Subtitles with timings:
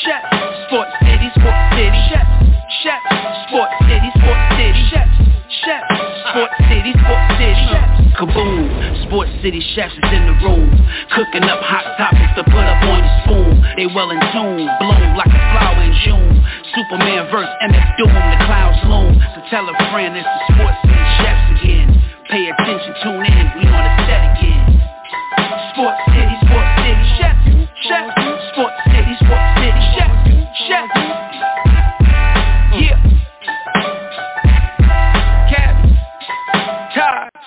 [0.00, 0.24] Chefs,
[0.72, 2.32] Sports City, Sports City, Chefs,
[2.80, 3.12] Chefs,
[3.44, 5.16] Sports City, Sports City, Chefs,
[5.60, 5.92] Chefs,
[6.32, 7.92] Sports City, Sports City, Chefs.
[8.16, 8.72] Kaboom,
[9.04, 10.72] Sports City Chefs is in the room,
[11.12, 13.52] cooking up hot topics to put up on your spoon.
[13.76, 16.40] They well in tune, bloom like a flower in June.
[16.72, 19.12] Superman verse MF Doom, the clouds loom.
[19.36, 21.88] So tell a friend it's the Sports City Chefs again.
[22.32, 24.72] Pay attention, tune in, we on the set again.
[25.76, 26.00] Sports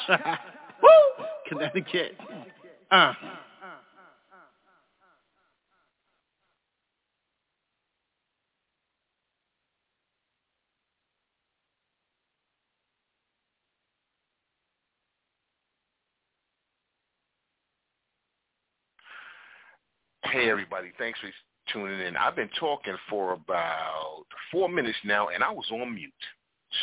[0.82, 1.26] Woo!
[1.48, 2.18] Connecticut.
[2.92, 3.14] Uh.
[20.26, 21.30] Hey everybody, thanks for
[21.72, 22.18] tuning in.
[22.18, 26.12] I've been talking for about four minutes now, and I was on mute.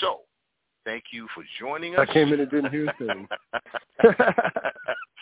[0.01, 0.21] So,
[0.85, 2.07] thank you for joining us.
[2.09, 3.29] I came in and didn't hear a thing.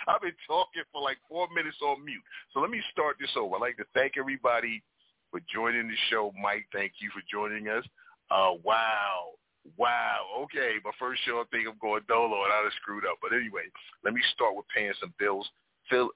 [0.08, 2.22] I've been talking for like four minutes on mute.
[2.52, 3.56] So let me start this over.
[3.56, 4.82] I'd like to thank everybody
[5.30, 6.32] for joining the show.
[6.42, 7.84] Mike, thank you for joining us.
[8.30, 9.36] Uh, wow.
[9.76, 10.24] Wow.
[10.44, 13.18] Okay, my first show, I think I'm going dolo, and I just screwed up.
[13.20, 13.68] But anyway,
[14.04, 15.48] let me start with paying some bills.
[15.88, 16.10] Phil,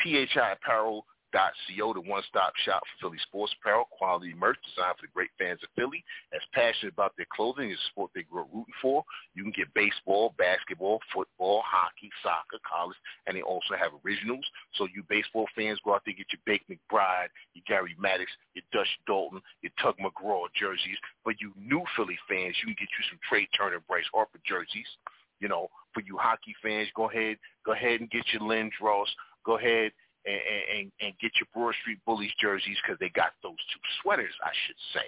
[0.00, 5.12] PHI Apparel Co, the one-stop shop for Philly sports apparel, quality merch designed for the
[5.12, 6.04] great fans of Philly.
[6.32, 9.04] As passionate about their clothing, it's a sport they grew up rooting for.
[9.34, 12.96] You can get baseball, basketball, football, hockey, soccer, college,
[13.26, 14.44] and they also have originals.
[14.74, 18.30] So you baseball fans go out there and get your Bake McBride, your Gary Maddox,
[18.54, 20.98] your Dutch Daulton, your Tug McGraw jerseys.
[21.24, 24.88] But you new Philly fans, you can get you some Trea Turner, Bryce Harper jerseys.
[25.40, 29.06] You know, for you hockey fans, go ahead, go ahead and get your Lindros.
[29.44, 29.92] Go ahead
[30.26, 30.40] and,
[30.74, 34.50] and, and get your Broad Street Bullies jerseys because they got those two sweaters, I
[34.66, 35.06] should say.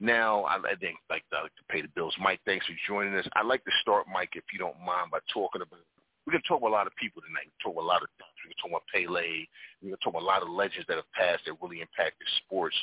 [0.00, 2.16] Now, I, I think like I to pay the bills.
[2.18, 3.26] Mike, thanks for joining us.
[3.36, 5.80] I'd like to start, Mike, if you don't mind, by talking about.
[6.26, 7.48] We're gonna talk about a lot of people tonight.
[7.48, 8.32] We're talk about a lot of things.
[8.40, 9.44] We're gonna talk about Pele.
[9.80, 12.76] We're gonna talk about a lot of legends that have passed that really impacted sports.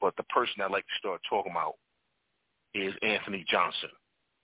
[0.00, 1.76] But the person I'd like to start talking about
[2.72, 3.92] is Anthony Johnson,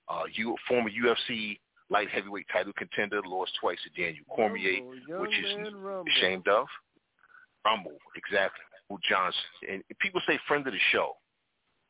[0.08, 1.58] uh, you former UFC
[1.90, 6.04] light heavyweight title contender, lost twice to Daniel Cormier, Rumble, which is Rumble.
[6.16, 6.66] ashamed of.
[7.64, 8.60] Rumble, exactly.
[8.88, 9.40] Rumble Johnson.
[9.68, 11.12] And people say friend of the show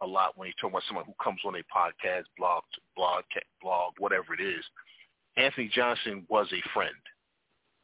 [0.03, 2.63] a lot when you talk about someone who comes on a podcast, blog,
[2.97, 3.25] blog,
[3.63, 4.65] blog, whatever it is.
[5.37, 6.95] Anthony Johnson was a friend.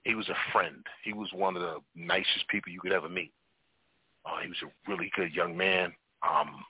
[0.04, 0.84] He was a friend.
[1.04, 3.33] He was one of the nicest people you could ever meet.
[4.25, 5.93] Uh, he was a really good young man.
[6.27, 6.65] Um,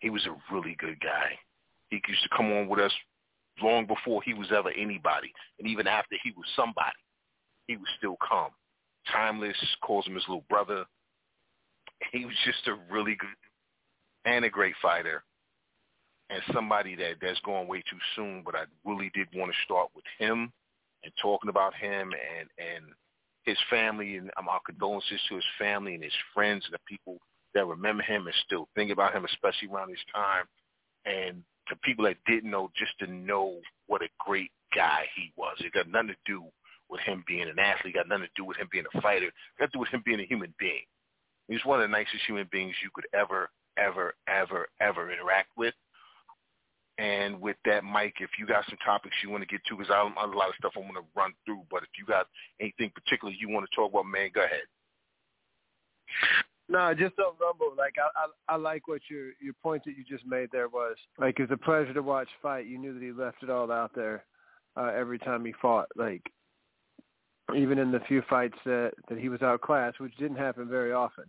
[0.00, 1.38] he was a really good guy.
[1.88, 2.92] He used to come on with us
[3.62, 6.96] long before he was ever anybody, and even after he was somebody,
[7.66, 8.50] he was still calm,
[9.10, 9.56] timeless.
[9.82, 10.84] Calls him his little brother.
[12.12, 13.28] He was just a really good
[14.24, 15.22] and a great fighter,
[16.30, 18.42] and somebody that that's going way too soon.
[18.44, 20.52] But I really did want to start with him
[21.02, 22.86] and talking about him and and
[23.44, 27.18] his family, and um, our condolences to his family and his friends and the people
[27.54, 30.44] that remember him and still think about him, especially around this time.
[31.04, 35.56] And to people that didn't know, just to know what a great guy he was.
[35.60, 36.44] It got nothing to do
[36.88, 37.94] with him being an athlete.
[37.94, 39.26] It got nothing to do with him being a fighter.
[39.26, 40.84] It got to do with him being a human being.
[41.48, 45.74] He's one of the nicest human beings you could ever, ever, ever, ever interact with.
[46.98, 49.90] And with that, Mike, if you got some topics you want to get to, because
[49.90, 52.28] I have a lot of stuff I want to run through, but if you got
[52.60, 54.62] anything particular you want to talk about, man, go ahead.
[56.68, 57.74] No, just on Rumble.
[57.76, 60.96] Like I, I, I like what your your point that you just made there was
[61.18, 62.66] like it's a pleasure to watch fight.
[62.66, 64.24] You knew that he left it all out there
[64.76, 65.88] uh, every time he fought.
[65.94, 66.22] Like
[67.54, 71.24] even in the few fights that that he was outclassed, which didn't happen very often.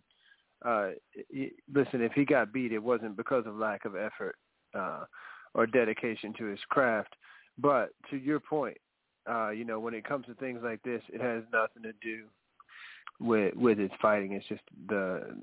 [0.63, 0.91] Uh,
[1.29, 4.37] he, listen, if he got beat, it wasn't because of lack of effort
[4.73, 5.03] uh,
[5.53, 7.13] or dedication to his craft.
[7.57, 8.77] But to your point,
[9.29, 12.23] uh, you know, when it comes to things like this, it has nothing to do
[13.19, 14.33] with with his fighting.
[14.33, 15.41] It's just the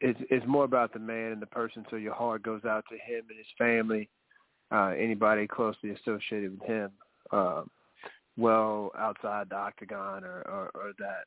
[0.00, 1.84] it's it's more about the man and the person.
[1.90, 4.08] So your heart goes out to him and his family,
[4.70, 6.90] uh, anybody closely associated with him.
[7.32, 7.62] uh,
[8.36, 11.24] well outside the octagon or, or, or that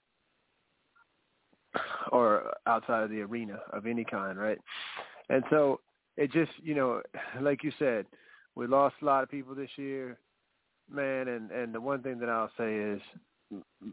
[2.11, 4.57] or outside of the arena of any kind, right?
[5.29, 5.79] And so
[6.17, 7.01] it just, you know,
[7.41, 8.05] like you said,
[8.55, 10.17] we lost a lot of people this year,
[10.91, 11.27] man.
[11.27, 13.01] And and the one thing that I'll say is,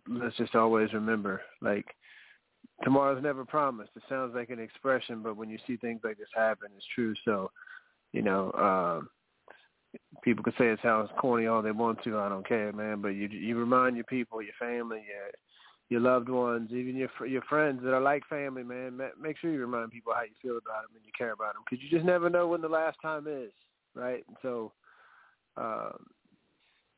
[0.08, 1.87] let's just always remember, like
[2.85, 3.91] tomorrow's never promised.
[3.97, 7.14] It sounds like an expression, but when you see things like this happen, it's true.
[7.25, 7.50] So,
[8.12, 9.08] you know, um,
[10.23, 12.19] people can say it sounds corny all they want to.
[12.19, 13.00] I don't care, man.
[13.00, 15.31] But you you remind your people, your family, your
[15.88, 19.00] your loved ones, even your your friends that are like family, man.
[19.20, 21.62] Make sure you remind people how you feel about them and you care about them,
[21.64, 23.53] because you just never know when the last time is,
[23.94, 24.25] right?
[24.43, 24.73] So,
[25.56, 26.06] um,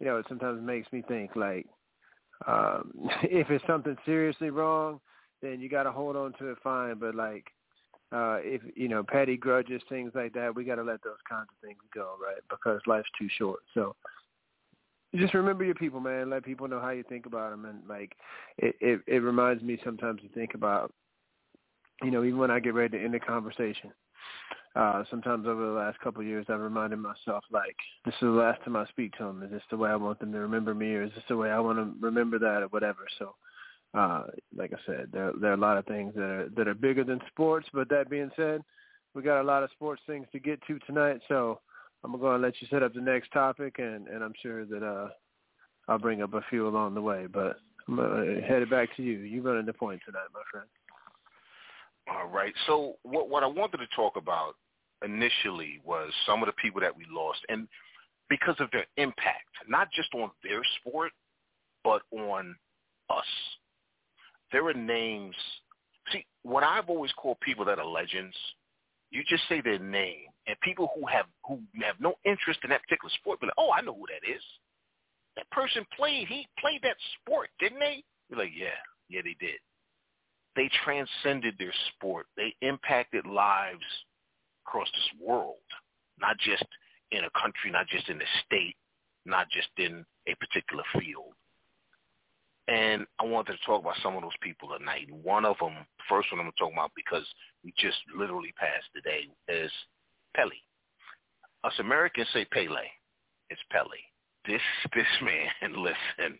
[0.00, 1.66] you know, it sometimes makes me think like,
[2.46, 2.92] um,
[3.22, 5.00] if it's something seriously wrong,
[5.42, 6.98] then you got to hold on to it fine.
[6.98, 7.46] But like,
[8.10, 11.48] uh, if you know, petty grudges, things like that, we got to let those kinds
[11.50, 12.42] of things go, right?
[12.48, 13.60] Because life's too short.
[13.74, 13.94] So
[15.14, 16.30] just remember your people, man.
[16.30, 18.12] Let people know how you think about them, and like,
[18.58, 20.92] it it, it reminds me sometimes to think about,
[22.02, 23.90] you know, even when I get ready to end a conversation.
[24.76, 28.28] Uh, sometimes over the last couple of years, I've reminded myself, like, this is the
[28.28, 29.42] last time I speak to them.
[29.42, 31.50] Is this the way I want them to remember me, or is this the way
[31.50, 33.06] I want to remember that, or whatever?
[33.18, 33.34] So,
[33.94, 34.24] uh,
[34.54, 37.04] like I said, there there are a lot of things that are that are bigger
[37.04, 37.66] than sports.
[37.72, 38.62] But that being said,
[39.14, 41.20] we got a lot of sports things to get to tonight.
[41.28, 41.60] So
[42.04, 45.08] I'm gonna let you set up the next topic, and and I'm sure that uh
[45.88, 47.26] I'll bring up a few along the way.
[47.26, 47.56] But
[47.88, 49.18] I'm gonna head it back to you.
[49.20, 50.68] You running the point tonight, my friend.
[52.10, 52.54] All right.
[52.66, 54.54] So what what I wanted to talk about
[55.04, 57.68] initially was some of the people that we lost, and
[58.28, 61.12] because of their impact, not just on their sport,
[61.84, 62.56] but on
[63.10, 63.24] us
[64.52, 65.34] there are names.
[66.12, 68.34] See, what I've always called people that are legends,
[69.10, 72.82] you just say their name, and people who have who have no interest in that
[72.82, 74.42] particular sport, be like, oh, I know who that is.
[75.36, 76.26] That person played.
[76.28, 78.02] He played that sport, didn't they?
[78.28, 78.78] You're like, yeah,
[79.08, 79.60] yeah, they did.
[80.58, 82.26] They transcended their sport.
[82.36, 83.86] They impacted lives
[84.66, 85.62] across this world,
[86.20, 86.64] not just
[87.12, 88.74] in a country, not just in a state,
[89.24, 91.32] not just in a particular field.
[92.66, 95.06] And I wanted to talk about some of those people tonight.
[95.22, 95.74] One of them,
[96.08, 97.24] first one I'm going to talk about because
[97.62, 99.70] we just literally passed today, is
[100.34, 100.50] Pele.
[101.62, 102.82] Us Americans say Pele.
[103.48, 104.02] It's Pele.
[104.44, 104.60] This
[104.92, 106.36] this man, listen,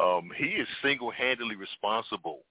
[0.00, 2.44] um, he is single-handedly responsible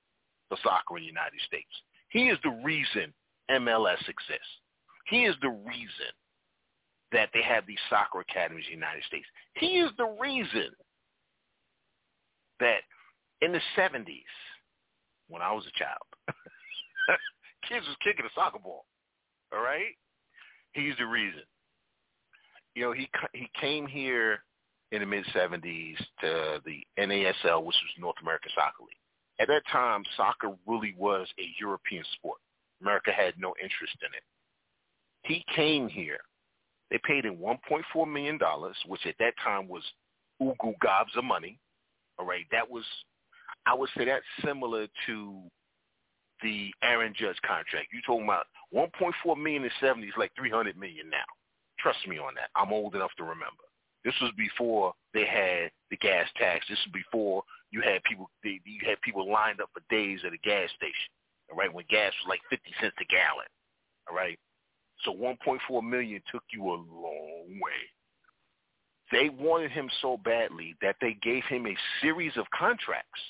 [0.50, 1.72] for soccer in the United States.
[2.10, 3.14] He is the reason
[3.52, 4.54] MLS exists.
[5.08, 6.12] He is the reason
[7.12, 9.26] that they have these soccer academies in the United States.
[9.56, 10.70] He is the reason
[12.60, 12.82] that
[13.42, 14.06] in the 70s,
[15.30, 16.04] when I was a child,
[17.70, 18.86] kids was kicking a soccer ball.
[19.54, 19.96] All right?
[20.74, 21.44] He's the reason.
[22.76, 24.44] You know, he he came here
[24.92, 29.07] in the mid 70s to the NASL, which was North American Soccer League.
[29.40, 32.40] At that time, soccer really was a European sport.
[32.82, 34.24] America had no interest in it.
[35.24, 36.20] He came here.
[36.90, 38.40] They paid him $1.4 million,
[38.88, 39.84] which at that time was
[40.42, 41.60] ugu gobs of money.
[42.18, 42.84] All right, that was
[43.66, 45.42] I would say that's similar to
[46.42, 47.88] the Aaron Judge contract.
[47.92, 51.26] You talking about 1.4 million in the 70s, like 300 million now.
[51.80, 52.50] Trust me on that.
[52.56, 53.64] I'm old enough to remember.
[54.06, 56.66] This was before they had the gas tax.
[56.70, 60.34] This was before you had people they, you had people lined up for days at
[60.34, 61.12] a gas station.
[61.52, 63.48] All right, when gas was like 50 cents a gallon.
[64.10, 64.38] All right,
[65.04, 67.82] so 1.4 million took you a long way.
[69.12, 73.22] They wanted him so badly that they gave him a series of contracts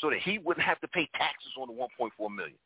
[0.00, 2.58] so that he wouldn't have to pay taxes on the 1.4 million.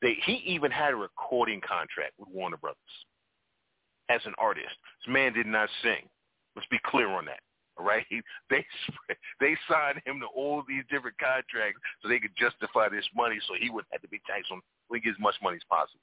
[0.00, 2.78] They, he even had a recording contract with Warner Brothers
[4.08, 4.74] as an artist.
[5.04, 6.08] This man did not sing.
[6.56, 7.40] Let's be clear on that.
[7.90, 8.20] Right, he,
[8.50, 8.64] they
[9.40, 13.54] they signed him to all these different contracts so they could justify this money, so
[13.58, 14.60] he wouldn't have to be taxed on.
[14.90, 16.00] We get as much money as possible.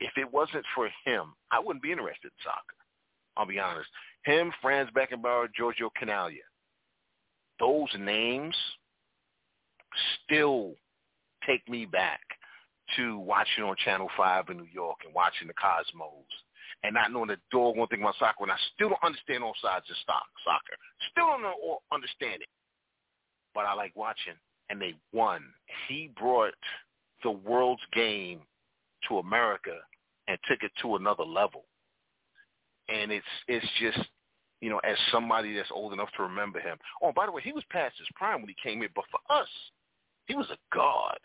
[0.00, 2.80] If it wasn't for him, I wouldn't be interested in soccer.
[3.36, 3.88] I'll be honest.
[4.24, 6.48] Him, Franz Beckenbauer, Giorgio Chinaglia.
[7.58, 8.56] Those names
[10.24, 10.74] still
[11.46, 12.20] take me back
[12.96, 16.26] to watching on Channel 5 in New York and watching the Cosmos
[16.82, 18.42] and not knowing the doggone thing about soccer.
[18.42, 20.76] And I still don't understand all sides of stock, soccer.
[21.10, 22.48] Still don't know, understand it.
[23.54, 24.34] But I like watching.
[24.70, 25.42] And they won.
[25.88, 26.54] He brought
[27.24, 28.40] the world's game
[29.08, 29.76] to America
[30.28, 31.64] and took it to another level.
[32.88, 33.98] And it's it's just
[34.60, 36.76] you know, as somebody that's old enough to remember him.
[37.02, 39.20] Oh, by the way, he was past his prime when he came in, but for
[39.34, 39.48] us,
[40.26, 41.18] he was a god.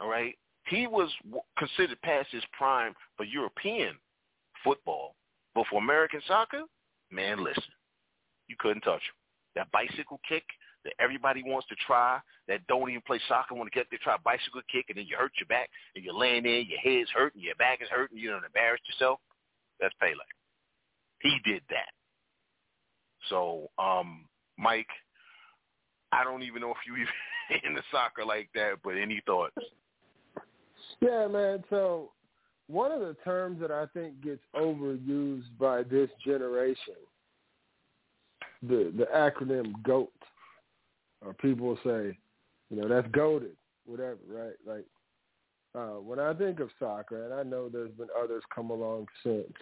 [0.00, 0.34] All right?
[0.66, 1.10] He was
[1.58, 3.96] considered past his prime for European
[4.64, 5.14] football.
[5.54, 6.62] But for American soccer,
[7.10, 7.62] man, listen.
[8.48, 9.14] You couldn't touch him.
[9.54, 10.44] That bicycle kick
[10.84, 14.16] that everybody wants to try, that don't even play soccer want to get there, try
[14.24, 17.40] bicycle kick, and then you hurt your back, and you're laying there, your head's hurting,
[17.40, 19.20] your back is hurting, you don't embarrass yourself.
[19.80, 20.14] That's Pele.
[21.20, 21.90] He did that.
[23.28, 24.26] So, um,
[24.58, 24.88] Mike,
[26.10, 29.54] I don't even know if you even into soccer like that, but any thoughts?
[31.02, 31.64] Yeah, man.
[31.68, 32.12] So
[32.68, 36.94] one of the terms that I think gets overused by this generation,
[38.62, 40.12] the the acronym GOAT,
[41.20, 42.16] or people say,
[42.70, 44.54] you know, that's goaded, whatever, right?
[44.64, 44.86] Like
[45.74, 49.52] uh, when I think of soccer, and I know there's been others come along since,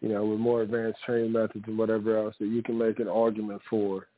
[0.00, 3.08] you know, with more advanced training methods and whatever else that you can make an
[3.08, 4.08] argument for.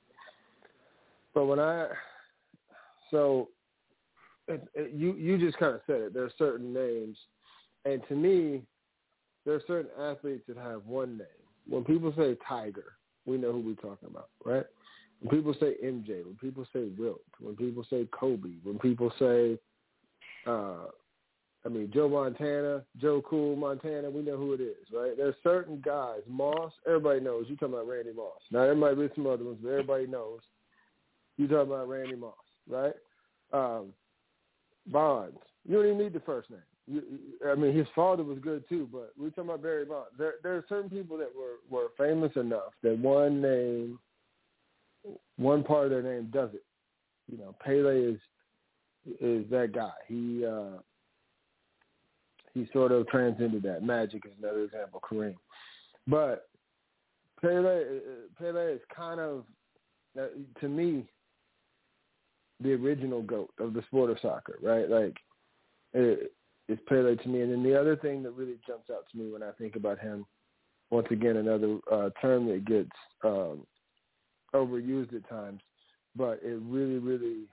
[1.35, 1.89] But when I,
[3.11, 3.51] so
[4.75, 6.15] you you just kind of said it.
[6.15, 7.17] There are certain names,
[7.85, 8.63] and to me,
[9.45, 11.27] there are certain athletes that have one name.
[11.69, 14.65] When people say Tiger, we know who we're talking about, right?
[15.21, 19.59] When people say MJ, when people say Wilt, when people say Kobe, when people say,
[20.47, 20.87] uh,
[21.65, 25.17] I mean Joe Montana, Joe Cool Montana, we know who it is, right?
[25.17, 27.47] There's certain guys, Moss, everybody knows.
[27.49, 28.41] You talking about Randy Moss.
[28.53, 30.41] Now there might be some other ones, but everybody knows.
[31.37, 32.35] You talking about Randy Moss,
[32.69, 32.95] right?
[33.53, 33.93] Um,
[34.87, 35.39] Bonds.
[35.67, 36.61] You don't even need the first name.
[36.87, 37.03] You,
[37.51, 40.11] I mean, his father was good too, but we're talking about Barry Bonds.
[40.17, 43.99] There, there are certain people that were were famous enough that one name,
[45.37, 46.65] one part of their name does it.
[47.31, 48.21] You know, Pele is
[49.21, 49.91] is that guy.
[50.07, 50.79] He uh,
[52.55, 53.83] he sort of transcended that.
[53.83, 55.01] Magic is another example.
[55.01, 55.35] Kareem,
[56.07, 56.49] but
[57.41, 57.83] Pele
[58.39, 59.45] Pele is kind of
[60.19, 60.27] uh,
[60.61, 61.05] to me
[62.61, 64.89] the original goat of the sport of soccer, right?
[64.89, 65.17] Like
[65.93, 66.33] it,
[66.69, 67.43] it's Pele to me.
[67.43, 69.99] And then the other thing that really jumps out to me when I think about
[69.99, 70.27] him,
[70.91, 72.91] once again, another uh, term that gets
[73.25, 73.67] um,
[74.55, 75.61] overused at times,
[76.15, 77.45] but it really, really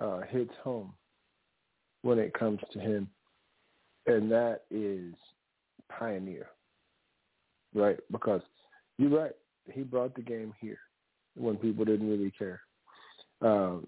[0.00, 0.92] uh, hits home
[2.02, 3.08] when it comes to him,
[4.06, 5.14] and that is
[5.98, 6.46] pioneer,
[7.74, 7.98] right?
[8.10, 8.42] Because
[8.98, 9.32] you're right,
[9.72, 10.78] he brought the game here
[11.36, 12.60] when people didn't really care.
[13.44, 13.86] Um,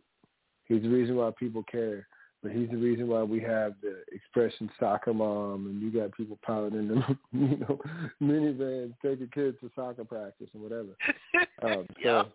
[0.66, 2.06] he's the reason why people care,
[2.42, 6.38] but he's the reason why we have the expression "soccer mom" and you got people
[6.44, 7.80] piloting the you know
[8.22, 10.90] minivans taking kids to soccer practice and whatever.
[11.62, 12.26] Um, so,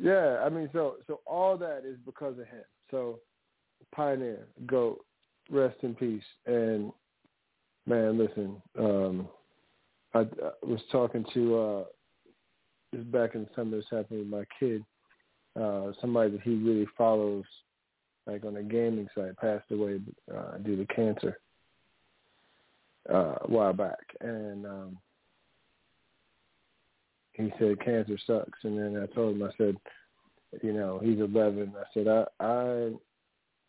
[0.00, 2.64] yeah, I mean, so so all that is because of him.
[2.90, 3.20] So,
[3.94, 4.98] pioneer, go,
[5.48, 6.92] rest in peace, and
[7.86, 9.28] man, listen, um,
[10.12, 11.84] I, I was talking to uh,
[12.92, 13.76] just back in the summer.
[13.76, 14.82] This happened with my kid
[15.58, 17.44] uh, somebody that he really follows,
[18.26, 20.00] like on a gaming site, passed away
[20.34, 21.38] uh, due to cancer
[23.12, 24.98] uh, a while back, and um,
[27.32, 28.58] he said cancer sucks.
[28.62, 29.76] And then I told him, I said,
[30.62, 31.72] you know, he's 11.
[31.76, 32.64] I said, I, I,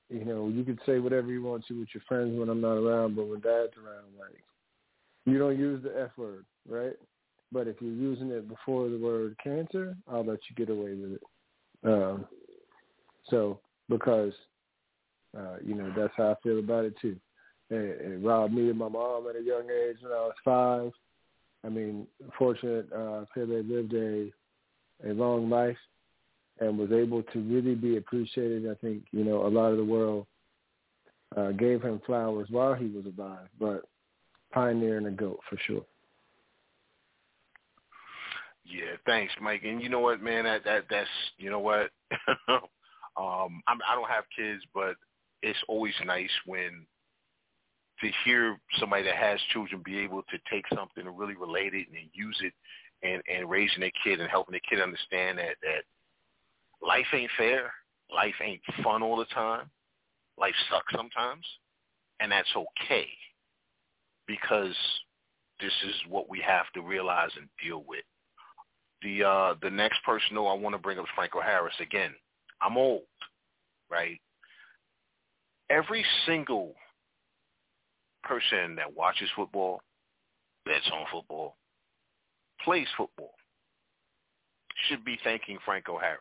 [0.09, 2.77] you know, you could say whatever you want to with your friends when I'm not
[2.77, 4.43] around, but when Dad's around, like,
[5.25, 6.97] you don't use the F word, right?
[7.51, 11.13] But if you're using it before the word cancer, I'll let you get away with
[11.13, 11.21] it.
[11.83, 12.25] Um,
[13.29, 13.59] so
[13.89, 14.33] because
[15.37, 17.17] uh, you know that's how I feel about it too.
[17.69, 20.91] It, it robbed me of my mom at a young age when I was five.
[21.63, 22.07] I mean,
[22.37, 24.31] fortunate uh, Pele lived a
[25.07, 25.77] a long life
[26.59, 28.69] and was able to really be appreciated.
[28.69, 30.27] I think you know a lot of the world
[31.35, 33.83] uh, gave him flowers while he was alive, but
[34.51, 35.85] pioneering a goat for sure.
[38.71, 39.63] Yeah, thanks, Mike.
[39.65, 40.45] And you know what, man?
[40.45, 41.89] That that that's you know what.
[42.49, 44.95] um, I'm, I don't have kids, but
[45.41, 46.85] it's always nice when
[47.99, 51.87] to hear somebody that has children be able to take something and really relate it
[51.87, 52.53] and use it
[53.03, 55.83] and and raising their kid and helping their kid understand that that
[56.81, 57.73] life ain't fair,
[58.13, 59.69] life ain't fun all the time,
[60.37, 61.45] life sucks sometimes,
[62.21, 63.07] and that's okay
[64.27, 64.75] because
[65.59, 68.03] this is what we have to realize and deal with.
[69.01, 72.13] The uh, the next person though I want to bring up is Franco Harris again.
[72.61, 73.03] I'm old,
[73.89, 74.19] right?
[75.69, 76.73] Every single
[78.23, 79.81] person that watches football,
[80.65, 81.55] bets on football,
[82.63, 83.33] plays football,
[84.87, 86.19] should be thanking Franco Harris.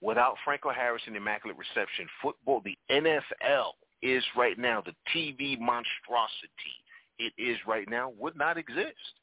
[0.00, 6.76] Without Franco Harris and Immaculate Reception, football, the NFL is right now, the TV monstrosity
[7.18, 9.17] it is right now, would not exist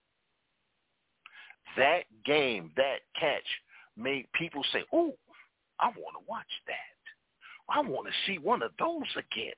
[1.77, 3.45] that game, that catch
[3.97, 5.13] made people say, "Oh,
[5.79, 7.73] I want to watch that.
[7.73, 9.53] I want to see one of those again."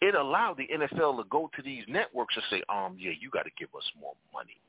[0.00, 3.44] It allowed the NFL to go to these networks and say, "Um, yeah, you got
[3.44, 4.60] to give us more money."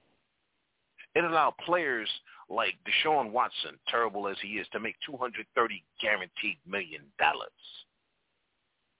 [1.15, 2.09] It allowed players
[2.49, 7.49] like Deshaun Watson, terrible as he is, to make 230 guaranteed million dollars.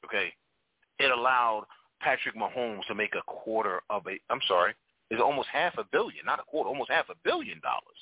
[0.05, 0.33] Okay?
[0.99, 1.65] It allowed
[2.01, 4.73] Patrick Mahomes to make a quarter of a, I'm sorry,
[5.09, 7.97] it's almost half a billion, not a quarter, almost half a billion dollars.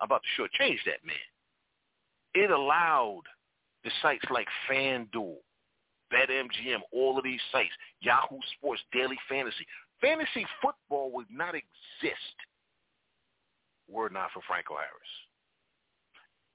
[0.00, 1.16] I'm about to shortchange that man.
[2.34, 3.22] It allowed
[3.84, 5.36] the sites like FanDuel,
[6.12, 9.66] BetMGM, all of these sites, Yahoo Sports, Daily Fantasy.
[10.00, 12.36] Fantasy football would not exist
[13.88, 15.14] were it not for Franco Harris.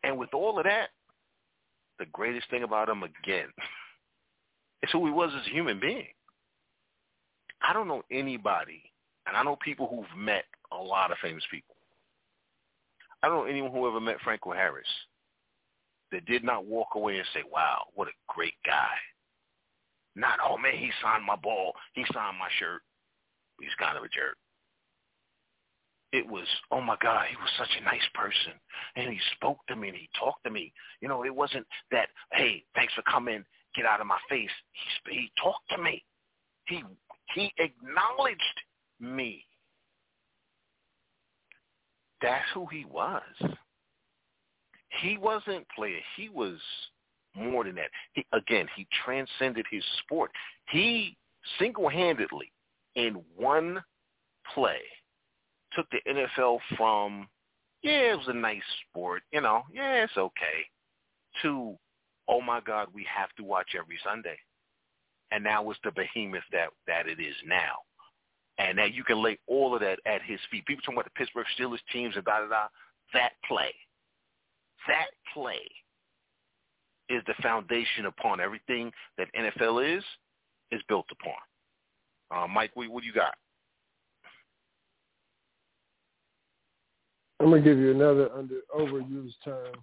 [0.03, 0.89] And with all of that,
[1.99, 3.47] the greatest thing about him again
[4.83, 6.07] is who he was as a human being.
[7.61, 8.90] I don't know anybody,
[9.27, 11.75] and I know people who've met a lot of famous people.
[13.23, 14.87] I don't know anyone who ever met Franco Harris
[16.11, 18.95] that did not walk away and say, wow, what a great guy.
[20.15, 21.73] Not, oh man, he signed my ball.
[21.93, 22.81] He signed my shirt.
[23.59, 24.37] He's kind of a jerk.
[26.11, 28.53] It was, oh my God, he was such a nice person.
[28.97, 30.73] And he spoke to me and he talked to me.
[30.99, 34.49] You know, it wasn't that, hey, thanks for coming, get out of my face.
[35.05, 36.03] He, he talked to me.
[36.65, 36.83] He,
[37.33, 38.59] he acknowledged
[39.01, 39.45] me.
[42.21, 43.21] That's who he was.
[45.01, 45.99] He wasn't player.
[46.15, 46.59] He was
[47.35, 47.89] more than that.
[48.13, 50.31] He, again, he transcended his sport.
[50.69, 51.17] He
[51.59, 52.51] single-handedly,
[52.95, 53.81] in one
[54.53, 54.81] play,
[55.73, 57.27] took the NFL from,
[57.81, 60.65] yeah, it was a nice sport, you know, yeah, it's okay,
[61.41, 61.77] to,
[62.27, 64.37] oh my God, we have to watch every Sunday.
[65.31, 67.77] And now it's the behemoth that, that it is now.
[68.69, 70.65] And that you can lay all of that at his feet.
[70.65, 72.67] People talking about the Pittsburgh Steelers teams and da-da-da.
[73.13, 73.73] That play,
[74.87, 75.59] that play
[77.09, 80.03] is the foundation upon everything that NFL is,
[80.71, 81.33] is built upon.
[82.43, 83.33] Uh, Mike, what, what do you got?
[87.41, 89.73] I'm gonna give you another under overused term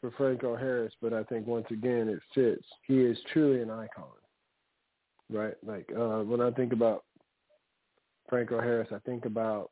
[0.00, 2.64] for Franco Harris, but I think once again it fits.
[2.86, 4.04] He is truly an icon,
[5.30, 5.54] right?
[5.62, 7.04] Like uh, when I think about
[8.34, 9.70] Franco Harris, I think about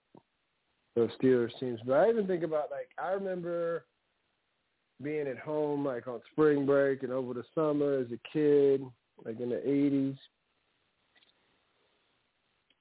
[0.95, 3.87] those Steelers teams, but I even think about like I remember
[5.03, 8.85] being at home like on spring break and over the summer as a kid,
[9.25, 10.17] like in the '80s.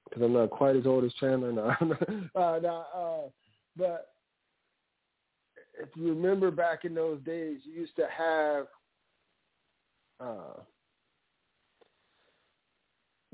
[0.04, 1.50] Because I'm not quite as old as Chandler.
[1.50, 1.70] No,
[2.36, 3.28] uh, no, uh,
[3.76, 4.12] but
[5.80, 8.66] if you remember back in those days, you used to have
[10.20, 10.60] uh,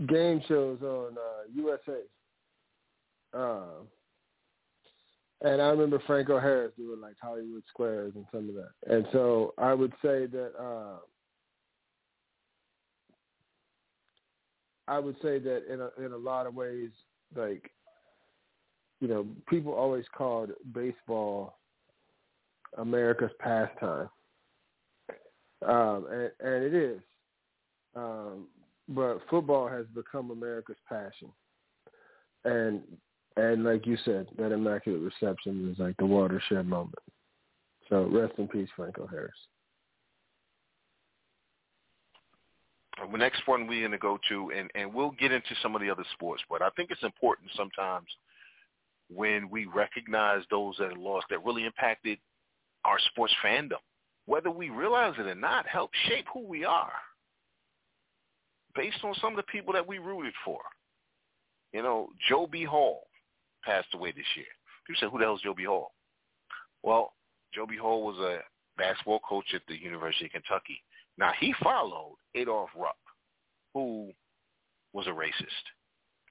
[0.06, 2.04] game shows on uh, USA.
[3.34, 3.82] Uh,
[5.40, 8.92] and I remember Franco Harris doing like Hollywood Squares and some of that.
[8.92, 10.98] And so I would say that uh,
[14.88, 16.90] I would say that in a, in a lot of ways,
[17.36, 17.70] like
[19.00, 21.58] you know, people always called baseball
[22.78, 24.08] America's pastime,
[25.66, 27.00] um, and, and it is.
[27.94, 28.48] Um,
[28.88, 31.30] but football has become America's passion,
[32.44, 32.80] and
[33.38, 36.98] and like you said, that immaculate reception is like the watershed moment.
[37.88, 39.33] So rest in peace, Franco Harris.
[43.12, 45.81] The next one we're going to go to, and, and we'll get into some of
[45.81, 48.07] the other sports, but I think it's important sometimes–
[49.12, 52.18] when we recognize those that are lost that really impacted
[52.85, 53.81] our sports fandom,
[54.27, 56.92] whether we realize it or not, help shape who we are
[58.74, 60.61] based on some of the people that we rooted for.
[61.72, 62.64] You know, Joe B.
[62.64, 63.08] Hall
[63.68, 64.46] passed away this year.
[64.87, 65.64] People said, who the hell is Joe B.
[65.64, 65.92] Hall?
[66.83, 67.12] Well,
[67.54, 67.76] Joe B.
[67.76, 68.38] Hall was a
[68.78, 70.83] basketball coach at the University of Kentucky.
[71.18, 72.96] Now, he followed Adolph Rupp,
[73.74, 74.11] who
[74.94, 75.66] was a racist.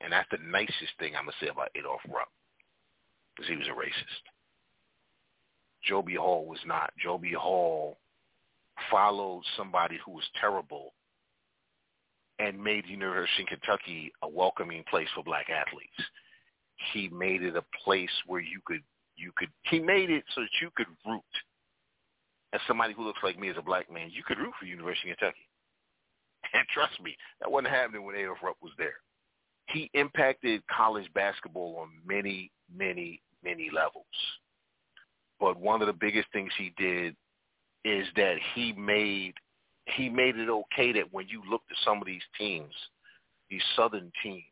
[0.02, 2.30] And that's the nicest thing I'm going to say about Adolph Rupp
[3.36, 4.24] because he was a racist.
[5.84, 6.16] Joe B.
[6.16, 6.92] Hall was not.
[7.02, 7.34] Joe B.
[7.34, 7.98] Hall
[8.90, 10.94] followed somebody who was terrible
[12.40, 15.94] and made the University of Kentucky a welcoming place for black athletes.
[16.94, 18.82] He made it a place where you could
[19.16, 21.22] you could he made it so that you could root.
[22.54, 25.12] As somebody who looks like me as a black man, you could root for University
[25.12, 25.40] of Kentucky.
[26.54, 28.94] And trust me, that wasn't happening when Adolph Rupp was there.
[29.68, 34.06] He impacted college basketball on many, many, many levels.
[35.42, 37.16] But one of the biggest things he did
[37.84, 39.34] is that he made
[39.96, 42.74] he made it okay that when you looked at some of these teams,
[43.50, 44.44] these southern teams,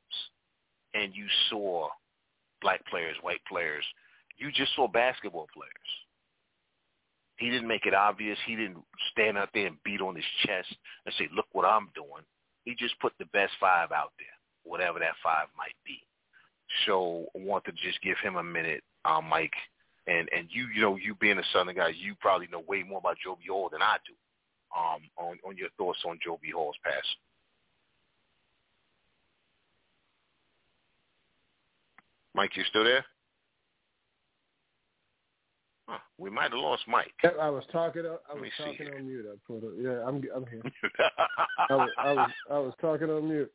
[0.94, 1.90] and you saw
[2.66, 3.86] black players, white players,
[4.38, 5.92] you just saw basketball players.
[7.38, 8.40] He didn't make it obvious.
[8.48, 10.74] He didn't stand out there and beat on his chest
[11.06, 12.26] and say, look what I'm doing.
[12.64, 16.00] He just put the best five out there, whatever that five might be.
[16.88, 19.54] So I want to just give him a minute um, Mike,
[20.08, 22.98] and and you you know you being a Southern guy, you probably know way more
[22.98, 23.46] about Joe B.
[23.50, 24.14] Hall than I do.
[24.76, 26.50] Um, on on your thoughts on Joe B.
[26.54, 27.06] Hall's pass.
[32.36, 33.06] Mike, you still there?
[35.88, 37.14] Huh, we might have lost Mike.
[37.24, 38.04] I was talking.
[38.06, 39.26] I was talking on mute.
[39.32, 39.64] I put.
[39.80, 40.22] Yeah, I'm.
[40.36, 40.62] I'm here.
[41.70, 42.32] I, was, I was.
[42.52, 43.52] I was talking on mute.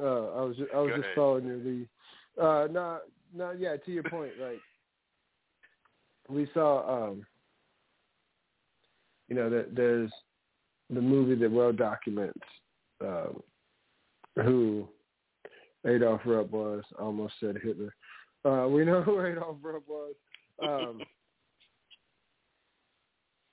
[0.00, 0.56] Uh, I was.
[0.56, 1.88] Just, I was Go just following your lead.
[2.40, 2.98] Uh, no,
[3.34, 3.76] no, yeah.
[3.76, 4.60] To your point, like
[6.28, 7.10] we saw.
[7.10, 7.26] um
[9.28, 10.10] You know that there's
[10.90, 12.40] the movie that well documents
[13.02, 13.42] um,
[14.36, 14.88] who
[15.86, 16.82] Adolph Rupp was.
[16.98, 17.94] Almost said Hitler.
[18.44, 20.14] Uh, we know who Adolph Rupp was.
[20.62, 21.00] Um,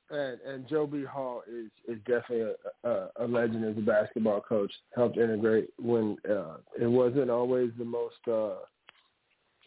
[0.10, 1.04] and and Joe B.
[1.04, 4.72] Hall is is definitely a, a, a legend as a basketball coach.
[4.96, 8.64] Helped integrate when uh, it wasn't always the most uh,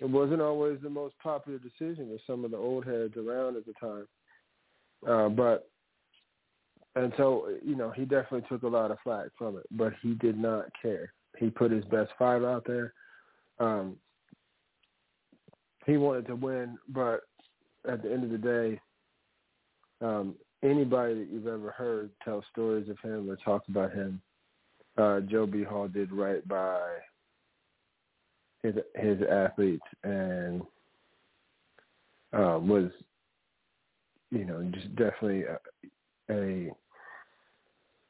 [0.01, 3.65] it wasn't always the most popular decision with some of the old heads around at
[3.67, 4.07] the time.
[5.07, 5.71] Uh, but
[6.95, 10.15] and so you know he definitely took a lot of flack from it, but he
[10.15, 11.13] did not care.
[11.39, 12.93] He put his best five out there.
[13.61, 13.97] Um,
[15.89, 17.23] he wanted to win, but
[17.91, 18.81] at the end of the day,
[20.03, 24.21] um, anybody that you've ever heard tell stories of him or talk about him,
[24.99, 25.65] uh, Joe B.
[25.65, 26.79] Hall did right by
[28.63, 30.61] his his athletes and
[32.35, 32.91] uh, was,
[34.31, 35.59] you know, just definitely a,
[36.31, 36.71] a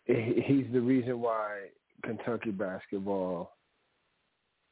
[0.07, 1.69] he's the reason why
[2.03, 3.53] Kentucky basketball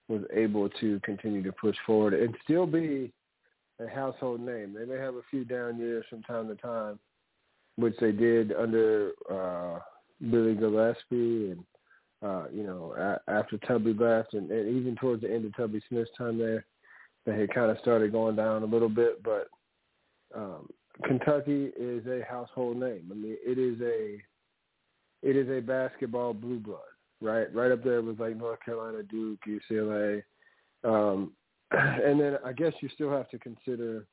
[0.08, 3.12] was able to continue to push forward and still be
[3.80, 4.74] a household name.
[4.74, 6.98] They may have a few down years from time to time,
[7.76, 9.80] which they did under uh,
[10.30, 11.64] Billy Gillispie and
[12.22, 15.82] uh, you know a- after Tubby left, and, and even towards the end of Tubby
[15.88, 16.64] Smith's time there,
[17.26, 19.22] they had kind of started going down a little bit.
[19.22, 19.48] But
[20.34, 20.68] um,
[21.04, 23.08] Kentucky is a household name.
[23.10, 24.22] I mean, it is a
[25.22, 26.80] it is a basketball blue blood,
[27.20, 27.52] right?
[27.54, 30.22] Right up there with like North Carolina, Duke, UCLA.
[30.84, 31.32] Um,
[31.70, 34.06] and then I guess you still have to consider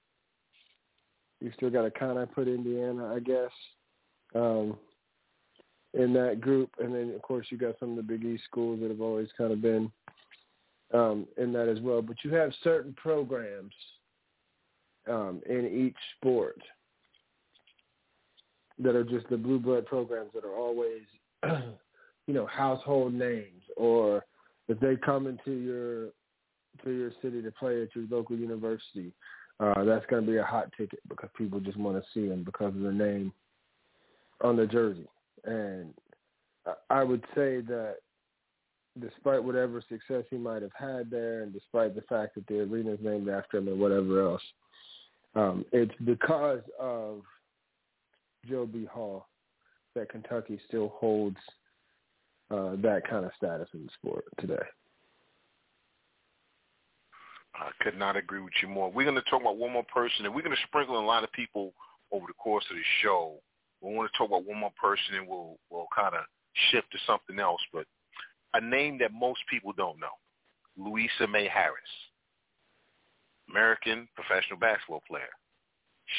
[1.44, 3.52] you still got to kind of put Indiana, I guess,
[4.34, 4.78] um,
[5.94, 6.70] in that group.
[6.80, 9.28] And then of course you got some of the Big East schools that have always
[9.38, 9.92] kind of been
[10.94, 12.02] um, in that as well.
[12.02, 13.74] But you have certain programs
[15.10, 16.62] um, in each sport
[18.80, 21.02] that are just the blue blood programs that are always,
[22.28, 24.26] you know, household names, or
[24.68, 26.08] if they come into your
[26.84, 29.12] to your city to play at your local university,
[29.60, 32.44] uh, that's going to be a hot ticket because people just want to see them
[32.44, 33.32] because of the name
[34.42, 35.08] on the jersey.
[35.46, 35.94] And
[36.90, 37.98] I- would say that
[39.00, 42.92] despite whatever success he might have had there, and despite the fact that the arena
[42.92, 44.42] is named after him and whatever else,
[45.36, 47.22] um, it's because of
[48.46, 48.86] Joe B.
[48.86, 49.28] Hall
[49.96, 51.38] that Kentucky still holds
[52.54, 54.66] uh, that kind of status in the sport today.
[57.56, 58.92] I could not agree with you more.
[58.92, 61.08] We're going to talk about one more person, and we're going to sprinkle in a
[61.08, 61.74] lot of people
[62.12, 63.36] over the course of the show.
[63.82, 66.24] We want to talk about one more person, and we'll we'll kind of
[66.72, 67.62] shift to something else.
[67.72, 67.86] But
[68.54, 70.14] a name that most people don't know,
[70.78, 71.82] Louisa May Harris,
[73.50, 75.34] American professional basketball player.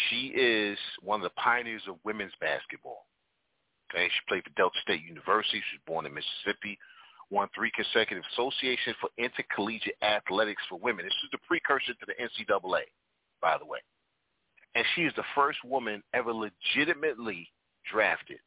[0.09, 3.07] She is one of the pioneers of women's basketball.
[3.94, 5.62] She played for Delta State University.
[5.70, 6.78] She was born in Mississippi
[7.30, 11.04] won three consecutive Association for Intercollegiate Athletics for Women.
[11.04, 12.83] This is the precursor to the NCAA,
[13.40, 13.78] by the way.
[14.74, 17.48] And she is the first woman ever legitimately
[17.90, 18.38] drafted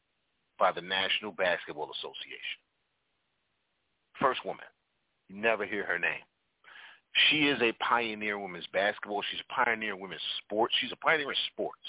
[0.58, 2.60] by the National Basketball Association.
[4.20, 4.66] First woman.
[5.28, 6.24] You never hear her name.
[7.28, 9.22] She is a pioneer in women's basketball.
[9.30, 10.74] She's a pioneer in women's sports.
[10.80, 11.80] She's a pioneer in sports.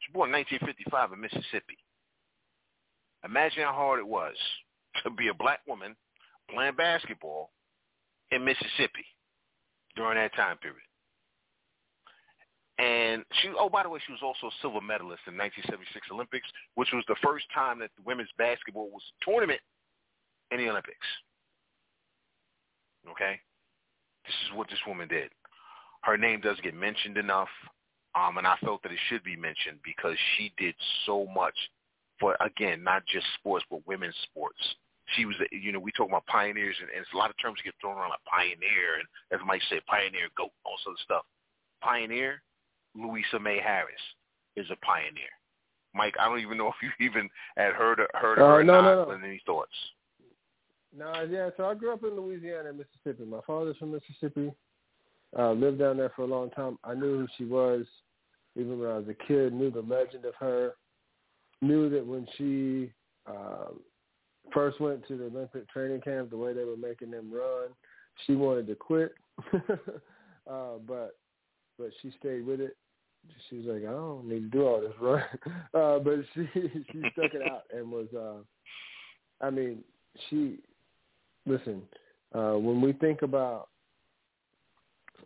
[0.00, 1.79] She was born in 1955 in Mississippi.
[3.24, 4.34] Imagine how hard it was
[5.04, 5.94] to be a black woman
[6.52, 7.50] playing basketball
[8.30, 9.04] in Mississippi
[9.96, 10.80] during that time period.
[12.78, 16.48] And she, oh, by the way, she was also a silver medalist in 1976 Olympics,
[16.76, 19.60] which was the first time that women's basketball was a tournament
[20.50, 21.06] in the Olympics.
[23.10, 23.38] Okay?
[24.24, 25.30] This is what this woman did.
[26.02, 27.52] Her name doesn't get mentioned enough,
[28.14, 31.54] um, and I felt that it should be mentioned because she did so much
[32.20, 34.60] for, again, not just sports, but women's sports.
[35.16, 37.58] She was, you know, we talk about pioneers, and, and it's a lot of terms
[37.64, 41.24] get thrown around like pioneer, and as might say, pioneer, goat, all sorts of stuff.
[41.82, 42.42] Pioneer,
[42.94, 44.00] Louisa May Harris
[44.56, 45.32] is a pioneer.
[45.94, 48.60] Mike, I don't even know if you even had heard of, heard of Uh, her
[48.60, 48.82] or not.
[48.82, 49.10] no, no.
[49.26, 49.72] Any thoughts?
[50.96, 51.50] No, yeah.
[51.56, 53.24] So I grew up in Louisiana and Mississippi.
[53.28, 54.52] My father's from Mississippi.
[55.38, 56.78] Uh, lived down there for a long time.
[56.82, 57.86] I knew who she was,
[58.56, 59.52] even when I was a kid.
[59.52, 60.72] Knew the legend of her.
[61.62, 62.92] Knew that when she
[63.26, 63.72] uh,
[64.52, 67.68] first went to the Olympic training camp, the way they were making them run,
[68.26, 69.14] she wanted to quit,
[70.50, 71.16] uh, but
[71.78, 72.76] but she stayed with it.
[73.48, 75.22] She was like, I don't need to do all this run,
[75.74, 78.08] uh, but she she stuck it out and was.
[78.16, 78.42] Uh,
[79.44, 79.82] I mean,
[80.28, 80.58] she
[81.46, 81.82] listen.
[82.34, 83.68] Uh, when we think about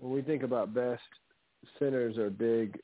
[0.00, 1.02] when we think about best
[1.78, 2.78] centers or big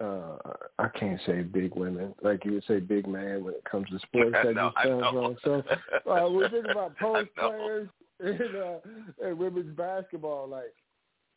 [0.00, 0.36] uh
[0.78, 3.98] I can't say big women like you would say big man when it comes to
[4.06, 4.36] sports.
[4.42, 5.36] That know, just sounds wrong.
[5.44, 5.62] So
[6.10, 7.88] uh, we think about post players
[8.20, 10.48] in, uh, in women's basketball.
[10.48, 10.74] Like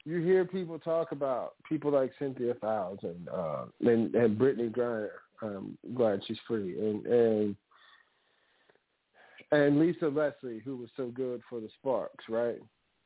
[0.06, 5.10] you hear people talk about people like Cynthia Fowles and uh, and, and Brittney Griner.
[5.42, 7.56] I'm glad she's free and and
[9.52, 12.26] and Lisa Leslie, who was so good for the Sparks.
[12.28, 12.60] Right,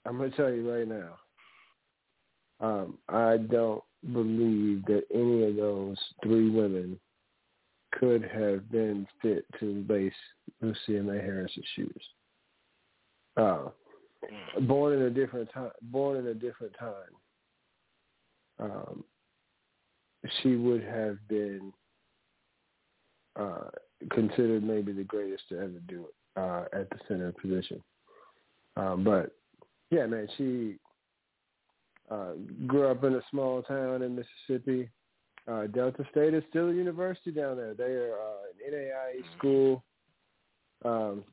[0.06, 1.20] I'm gonna tell you right now.
[2.60, 7.00] Um, I don't believe that any of those three women
[7.94, 10.14] could have been fit to lace
[10.62, 12.04] Lucia May Harris's shoes.
[13.38, 13.70] Uh,
[14.62, 15.72] born in a different time.
[15.84, 16.94] Born in a different time.
[18.60, 19.04] Um,
[20.42, 21.74] she would have been
[23.40, 23.70] uh,
[24.12, 27.82] considered maybe the greatest to ever do it uh, at the center position.
[28.76, 29.32] Um, but
[29.92, 30.78] yeah, man, she
[32.10, 32.34] uh,
[32.68, 34.90] grew up in a small town in Mississippi.
[35.48, 37.74] Uh, Delta State is still a university down there.
[37.74, 39.84] They are uh, an NAIA school.
[40.86, 41.24] Um,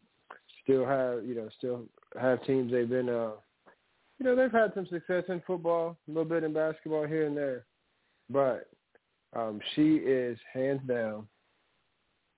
[0.63, 1.85] still have you know still
[2.21, 2.73] have teams.
[2.73, 3.33] They've been uh,
[4.19, 7.37] you know they've had some success in football, a little bit in basketball here and
[7.37, 7.65] there,
[8.29, 8.69] but
[9.35, 11.27] um, she is hands down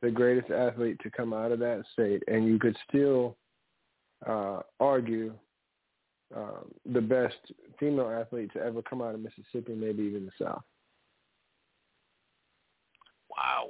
[0.02, 3.36] the greatest athlete to come out of that state, and you could still
[4.26, 5.32] uh, argue
[6.36, 7.36] um, the best
[7.78, 10.62] female athlete to ever come out of Mississippi, maybe even the South.
[13.30, 13.68] Wow,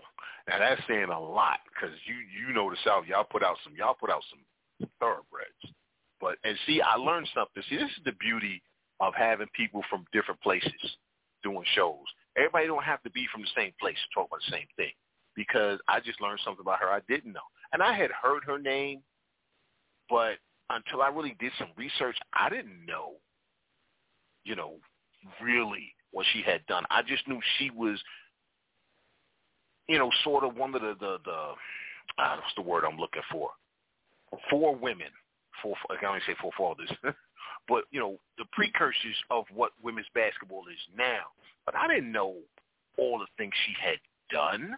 [0.48, 3.74] now that's saying a lot because you you know the South, y'all put out some
[3.76, 5.74] y'all put out some thoroughbreds.
[6.20, 7.62] But and see, I learned something.
[7.68, 8.62] See, this is the beauty
[9.00, 10.72] of having people from different places
[11.42, 12.06] doing shows.
[12.36, 14.92] Everybody don't have to be from the same place to talk about the same thing.
[15.34, 18.58] Because I just learned something about her I didn't know, and I had heard her
[18.58, 19.00] name,
[20.10, 20.36] but
[20.70, 23.14] until I really did some research, I didn't know,
[24.44, 24.74] you know,
[25.42, 26.84] really what she had done.
[26.90, 28.00] I just knew she was,
[29.88, 31.54] you know, sort of one of the the, the
[32.22, 33.50] uh, what's the word I'm looking for?
[34.50, 35.08] Four women,
[35.62, 36.90] four I can only say four fathers,
[37.68, 41.24] but you know, the precursors of what women's basketball is now.
[41.66, 42.36] But I didn't know
[42.98, 43.98] all the things she had
[44.30, 44.74] done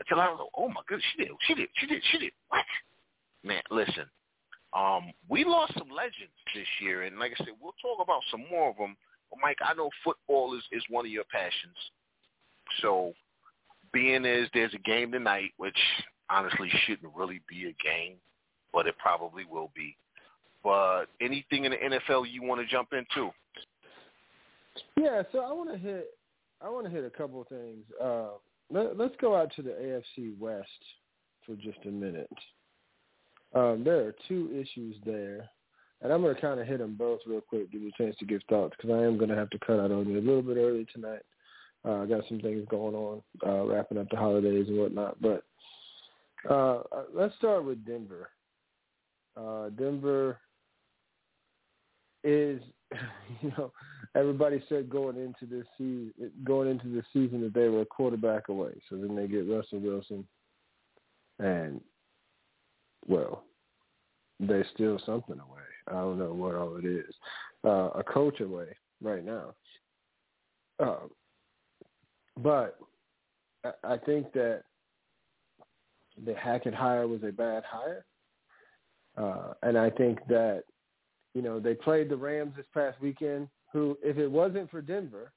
[0.00, 2.32] until I was like, oh my goodness, she did, she did, she did, she did
[2.48, 2.64] what?
[3.42, 4.04] Man, listen,
[4.76, 8.44] um, we lost some legends this year, and like I said, we'll talk about some
[8.50, 8.96] more of them.
[9.30, 11.76] But Mike, I know football is, is one of your passions.
[12.80, 13.12] So
[13.92, 15.76] being as there's a game tonight, which
[16.30, 18.16] honestly shouldn't really be a game,
[18.72, 19.96] but it probably will be.
[20.62, 23.30] But anything in the NFL you want to jump into?
[24.96, 26.10] Yeah, so I want to hit
[26.62, 27.84] I want to hit a couple of things.
[28.02, 28.28] Uh,
[28.70, 30.68] let, let's go out to the AFC West
[31.46, 32.28] for just a minute.
[33.54, 35.48] Um, there are two issues there,
[36.02, 38.16] and I'm going to kind of hit them both real quick, give you a chance
[38.18, 40.20] to give thoughts, because I am going to have to cut out on you a
[40.20, 41.22] little bit early tonight.
[41.84, 45.16] Uh, I got some things going on, uh, wrapping up the holidays and whatnot.
[45.20, 45.44] But
[46.48, 46.82] uh,
[47.14, 48.28] let's start with Denver.
[49.36, 50.38] Uh, Denver
[52.22, 52.60] is,
[53.40, 53.72] you know,
[54.14, 56.12] everybody said going into this season,
[56.44, 58.72] going into the season that they were a quarterback away.
[58.88, 60.26] So then they get Russell Wilson,
[61.38, 61.80] and
[63.10, 63.42] well,
[64.38, 65.60] they steal something away.
[65.88, 67.12] I don't know what all it is.
[67.64, 68.68] Uh, a coach away
[69.02, 69.54] right now.
[70.78, 71.08] Uh,
[72.38, 72.78] but
[73.64, 74.62] I, I think that
[76.24, 78.04] the Hackett hire was a bad hire.
[79.18, 80.62] Uh, and I think that,
[81.34, 85.32] you know, they played the Rams this past weekend, who, if it wasn't for Denver,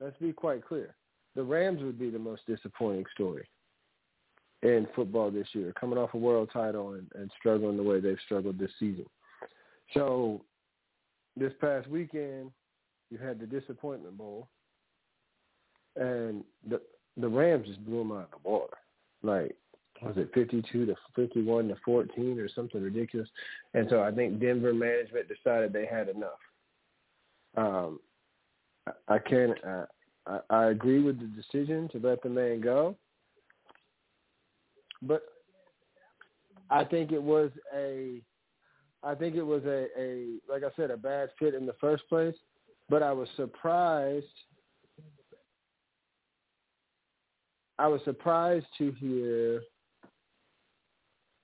[0.00, 0.96] let's be quite clear,
[1.36, 3.48] the Rams would be the most disappointing story
[4.62, 8.18] in football this year, coming off a world title and, and struggling the way they've
[8.24, 9.06] struggled this season.
[9.94, 10.42] So
[11.36, 12.50] this past weekend,
[13.10, 14.48] you had the disappointment bowl,
[15.96, 16.80] and the
[17.16, 18.76] the Rams just blew them out of the water.
[19.22, 19.56] Like
[20.02, 23.28] was it fifty two to fifty one to fourteen or something ridiculous?
[23.74, 26.30] And so I think Denver management decided they had enough.
[27.56, 28.00] Um,
[28.86, 29.54] I, I can
[30.26, 32.96] I, I agree with the decision to let the man go.
[35.02, 35.22] But
[36.70, 38.20] I think it was a
[39.02, 42.08] I think it was a, a like I said, a bad fit in the first
[42.08, 42.34] place.
[42.88, 44.26] But I was surprised.
[47.78, 49.62] I was surprised to hear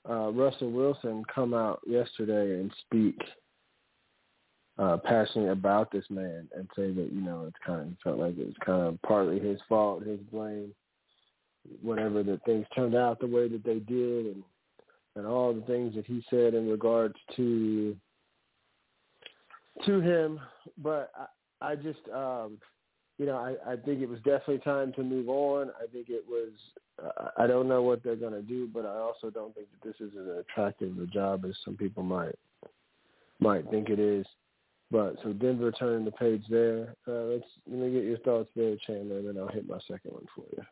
[0.08, 3.18] uh, Russell Wilson come out yesterday and speak
[4.78, 8.36] uh, passionate about this man and say that you know it's kind of felt like
[8.36, 10.74] it was kind of partly his fault, his blame,
[11.82, 14.42] whatever that things turned out the way that they did, and
[15.16, 17.96] and all the things that he said in regards to
[19.84, 20.40] to him.
[20.78, 21.10] But
[21.60, 22.58] I, I just, um,
[23.18, 25.70] you know, I, I think it was definitely time to move on.
[25.82, 26.50] I think it was.
[27.02, 29.86] Uh, I don't know what they're going to do, but I also don't think that
[29.86, 32.34] this is as attractive a job as some people might
[33.40, 34.26] might think it is.
[34.90, 36.94] But so Denver turning the page there.
[37.08, 40.12] Uh, let's let me get your thoughts there, Chandler, and then I'll hit my second
[40.12, 40.62] one for you.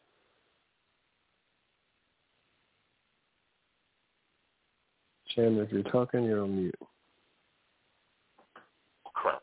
[5.34, 6.74] Chandler, if you're talking, you're on mute.
[9.14, 9.42] Crap.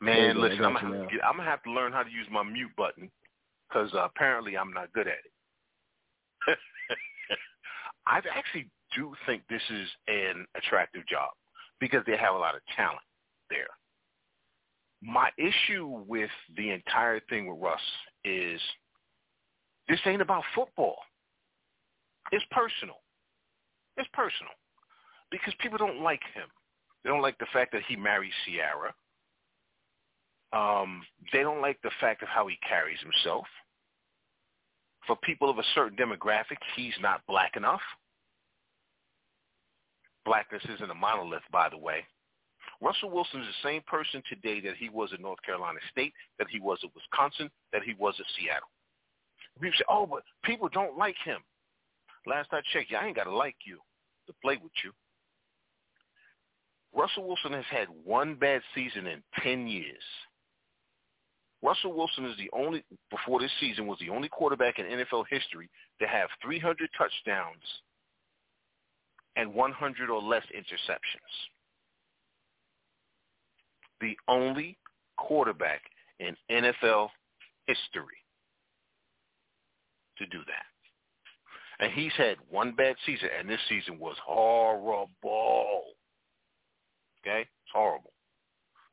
[0.00, 2.42] Man, listen, I'm gonna, have to I'm gonna have to learn how to use my
[2.42, 3.10] mute button
[3.68, 5.14] because uh, apparently I'm not good at
[6.48, 6.58] it.
[8.06, 11.30] I actually do think this is an attractive job
[11.80, 13.00] because they have a lot of talent
[13.50, 13.66] there.
[15.02, 17.80] My issue with the entire thing with Russ
[18.24, 18.60] is
[19.88, 20.96] this ain't about football.
[22.32, 22.96] It's personal.
[23.96, 24.52] It's personal
[25.30, 26.48] because people don't like him.
[27.02, 28.94] They don't like the fact that he married Sierra.
[30.52, 33.46] Um, they don't like the fact of how he carries himself.
[35.06, 37.80] For people of a certain demographic, he's not black enough.
[40.24, 42.04] Blackness isn't a monolith, by the way.
[42.80, 46.48] Russell Wilson is the same person today that he was at North Carolina State, that
[46.50, 48.68] he was at Wisconsin, that he was at Seattle.
[49.60, 51.38] People say, oh, but people don't like him.
[52.26, 53.78] Last I checked, I ain't got to like you
[54.26, 54.92] to play with you.
[56.94, 60.02] Russell Wilson has had one bad season in 10 years.
[61.62, 65.68] Russell Wilson is the only, before this season, was the only quarterback in NFL history
[66.00, 67.62] to have 300 touchdowns
[69.36, 71.50] and 100 or less interceptions
[74.00, 74.76] the only
[75.16, 75.82] quarterback
[76.20, 77.08] in NFL
[77.66, 78.20] history
[80.18, 80.75] to do that.
[81.78, 85.82] And he's had one bad season, and this season was horrible.
[87.20, 87.40] Okay?
[87.40, 88.12] It's horrible.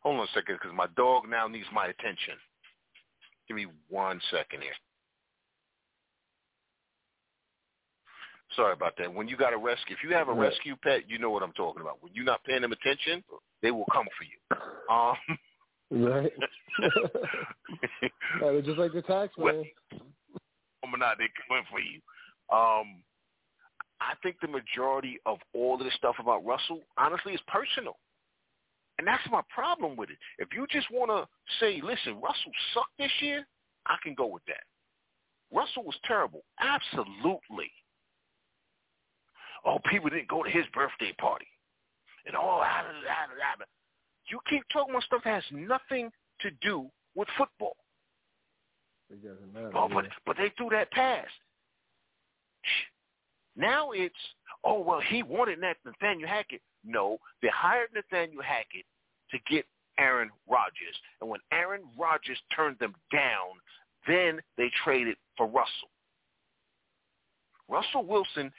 [0.01, 2.35] Hold on a second, because my dog now needs my attention.
[3.47, 4.73] Give me one second here.
[8.55, 9.11] Sorry about that.
[9.13, 11.53] When you got a rescue, if you have a rescue pet, you know what I'm
[11.53, 11.97] talking about.
[12.01, 13.23] When you're not paying them attention,
[13.61, 14.37] they will come for you.
[14.93, 16.31] Um, right.
[18.41, 19.63] yeah, just like the tax man.
[20.83, 22.01] Well, not they coming for you.
[22.53, 23.01] Um,
[23.99, 27.97] I think the majority of all of the stuff about Russell, honestly, is personal.
[28.99, 30.17] And that's my problem with it.
[30.37, 31.27] If you just want to
[31.59, 33.47] say, listen, Russell sucked this year,
[33.87, 34.63] I can go with that.
[35.51, 36.43] Russell was terrible.
[36.59, 37.71] Absolutely
[39.65, 41.47] oh, people didn't go to his birthday party.
[42.25, 43.27] And oh, ah, ah,
[43.59, 43.63] ah,
[44.29, 46.09] you keep talking about stuff that has nothing
[46.41, 47.75] to do with football.
[49.09, 49.71] It doesn't matter.
[49.75, 51.27] Oh, but, but they threw that pass.
[53.55, 54.15] Now it's,
[54.63, 56.61] oh, well, he wanted that Nathaniel Hackett.
[56.83, 58.85] No, they hired Nathaniel Hackett
[59.31, 59.65] to get
[59.97, 60.95] Aaron Rodgers.
[61.21, 63.59] And when Aaron Rodgers turned them down,
[64.07, 65.89] then they traded for Russell.
[67.69, 68.51] Russell Wilson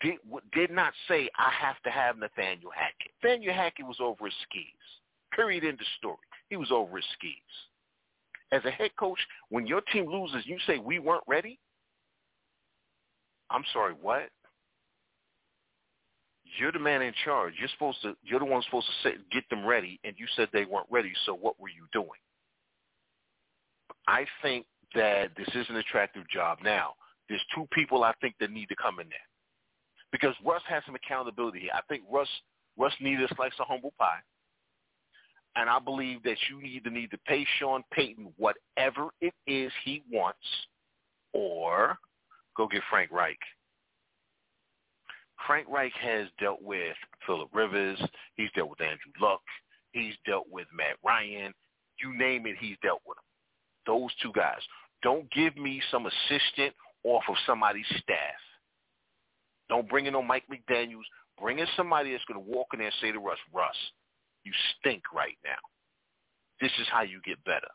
[0.00, 0.18] did,
[0.52, 3.12] did not say, I have to have Nathaniel Hackett.
[3.22, 4.64] Nathaniel Hackett was over his skis.
[5.34, 5.64] Period.
[5.64, 6.18] End of story.
[6.50, 7.32] He was over his skis.
[8.52, 11.58] As a head coach, when your team loses, you say, we weren't ready?
[13.52, 14.28] I'm sorry, what?
[16.58, 17.54] You're the man in charge.
[17.58, 18.14] You're supposed to.
[18.22, 21.12] You're the one supposed to say, get them ready, and you said they weren't ready.
[21.24, 22.08] So what were you doing?
[24.06, 26.58] I think that this is an attractive job.
[26.62, 26.94] Now,
[27.28, 29.18] there's two people I think that need to come in there
[30.10, 31.70] because Russ has some accountability here.
[31.74, 32.28] I think Russ
[32.76, 34.20] Russ needed a slice of humble pie.
[35.56, 40.02] And I believe that you either need to pay Sean Payton whatever it is he
[40.10, 40.38] wants
[41.34, 41.98] or
[42.56, 43.38] go get Frank Reich.
[45.46, 46.96] Frank Reich has dealt with
[47.26, 48.00] Philip Rivers.
[48.36, 49.42] He's dealt with Andrew Luck.
[49.92, 51.52] He's dealt with Matt Ryan.
[52.00, 53.24] You name it, he's dealt with them.
[53.86, 54.60] Those two guys.
[55.02, 56.74] Don't give me some assistant
[57.04, 58.40] off of somebody's staff.
[59.68, 61.02] Don't bring in no Mike McDaniels.
[61.40, 63.74] Bring in somebody that's going to walk in there and say to Russ, Russ,
[64.44, 65.58] you stink right now.
[66.60, 67.68] This is how you get better.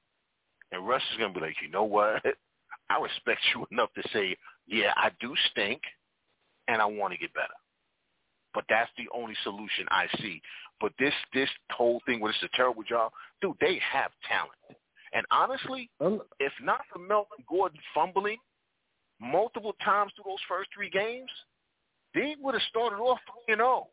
[0.71, 2.23] And Russ is going to be like, you know what?
[2.89, 4.37] I respect you enough to say,
[4.67, 5.81] yeah, I do stink,
[6.67, 7.47] and I want to get better.
[8.53, 10.41] But that's the only solution I see.
[10.79, 13.11] But this this whole thing where it's a terrible job,
[13.41, 14.79] dude, they have talent.
[15.13, 18.37] And honestly, Um, if not for Melvin Gordon fumbling
[19.19, 21.31] multiple times through those first three games,
[22.13, 23.87] they would have started off three and zero.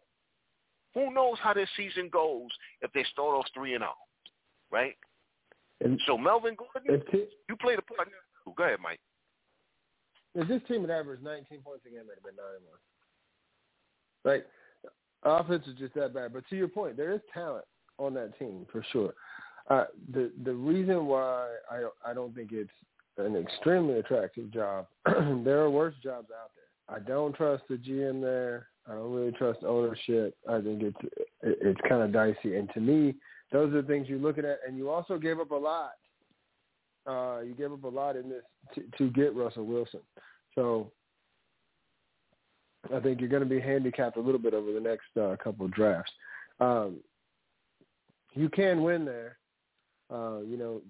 [0.95, 2.51] Who knows how this season goes
[2.81, 3.95] if they start off three and zero,
[4.71, 4.97] right?
[5.81, 8.09] and So Melvin Gordon, if, t- you play the part.
[8.57, 9.01] Go ahead, Mike.
[10.35, 12.79] If this team had averaged 19 points a game, it'd have been nine one.
[14.25, 14.47] Like,
[15.23, 16.33] offense is just that bad.
[16.33, 17.65] But to your point, there is talent
[17.99, 19.15] on that team for sure.
[19.71, 22.71] Uh, the the reason why I I don't think it's
[23.17, 26.97] an extremely attractive job, there are worse jobs out there.
[26.97, 28.69] I don't trust the GM there.
[28.87, 30.37] I don't really trust ownership.
[30.49, 30.99] I think it's
[31.43, 32.57] it's kind of dicey.
[32.57, 33.15] And to me,
[33.53, 34.59] those are the things you're looking at.
[34.67, 35.93] And you also gave up a lot.
[37.07, 38.43] Uh, you gave up a lot in this
[38.75, 40.01] to, to get Russell Wilson.
[40.55, 40.91] So
[42.95, 45.67] I think you're going to be handicapped a little bit over the next uh, couple
[45.67, 46.13] of drafts.
[46.61, 46.97] Um,
[48.35, 49.39] you can win there.
[50.13, 50.83] Uh, you know,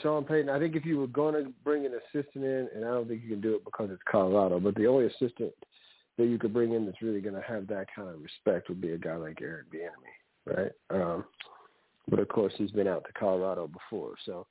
[0.00, 0.48] Sean Payton.
[0.48, 3.22] I think if you were going to bring an assistant in, and I don't think
[3.22, 5.52] you can do it because it's Colorado, but the only assistant
[6.18, 8.80] that you could bring in that's really going to have that kind of respect would
[8.80, 10.72] be a guy like Eric Bieniemy, right?
[10.90, 11.24] Um,
[12.08, 14.46] but of course, he's been out to Colorado before, so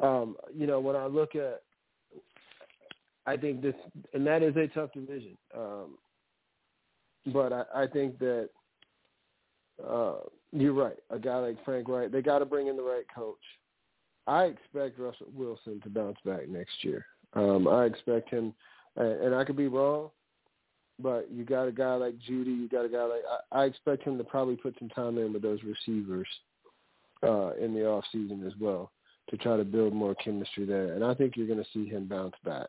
[0.00, 1.62] um, you know when I look at,
[3.26, 3.74] I think this,
[4.12, 5.36] and that is a tough division.
[5.56, 5.98] Um,
[7.32, 8.50] but I, I think that
[9.86, 10.16] uh,
[10.52, 10.96] you're right.
[11.10, 13.36] A guy like Frank Reich, they got to bring in the right coach.
[14.26, 17.04] I expect Russell Wilson to bounce back next year.
[17.34, 18.54] Um, I expect him,
[18.96, 20.10] and, I could be wrong,
[20.98, 22.56] but you got a guy like Jeudy.
[22.56, 23.22] You got a guy like
[23.52, 26.28] I, I expect him to probably put some time in with those receivers
[27.22, 28.90] uh, in the off season as well
[29.30, 30.94] to try to build more chemistry there.
[30.94, 32.68] And I think you're going to see him bounce back.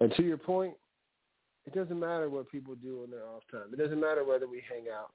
[0.00, 0.74] And to your point,
[1.66, 3.72] it doesn't matter what people do on their off time.
[3.72, 5.10] It doesn't matter whether we hang out.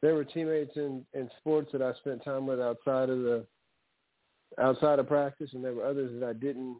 [0.00, 3.46] There were teammates in, in sports that I spent time with outside of the
[4.58, 6.76] outside of practice, and there were others that I didn't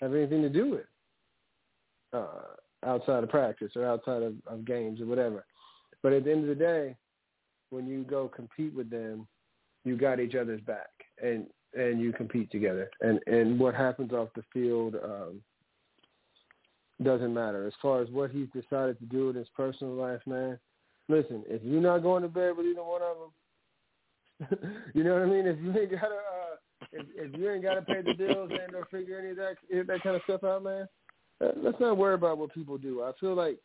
[0.00, 0.86] have anything to do with
[2.12, 5.44] uh, outside of practice or outside of, of games or whatever.
[6.02, 6.96] But at the end of the day,
[7.70, 9.26] when you go compete with them,
[9.84, 10.90] you got each other's back,
[11.22, 12.90] and and you compete together.
[13.00, 15.40] And and what happens off the field um,
[17.02, 17.66] doesn't matter.
[17.66, 20.58] As far as what he's decided to do in his personal life, man.
[21.08, 23.16] Listen, if you're not going to bed with either one of
[24.50, 25.46] them, you know what I mean.
[25.46, 26.56] If you ain't got to, uh,
[26.92, 29.56] if, if you ain't got to pay the bills and or figure any of that
[29.86, 30.88] that kind of stuff out, man,
[31.40, 33.02] uh, let's not worry about what people do.
[33.02, 33.58] I feel like,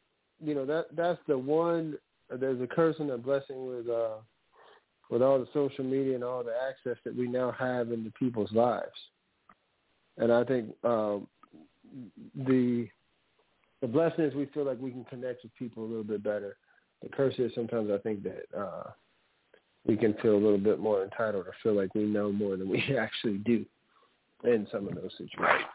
[0.44, 1.98] you know, that that's the one.
[2.30, 4.18] There's a curse and a blessing with uh,
[5.12, 8.52] with all the social media and all the access that we now have into people's
[8.54, 8.88] lives.
[10.18, 11.28] And I think um,
[12.36, 12.88] the
[13.82, 16.56] the blessing is we feel like we can connect with people a little bit better.
[17.04, 18.92] The curse is sometimes I think that uh,
[19.86, 22.70] we can feel a little bit more entitled or feel like we know more than
[22.70, 23.66] we actually do
[24.44, 25.66] in some of those situations.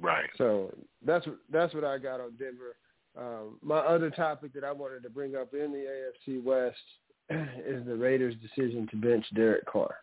[0.00, 0.28] Right.
[0.38, 0.74] So
[1.06, 2.76] that's that's what I got on Denver.
[3.16, 5.86] Um, my other topic that I wanted to bring up in the
[6.28, 6.76] AFC West
[7.64, 9.94] is the Raiders' decision to bench Derek Carr.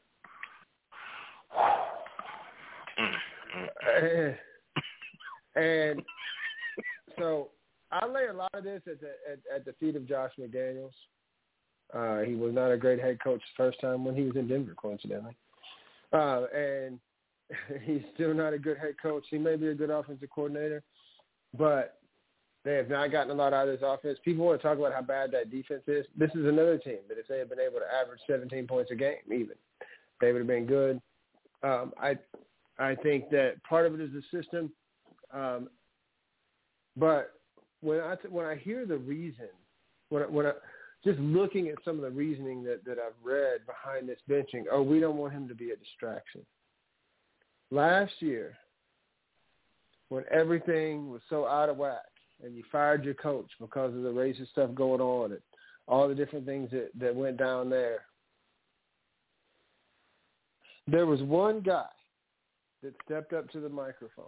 [4.02, 4.36] and,
[5.56, 6.02] and
[7.18, 7.50] so
[7.92, 10.92] I lay a lot of this at the at, at the feet of Josh McDaniels.
[11.94, 14.48] Uh, he was not a great head coach the first time when he was in
[14.48, 15.36] Denver, coincidentally,
[16.14, 17.00] uh, and
[17.84, 19.26] he's still not a good head coach.
[19.30, 20.84] He may be a good offensive coordinator,
[21.58, 22.01] but
[22.64, 24.20] they have not gotten a lot out of this offense.
[24.24, 26.06] People want to talk about how bad that defense is.
[26.16, 28.96] This is another team that if they had been able to average 17 points a
[28.96, 29.56] game, even
[30.20, 31.02] they would have been good.
[31.64, 32.18] Um, I
[32.78, 34.72] I think that part of it is the system,
[35.34, 35.70] um,
[36.96, 37.34] but
[37.82, 39.50] when I when I hear the reason,
[40.10, 40.52] when I, when I
[41.04, 44.82] just looking at some of the reasoning that that I've read behind this benching, oh,
[44.82, 46.42] we don't want him to be a distraction.
[47.72, 48.58] Last year,
[50.10, 52.11] when everything was so out of whack,
[52.44, 55.42] and you fired your coach because of the racist stuff going on and
[55.88, 58.06] all the different things that that went down there,
[60.88, 61.86] there was one guy
[62.84, 64.26] that stepped up to the microphone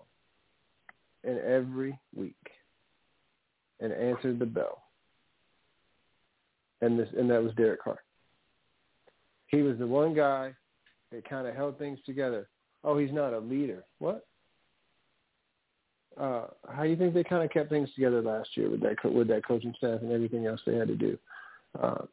[1.23, 2.35] and every week
[3.79, 4.83] and answered the bell.
[6.81, 7.99] And this and that was Derek Carr.
[9.47, 10.53] He was the one guy
[11.11, 12.49] that kind of held things together.
[12.83, 13.85] Oh, he's not a leader.
[13.99, 14.25] What?
[16.19, 18.95] Uh, how do you think they kind of kept things together last year with that
[19.03, 21.17] with that coaching staff and everything else they had to do?
[21.81, 22.05] Uh,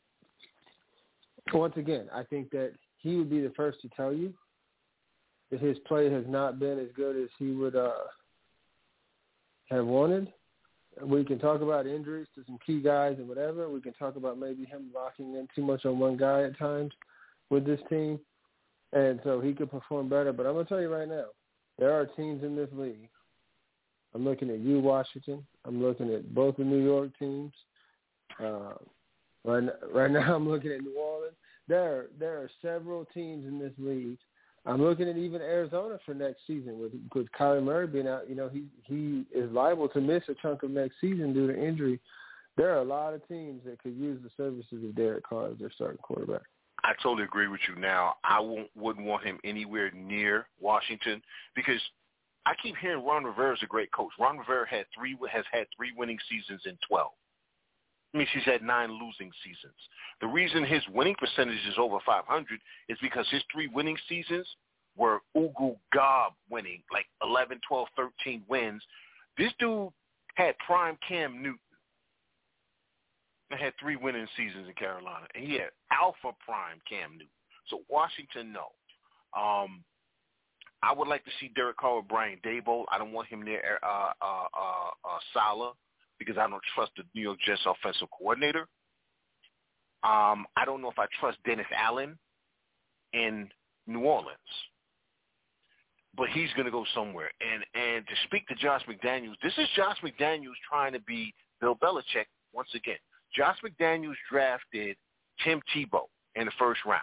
[1.53, 4.33] once again, I think that he would be the first to tell you
[5.51, 7.93] that his play has not been as good as he would uh,
[9.69, 10.33] have wanted.
[11.03, 13.69] we can talk about injuries to some key guys and whatever.
[13.69, 16.93] We can talk about maybe him locking in too much on one guy at times
[17.51, 18.19] with this team,
[18.93, 20.33] and so he could perform better.
[20.33, 21.27] But I'm gonna tell you right now,
[21.79, 23.09] there are teams in this league.
[24.15, 25.47] I'm looking at you, Washington.
[25.65, 27.53] I'm looking at both the New York teams.
[28.41, 28.75] Uh,
[29.45, 31.37] right, right now, I'm looking at New Orleans.
[31.69, 34.19] There, there are several teams in this league
[34.67, 38.29] I'm looking at even Arizona for next season with with Kyler Murray being out.
[38.29, 41.59] You know, he he is liable to miss a chunk of next season due to
[41.59, 41.99] injury.
[42.57, 45.59] There are a lot of teams that could use the services of Derek Carr as
[45.59, 46.43] their starting quarterback.
[46.83, 47.81] I totally agree with you.
[47.81, 51.23] Now, I won't, wouldn't want him anywhere near Washington
[51.55, 51.81] because
[52.47, 54.13] I keep hearing Ron Rivera is a great coach.
[54.19, 57.13] Ron Rivera had three has had three winning seasons in twelve.
[58.15, 59.75] I mean, he's had nine losing seasons.
[60.21, 64.49] The reason his winning percentage is over 500 is because his three winning seasons
[64.97, 68.83] were Ugu Gob winning, like 11, 12, 13 wins.
[69.39, 69.91] This dude
[70.35, 71.59] had prime Cam Newton.
[73.53, 77.29] I had three winning seasons in Carolina, and he had alpha prime Cam Newton.
[77.69, 78.69] So Washington, no.
[79.41, 79.85] Um,
[80.83, 82.85] I would like to see Derek Carr with Brian Daboll.
[82.91, 85.75] I don't want him near uh, uh, uh, uh, Saleh
[86.19, 88.67] because I don't trust the New York Jets offensive coordinator.
[90.03, 92.19] Um, I don't know if I trust Dennis Allen
[93.13, 93.49] in
[93.87, 94.39] New Orleans,
[96.17, 97.31] but he's going to go somewhere.
[97.41, 101.77] And and to speak to Josh McDaniels, this is Josh McDaniels trying to be Bill
[101.77, 102.97] Belichick once again.
[103.35, 104.97] Josh McDaniels drafted
[105.45, 106.05] Tim Tebow
[106.35, 107.03] in the first round.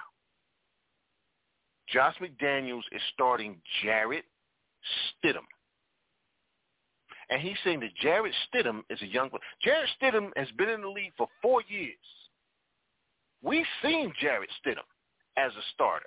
[1.91, 4.25] Josh McDaniels is starting Jarrett
[5.23, 5.45] Stidham
[7.29, 9.41] and he's saying that Jarrett Stidham is a young player.
[9.61, 11.95] Jarrett Stidham has been in the league for four years.
[13.41, 14.87] We've seen Jarrett Stidham
[15.37, 16.05] as a starter.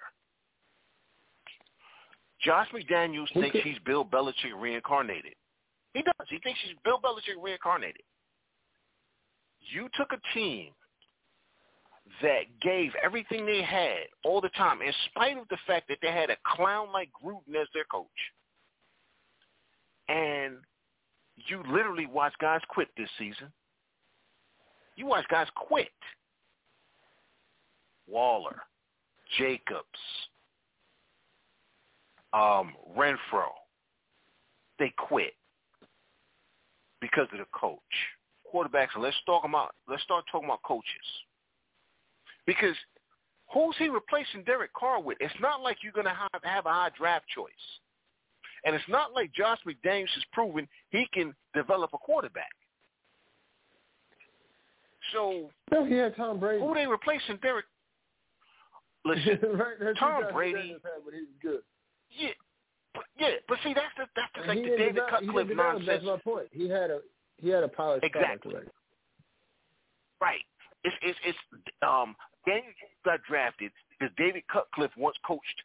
[2.43, 5.35] Josh McDaniels thinks he's Bill Belichick reincarnated.
[5.93, 6.26] He does.
[6.28, 8.03] He thinks he's Bill Belichick reincarnated.
[9.61, 10.70] You took a team
[12.23, 16.11] that gave everything they had all the time, in spite of the fact that they
[16.11, 18.07] had a clown like Gruden as their coach.
[20.09, 20.57] And
[21.37, 23.53] you literally watch guys quit this season.
[24.97, 25.89] You watch guys quit.
[28.07, 28.61] Waller,
[29.39, 29.87] Jacobs,
[32.33, 33.53] um, Renfrow,
[34.81, 35.35] they quit
[37.01, 37.79] because of the coach.
[38.53, 40.85] Quarterbacks, let's talk about let's start talking about coaches.
[42.47, 42.76] Because
[43.53, 45.18] who's he replacing Derek Carr with?
[45.20, 47.51] It's not like you're going to have, have a high draft choice.
[48.64, 52.53] And it's not like Josh McDaniels has proven he can develop a quarterback.
[55.12, 56.62] So no, he had Tom Brady.
[56.62, 57.64] Who they replacing Derek?
[59.05, 60.72] Listen, right, Tom Brady.
[60.72, 61.61] Had, but he was good.
[62.11, 62.28] Yeah,
[62.95, 65.86] but yeah, but see, that's the that's the, like the David develop, Cutcliffe nonsense.
[65.86, 66.49] That's my point.
[66.53, 67.01] He had a
[67.38, 68.55] he had a polished exactly.
[70.20, 70.43] Right.
[70.84, 71.38] It's it's it's
[71.82, 72.14] um
[72.47, 75.62] Daniel Jones got drafted because David Cutcliffe once coached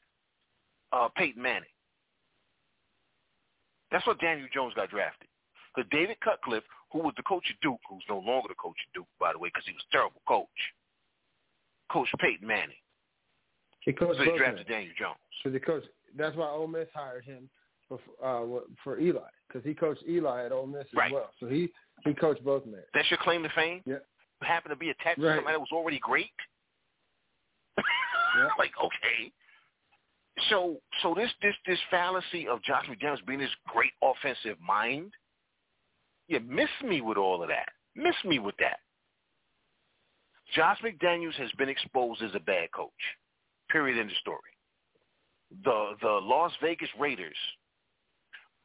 [0.91, 1.69] uh Peyton Manning.
[3.91, 5.27] That's why Daniel Jones got drafted.
[5.75, 8.93] Because David Cutcliffe, who was the coach of Duke, who's no longer the coach of
[8.93, 10.59] Duke, by the way, because he was a terrible coach,
[11.91, 12.79] coached Peyton Manning.
[13.81, 14.67] He coached so he drafted.
[14.67, 15.19] Daniel Jones.
[15.43, 15.83] So the coach.
[16.17, 17.49] That's why Ole Miss hired him
[17.87, 21.11] for uh, for Eli because he coached Eli at Ole Miss as right.
[21.11, 21.29] well.
[21.39, 21.69] So he
[22.03, 22.81] he coached both men.
[22.93, 23.81] That's your claim to fame.
[23.85, 23.95] Yeah.
[24.41, 25.31] You happen to be attached right.
[25.31, 26.31] to somebody that was already great.
[28.37, 28.47] yeah.
[28.57, 29.31] Like okay.
[30.49, 35.11] So so this this this fallacy of Josh McDaniels being this great offensive mind,
[36.27, 37.69] you miss me with all of that.
[37.95, 38.79] Miss me with that.
[40.53, 42.91] Josh McDaniels has been exposed as a bad coach.
[43.69, 43.99] Period.
[43.99, 44.39] End of story.
[45.63, 47.37] The the Las Vegas Raiders.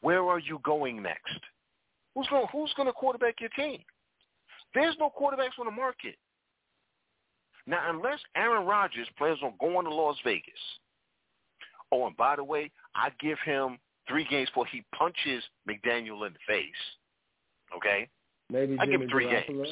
[0.03, 1.41] Where are you going next?
[2.15, 3.81] Who's going Who's going to quarterback your team?
[4.75, 6.17] There's no quarterbacks on the market.
[7.71, 10.53] Now, unless Aaron Rodgers plans on going to Las Vegas,
[11.93, 16.33] Oh, and by the way, I give him three games before he punches McDaniel in
[16.33, 16.65] the face.
[17.77, 18.09] Okay?
[18.49, 19.47] Maybe I Jimmy give him three Garoppolo?
[19.65, 19.69] games.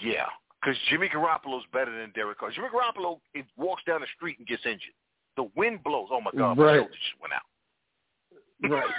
[0.00, 0.26] Yeah,
[0.60, 2.50] because Jimmy Garoppolo's better than Derek Carr.
[2.52, 4.94] Jimmy Garoppolo it walks down the street and gets injured.
[5.36, 6.08] The wind blows.
[6.12, 6.76] Oh my God, my Right.
[6.78, 8.70] shoulder just went out.
[8.70, 8.94] Right.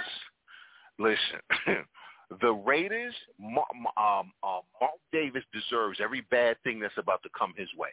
[0.98, 1.40] Listen,
[2.40, 7.28] the Raiders, Ma- Ma- um, uh, Mark Davis deserves every bad thing that's about to
[7.36, 7.90] come his way.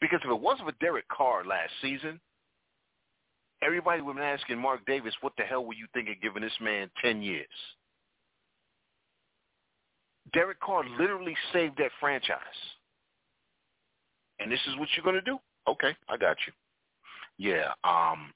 [0.00, 2.20] Because if it wasn't for Derek Carr last season,
[3.62, 6.52] everybody would have been asking Mark Davis, what the hell were you thinking giving this
[6.60, 7.46] man 10 years?
[10.32, 12.38] Derek Carr literally saved that franchise.
[14.40, 15.38] And this is what you're going to do?
[15.68, 16.52] Okay, I got you.
[17.38, 18.32] Yeah, um,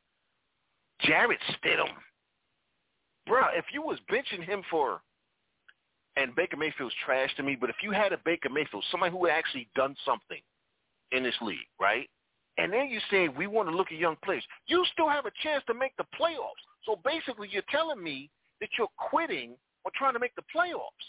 [1.00, 1.90] Jarrett Stidham.
[3.28, 5.00] Bruh, if you was benching him for
[6.16, 9.26] and Baker Mayfield's trash to me, but if you had a Baker Mayfield, somebody who
[9.26, 10.40] had actually done something
[11.12, 12.08] in this league, right?
[12.58, 15.30] And then you say we want to look at young players, you still have a
[15.42, 16.64] chance to make the playoffs.
[16.84, 21.08] So basically, you're telling me that you're quitting or trying to make the playoffs.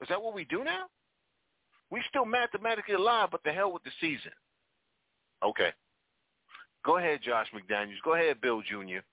[0.00, 0.86] Is that what we do now?
[1.90, 4.32] We still mathematically alive, but the hell with the season.
[5.44, 5.70] Okay.
[6.84, 8.02] Go ahead, Josh McDaniels.
[8.02, 9.04] Go ahead, Bill Jr.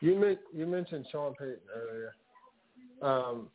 [0.00, 2.14] you you mentioned Sean Payton earlier.
[3.02, 3.48] Um,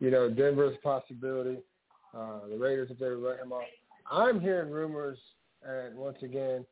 [0.00, 1.58] you know, Denver's a possibility.
[2.16, 3.64] Uh, the Raiders, if they let him off.
[4.10, 5.18] I'm hearing rumors,
[5.62, 6.64] and once again,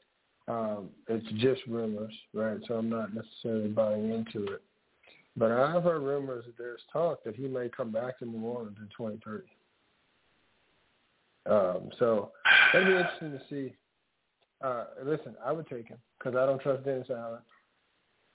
[0.49, 2.59] um, it's just rumors, right?
[2.67, 4.63] So I'm not necessarily buying into it.
[5.37, 8.79] But I've heard rumors that there's talk that he may come back to New Orleans
[8.81, 9.45] in 2030.
[11.49, 12.33] Um, so
[12.73, 13.75] that'd be interesting to see.
[14.63, 17.41] Uh, listen, I would take him because I don't trust Dennis Allen,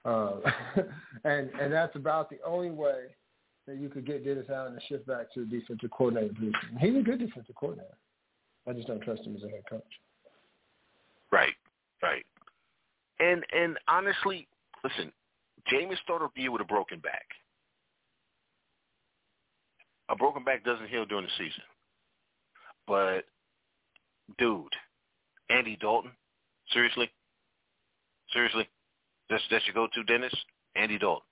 [0.06, 0.42] um,
[1.24, 3.16] and and that's about the only way
[3.68, 6.78] that you could get Dennis Allen to shift back to the defensive coordinator position.
[6.80, 7.98] He's a good defensive coordinator.
[8.68, 9.84] I just don't trust him as a head coach.
[11.32, 11.54] Right,
[12.02, 12.26] right.
[13.20, 14.48] And and honestly,
[14.84, 15.12] listen,
[15.72, 17.26] Jameis started the year with a broken back.
[20.10, 21.64] A broken back doesn't heal during the season.
[22.88, 23.22] But
[24.38, 24.74] dude,
[25.50, 26.12] Andy Dalton,
[26.74, 27.10] seriously,
[28.34, 28.68] seriously,
[29.32, 30.34] that's that's your go-to Dennis,
[30.76, 31.26] Andy Dalton.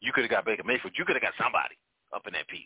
[0.00, 0.94] You could have got Baker Mayfield.
[0.96, 1.76] You could have got somebody
[2.14, 2.64] up in that piece.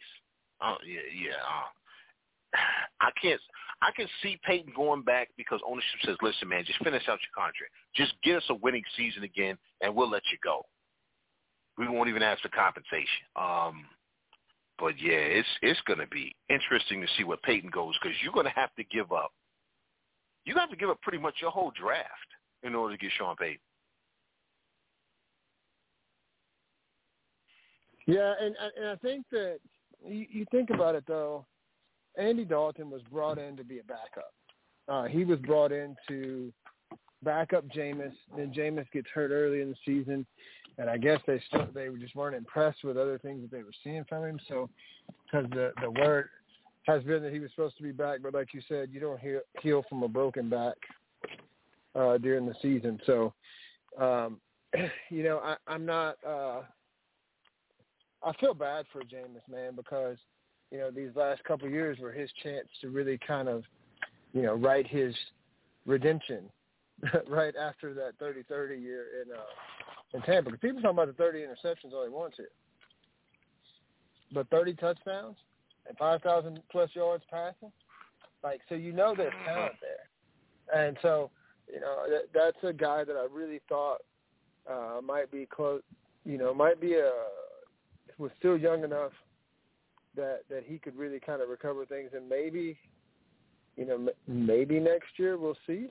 [0.62, 1.42] Oh yeah, yeah.
[1.42, 2.58] Uh,
[3.00, 3.40] I can't.
[3.82, 7.34] I can see Payton going back because ownership says, "Listen, man, just finish out your
[7.34, 7.72] contract.
[7.96, 10.62] Just get us a winning season again, and we'll let you go.
[11.76, 13.86] We won't even ask for compensation." Um,
[14.78, 18.32] but yeah, it's it's going to be interesting to see where Payton goes because you're
[18.32, 19.32] going to have to give up.
[20.44, 22.08] You have to give up pretty much your whole draft
[22.62, 23.58] in order to get Sean Payton.
[28.06, 29.58] Yeah, and and I think that
[30.04, 31.46] you, you think about it though.
[32.18, 34.34] Andy Dalton was brought in to be a backup.
[34.88, 36.52] Uh, he was brought in to
[37.22, 38.12] back up Jameis.
[38.36, 40.26] Then Jameis gets hurt early in the season,
[40.78, 43.72] and I guess they still they just weren't impressed with other things that they were
[43.82, 44.40] seeing from him.
[44.48, 44.68] So,
[45.24, 46.28] because the the word
[46.84, 49.20] has been that he was supposed to be back, but like you said, you don't
[49.20, 50.74] heal, heal from a broken back
[51.94, 53.00] uh, during the season.
[53.06, 53.32] So,
[54.00, 54.40] um,
[55.10, 56.16] you know, I, I'm not.
[56.26, 56.62] Uh,
[58.24, 60.16] I feel bad for Jameis, man, because
[60.70, 63.64] you know these last couple of years were his chance to really kind of,
[64.32, 65.14] you know, write his
[65.86, 66.44] redemption
[67.28, 69.40] right after that 30-30 year in uh,
[70.14, 70.50] in Tampa.
[70.50, 72.48] Because people talking about the 30 interceptions only once here,
[74.32, 75.36] but 30 touchdowns
[75.88, 77.72] and 5,000 plus yards passing,
[78.44, 81.30] like so you know there's talent there, and so
[81.72, 83.98] you know that, that's a guy that I really thought
[84.70, 85.82] uh, might be close,
[86.24, 87.10] you know, might be a
[88.18, 89.12] was still young enough
[90.16, 92.78] that that he could really kind of recover things, and maybe,
[93.76, 95.88] you know, maybe next year we'll see,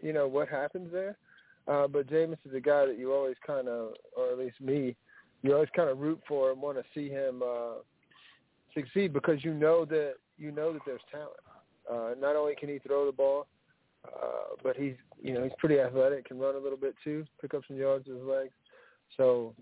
[0.00, 1.16] you know, what happens there.
[1.68, 4.94] Uh, but Jameis is a guy that you always kind of, or at least me,
[5.42, 7.74] you always kind of root for and want to see him uh,
[8.74, 11.30] succeed because you know that you know that there's talent.
[11.90, 13.46] Uh, not only can he throw the ball,
[14.04, 17.54] uh, but he's you know he's pretty athletic, can run a little bit too, pick
[17.54, 18.52] up some yards with his legs.
[19.16, 19.54] So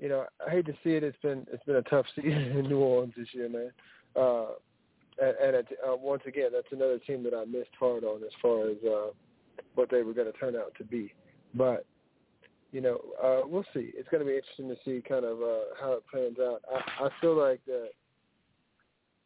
[0.00, 1.04] you know, I hate to see it.
[1.04, 3.70] It's been it's been a tough season in New Orleans this year, man.
[4.16, 4.52] Uh,
[5.20, 8.32] and and it, uh, once again, that's another team that I missed hard on as
[8.40, 9.10] far as uh,
[9.74, 11.12] what they were going to turn out to be.
[11.54, 11.84] But
[12.72, 13.92] you know, uh, we'll see.
[13.94, 16.62] It's going to be interesting to see kind of uh, how it plans out.
[16.70, 17.90] I, I feel like that.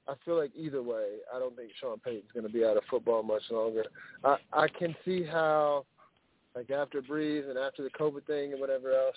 [0.08, 2.84] I feel like either way, I don't think Sean Payton's going to be out of
[2.88, 3.84] football much longer.
[4.24, 5.84] I I can see how,
[6.54, 9.16] like after Brees and after the COVID thing and whatever else,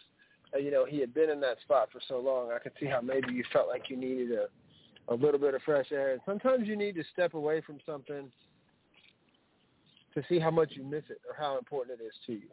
[0.58, 2.52] you know, he had been in that spot for so long.
[2.52, 4.48] I could see how maybe you felt like you needed a
[5.10, 6.12] a little bit of fresh air.
[6.14, 8.32] And sometimes you need to step away from something
[10.14, 12.48] to see how much you miss it or how important it is to you.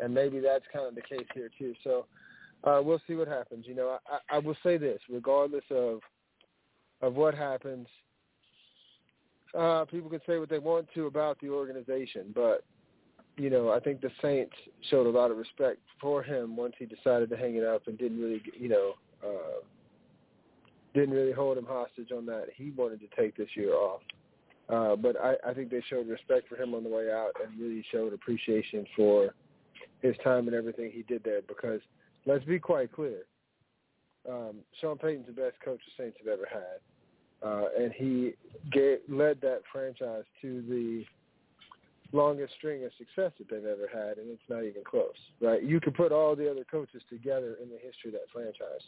[0.00, 1.74] And maybe that's kind of the case here too.
[1.82, 2.06] So
[2.64, 3.66] uh, we'll see what happens.
[3.66, 6.00] You know, I, I will say this, regardless of
[7.02, 7.86] of what happens,
[9.56, 12.64] uh, people can say what they want to about the organization, but
[13.36, 14.54] you know, I think the Saints
[14.90, 17.98] showed a lot of respect for him once he decided to hang it up and
[17.98, 19.60] didn't really, you know, uh,
[20.94, 22.46] didn't really hold him hostage on that.
[22.54, 24.00] He wanted to take this year off.
[24.68, 27.60] Uh, but I, I think they showed respect for him on the way out and
[27.60, 29.34] really showed appreciation for
[30.00, 31.80] his time and everything he did there because
[32.24, 33.22] let's be quite clear.
[34.28, 37.46] Um, Sean Payton's the best coach the Saints have ever had.
[37.46, 38.32] Uh, and he
[38.72, 41.04] gave, led that franchise to the
[42.16, 45.62] longest string of success that they've ever had, and it's not even close, right?
[45.62, 48.84] You could put all the other coaches together in the history of that franchise,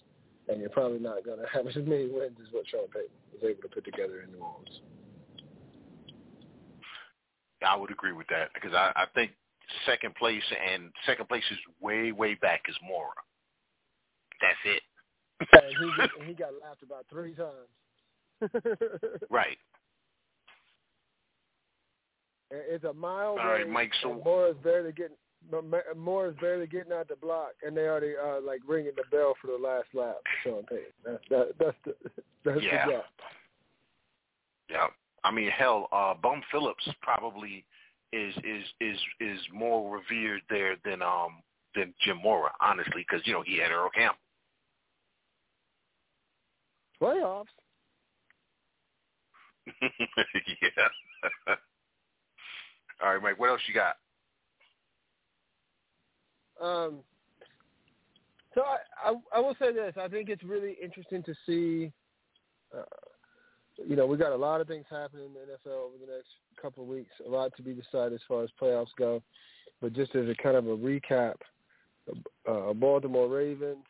[0.48, 3.42] and you're probably not going to have as many wins as what Sean Payton was
[3.44, 4.80] able to put together in New Orleans.
[7.66, 9.32] I would agree with that because I, I think
[9.84, 13.10] second place and second place is way way back is Mora.
[14.40, 14.82] That's it.
[15.52, 17.68] and he, and he got laughed about three times.
[19.30, 19.58] right.
[22.50, 23.36] It's a mile.
[23.40, 23.92] All right, Mike.
[24.02, 25.16] So Mora's barely getting
[25.96, 29.48] Mora's barely getting out the block, and they already uh, like ringing the bell for
[29.48, 30.16] the last lap.
[30.42, 30.84] Sean Payton.
[31.04, 31.94] That's that, that's the
[32.44, 32.86] that's yeah.
[32.86, 33.04] the job.
[34.70, 34.86] Yeah.
[35.24, 37.64] I mean, hell, uh, Bum Phillips probably
[38.12, 41.42] is is is is more revered there than um
[41.74, 44.18] than Jim Mora, honestly, because you know he had Earl Campbell.
[47.00, 47.46] Playoffs.
[49.82, 51.54] yeah.
[53.02, 53.38] All right, Mike.
[53.38, 53.96] What else you got?
[56.60, 56.98] Um.
[58.54, 59.94] So I, I I will say this.
[60.00, 61.92] I think it's really interesting to see.
[62.76, 62.82] Uh,
[63.86, 66.28] you know, we got a lot of things happening in the NFL over the next
[66.60, 67.12] couple of weeks.
[67.24, 69.22] A lot to be decided as far as playoffs go.
[69.80, 71.34] But just as a kind of a recap,
[72.48, 73.84] uh, Baltimore Ravens,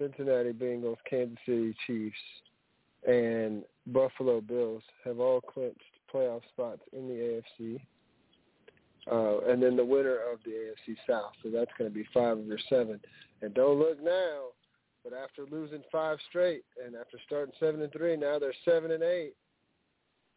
[0.00, 2.16] Cincinnati Bengals, Kansas City Chiefs,
[3.06, 5.82] and Buffalo Bills have all clinched
[6.12, 7.80] playoff spots in the AFC.
[9.10, 11.32] Uh, and then the winner of the AFC South.
[11.42, 13.00] So that's going to be five of your seven.
[13.40, 14.48] And don't look now,
[15.02, 19.02] but after losing five straight and after starting seven and three, now they're seven and
[19.02, 19.34] eight.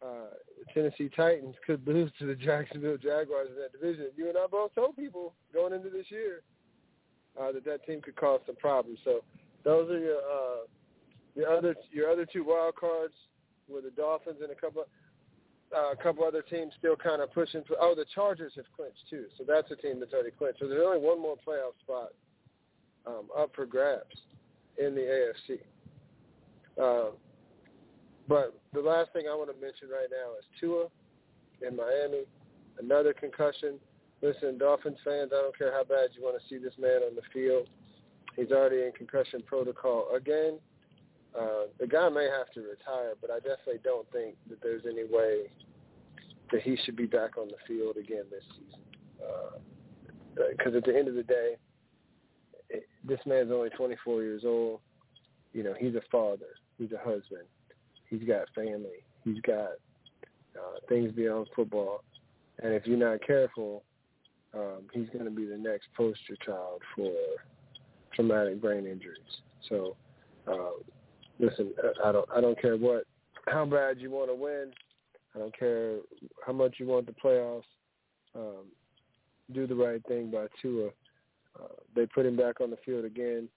[0.02, 0.34] Uh,
[0.72, 4.06] Tennessee Titans could lose to the Jacksonville Jaguars in that division.
[4.16, 6.42] You and I both told people going into this year
[7.40, 8.98] uh, that that team could cause some problems.
[9.04, 9.22] So
[9.64, 10.66] those are your uh,
[11.34, 13.14] your other your other two wild cards
[13.68, 14.84] were the Dolphins and a couple
[15.76, 17.76] uh, a couple other teams still kind of pushing for.
[17.80, 20.60] Oh, the Chargers have clinched too, so that's a team that's already clinched.
[20.60, 22.10] So there's only one more playoff spot
[23.06, 24.16] um, up for grabs
[24.78, 25.00] in the
[25.50, 25.58] AFC.
[26.80, 27.12] Um,
[28.28, 30.86] but the last thing I want to mention right now is Tua
[31.66, 32.22] in Miami,
[32.78, 33.78] another concussion.
[34.22, 37.14] Listen, Dolphins fans, I don't care how bad you want to see this man on
[37.16, 37.68] the field.
[38.36, 40.58] He's already in concussion protocol again.
[41.38, 45.04] Uh, the guy may have to retire, but I definitely don't think that there's any
[45.04, 45.50] way
[46.52, 48.80] that he should be back on the field again this season.
[50.34, 51.56] Because uh, at the end of the day,
[52.68, 54.80] it, this man's only 24 years old.
[55.52, 56.56] You know, he's a father.
[56.78, 57.46] He's a husband.
[58.08, 59.04] He's got family.
[59.24, 59.70] He's got
[60.54, 62.04] uh, things beyond football.
[62.62, 63.82] And if you're not careful,
[64.54, 67.12] um, he's going to be the next poster child for
[68.14, 69.40] traumatic brain injuries.
[69.68, 69.96] So,
[70.46, 70.82] uh,
[71.42, 71.72] listen,
[72.02, 73.04] I don't I don't care what
[73.48, 74.70] how bad you want to win.
[75.34, 75.96] I don't care
[76.46, 77.62] how much you want the playoffs.
[78.34, 78.66] Um,
[79.52, 80.88] do the right thing by Tua.
[81.58, 83.48] Uh, they put him back on the field again.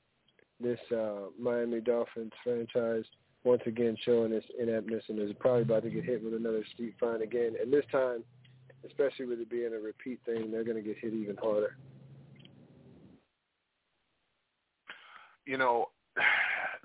[0.59, 3.05] This uh, Miami Dolphins franchise
[3.43, 6.95] once again showing its ineptness and is probably about to get hit with another steep
[6.99, 7.53] fine again.
[7.61, 8.23] And this time,
[8.86, 11.77] especially with it being a repeat thing, they're going to get hit even harder.
[15.45, 15.89] You know,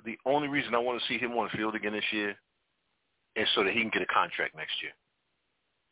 [0.05, 2.37] the only reason I want to see him on the field again this year
[3.37, 4.93] is so that he can get a contract next year.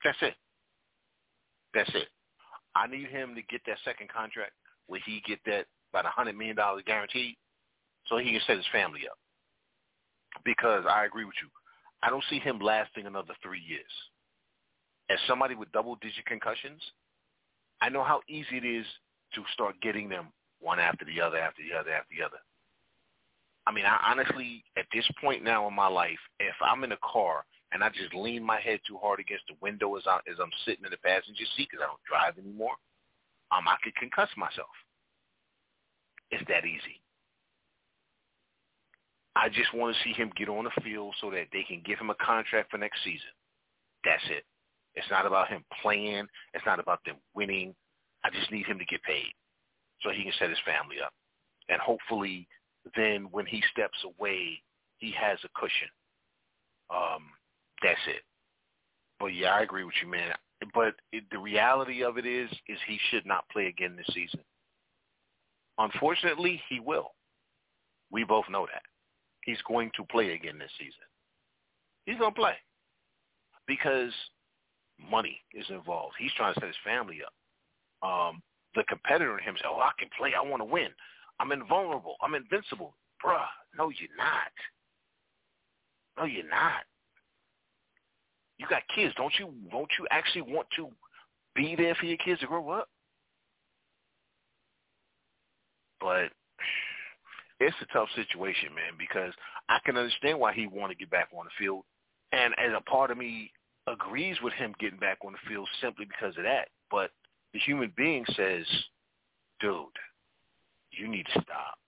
[0.05, 0.35] That's it.
[1.75, 2.09] That's it.
[2.75, 4.53] I need him to get that second contract
[4.87, 7.37] where he get that about a hundred million dollars guaranteed,
[8.07, 9.19] so he can set his family up.
[10.45, 11.49] Because I agree with you,
[12.03, 13.91] I don't see him lasting another three years.
[15.11, 16.83] As somebody with double-digit concussions,
[17.81, 18.87] I know how easy it is
[19.35, 20.29] to start getting them
[20.61, 22.39] one after the other, after the other, after the other.
[23.69, 26.99] I mean, I honestly, at this point now in my life, if I'm in a
[27.05, 30.41] car and I just lean my head too hard against the window as, I, as
[30.41, 32.73] I'm sitting in the passenger seat because I don't drive anymore,
[33.53, 34.73] um, I could concuss myself.
[36.31, 37.03] It's that easy.
[39.37, 41.99] I just want to see him get on the field so that they can give
[41.99, 43.37] him a contract for next season.
[44.03, 44.45] That's it.
[44.95, 46.27] It's not about him playing.
[46.55, 47.75] It's not about them winning.
[48.25, 49.31] I just need him to get paid
[50.01, 51.13] so he can set his family up.
[51.69, 52.49] And hopefully
[52.97, 54.63] then when he steps away,
[54.99, 55.89] he has a cushion.
[56.91, 57.25] Um,
[57.83, 58.23] that's it.
[59.21, 60.33] But yeah, I agree with you, man.
[60.75, 64.41] But it, the reality of it is, is he should not play again this season.
[65.79, 67.13] Unfortunately, he will.
[68.11, 68.83] We both know that.
[69.45, 71.07] He's going to play again this season.
[72.07, 72.55] He's going to play
[73.67, 74.13] because
[75.11, 76.15] money is involved.
[76.19, 78.09] He's trying to set his family up.
[78.09, 78.43] Um,
[78.75, 80.33] the competitor in him says, "Oh, I can play.
[80.35, 80.89] I want to win."
[81.41, 82.17] I'm invulnerable.
[82.23, 82.95] I'm invincible.
[83.25, 84.53] Bruh, no, you're not.
[86.19, 86.83] No, you're not.
[88.59, 89.15] You got kids.
[89.17, 90.89] Don't you, don't you actually want to
[91.55, 92.89] be there for your kids to grow up.
[96.01, 96.31] But
[97.61, 99.33] it's a tough situation, man, because
[99.69, 101.83] I can understand why he want to get back on the field,
[102.33, 103.51] and as a part of me
[103.87, 106.69] agrees with him getting back on the field simply because of that.
[106.91, 107.11] But
[107.53, 108.65] the human being says,
[109.61, 109.87] dude,
[110.99, 111.79] you need to stop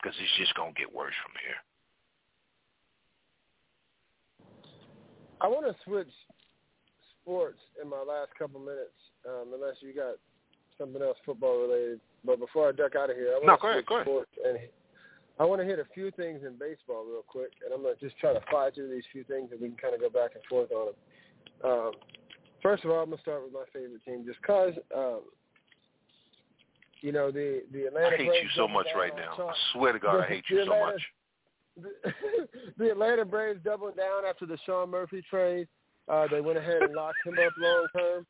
[0.00, 1.60] because it's just going to get worse from here.
[5.40, 6.10] I want to switch
[7.22, 10.16] sports in my last couple minutes, um, unless you got
[10.78, 12.00] something else football related.
[12.24, 13.94] But before I duck out of here, I want no, to go ahead, switch go
[13.96, 14.06] ahead.
[14.06, 14.58] sports and
[15.38, 18.18] I want to hit a few things in baseball real quick, and I'm gonna just
[18.18, 20.42] try to fly through these few things, and we can kind of go back and
[20.50, 20.98] forth on them.
[21.62, 21.92] Um,
[22.60, 25.22] first of all, I'm gonna start with my favorite team, just cause um,
[27.00, 28.06] you know the the Atlanta.
[28.06, 29.48] I hate Braves you so much right now.
[29.48, 31.02] I swear to God, I hate you so much.
[31.80, 35.68] The, the Atlanta Braves doubled down after the Sean Murphy trade.
[36.08, 38.26] Uh, they went ahead and locked him up long term.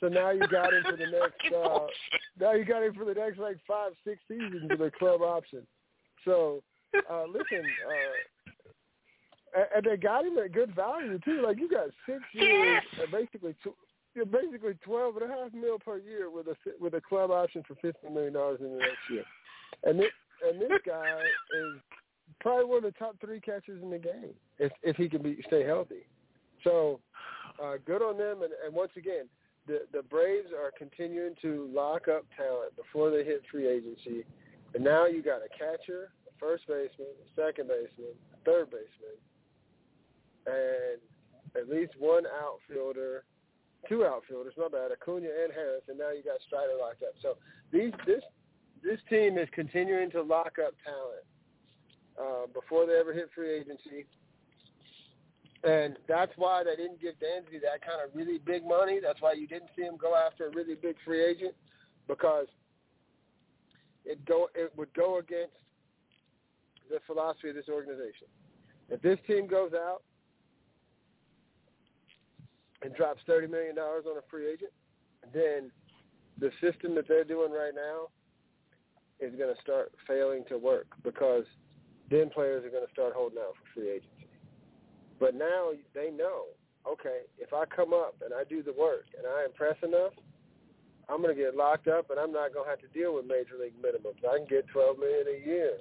[0.00, 1.54] So now you got him for the next.
[1.54, 1.86] Uh,
[2.38, 5.66] now you got him for the next like five, six seasons with a club option.
[6.24, 6.62] So
[7.10, 7.64] uh, listen,
[9.56, 11.42] uh, and they got him at good value too.
[11.46, 13.76] Like you got six years, and basically, tw-
[14.14, 17.62] you're basically twelve and a half mil per year with a with a club option
[17.66, 19.24] for fifty million dollars in the next year.
[19.84, 20.10] And this
[20.48, 21.80] and this guy is
[22.40, 25.42] probably one of the top three catchers in the game if if he can be
[25.46, 26.06] stay healthy.
[26.64, 27.00] So
[27.62, 28.42] uh, good on them.
[28.42, 29.26] And, and once again,
[29.66, 34.24] the the Braves are continuing to lock up talent before they hit free agency.
[34.74, 39.18] And now you got a catcher, a first baseman, a second baseman, a third baseman,
[40.46, 41.00] and
[41.56, 43.24] at least one outfielder,
[43.88, 47.14] two outfielders, my bad, Acuna and Harris, and now you got Strider locked up.
[47.22, 47.36] So
[47.72, 48.22] these this
[48.82, 51.24] this team is continuing to lock up talent
[52.18, 54.06] uh, before they ever hit free agency.
[55.62, 58.98] And that's why they didn't give Dansby that kind of really big money.
[59.02, 61.54] That's why you didn't see him go after a really big free agent
[62.08, 62.46] because
[64.04, 65.52] it go it would go against
[66.88, 68.26] the philosophy of this organization.
[68.88, 70.02] If this team goes out
[72.82, 74.72] and drops thirty million dollars on a free agent,
[75.32, 75.70] then
[76.38, 78.08] the system that they're doing right now
[79.20, 81.44] is going to start failing to work because
[82.10, 84.28] then players are going to start holding out for free agency.
[85.20, 86.44] But now they know,
[86.88, 90.12] okay, if I come up and I do the work and I impress enough,
[91.08, 93.26] I'm going to get locked up and I'm not going to have to deal with
[93.26, 94.24] major league minimums.
[94.24, 95.72] I can get 12 million a year,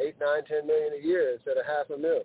[0.00, 2.22] eight, nine, ten million a year instead of half a mil.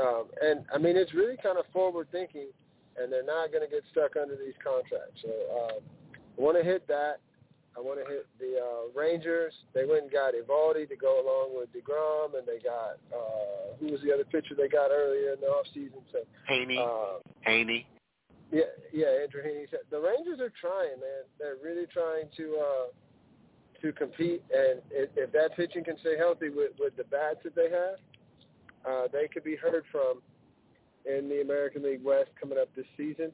[0.00, 2.48] Um, and I mean, it's really kind of forward thinking,
[3.00, 5.22] and they're not going to get stuck under these contracts.
[5.22, 5.80] So um,
[6.38, 7.20] I want to hit that.
[7.76, 9.52] I want to hit the uh, Rangers.
[9.72, 13.92] They went and got Eovaldi to go along with deGrom, and they got uh, who
[13.92, 16.02] was the other pitcher they got earlier in the off season?
[16.10, 16.18] So
[16.50, 17.84] Heaney, uh, Heaney.
[18.50, 21.22] yeah, yeah, Andrew Heaney said the Rangers are trying, man.
[21.38, 22.86] They're really trying to uh,
[23.82, 27.54] to compete, and if, if that pitching can stay healthy with with the bats that
[27.54, 27.98] they have,
[28.88, 30.20] uh, they could be heard from
[31.08, 33.32] in the American League West coming up this season.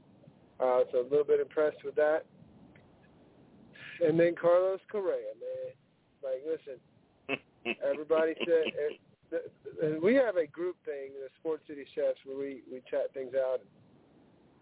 [0.61, 2.25] Uh, so a little bit impressed with that.
[4.01, 5.73] And then Carlos Correa, man.
[6.23, 6.81] Like, listen,
[7.85, 8.99] everybody said
[9.31, 9.43] th-
[9.81, 13.35] th- we have a group thing, the Sports City Chefs, where we we chat things
[13.35, 13.61] out.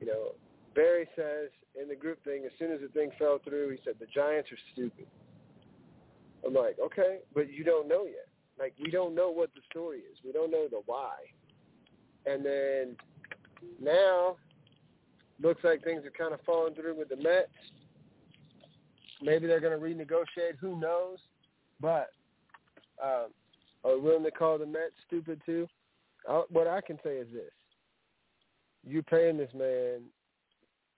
[0.00, 0.32] You know,
[0.74, 1.50] Barry says
[1.80, 4.50] in the group thing, as soon as the thing fell through, he said the Giants
[4.50, 5.06] are stupid.
[6.46, 8.28] I'm like, okay, but you don't know yet.
[8.58, 10.18] Like, we don't know what the story is.
[10.24, 11.14] We don't know the why.
[12.26, 12.96] And then
[13.80, 14.36] now,
[15.40, 17.48] looks like things are kind of falling through with the Mets.
[19.20, 20.56] Maybe they're going to renegotiate.
[20.60, 21.18] Who knows?
[21.80, 22.10] But
[23.02, 23.28] um,
[23.84, 25.66] are willing to call the Mets stupid too?
[26.28, 27.50] Uh, what I can say is this:
[28.86, 30.02] you paying this man,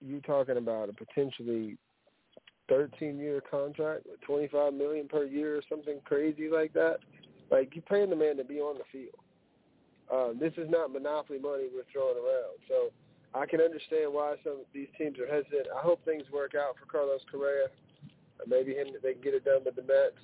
[0.00, 1.78] you talking about a potentially
[2.70, 6.98] 13-year contract with 25 million per year or something crazy like that.
[7.50, 9.14] Like you paying the man to be on the field.
[10.12, 12.60] Um, this is not monopoly money we're throwing around.
[12.68, 12.92] So
[13.34, 15.66] I can understand why some of these teams are hesitant.
[15.74, 17.72] I hope things work out for Carlos Correa.
[18.38, 20.20] Uh, maybe him they can get it done with the Mets,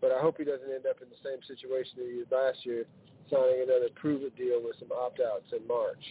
[0.00, 2.64] but I hope he doesn't end up in the same situation that he did last
[2.64, 2.86] year,
[3.28, 6.02] signing another prove-it deal with some opt-outs in March.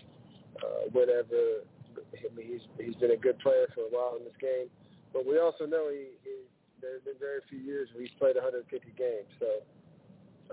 [0.61, 1.65] Uh, whenever
[1.97, 4.69] I mean, he's he's been a good player for a while in this game,
[5.13, 6.45] but we also know he, he
[6.81, 9.49] there have been very few years where he's played 150 games, so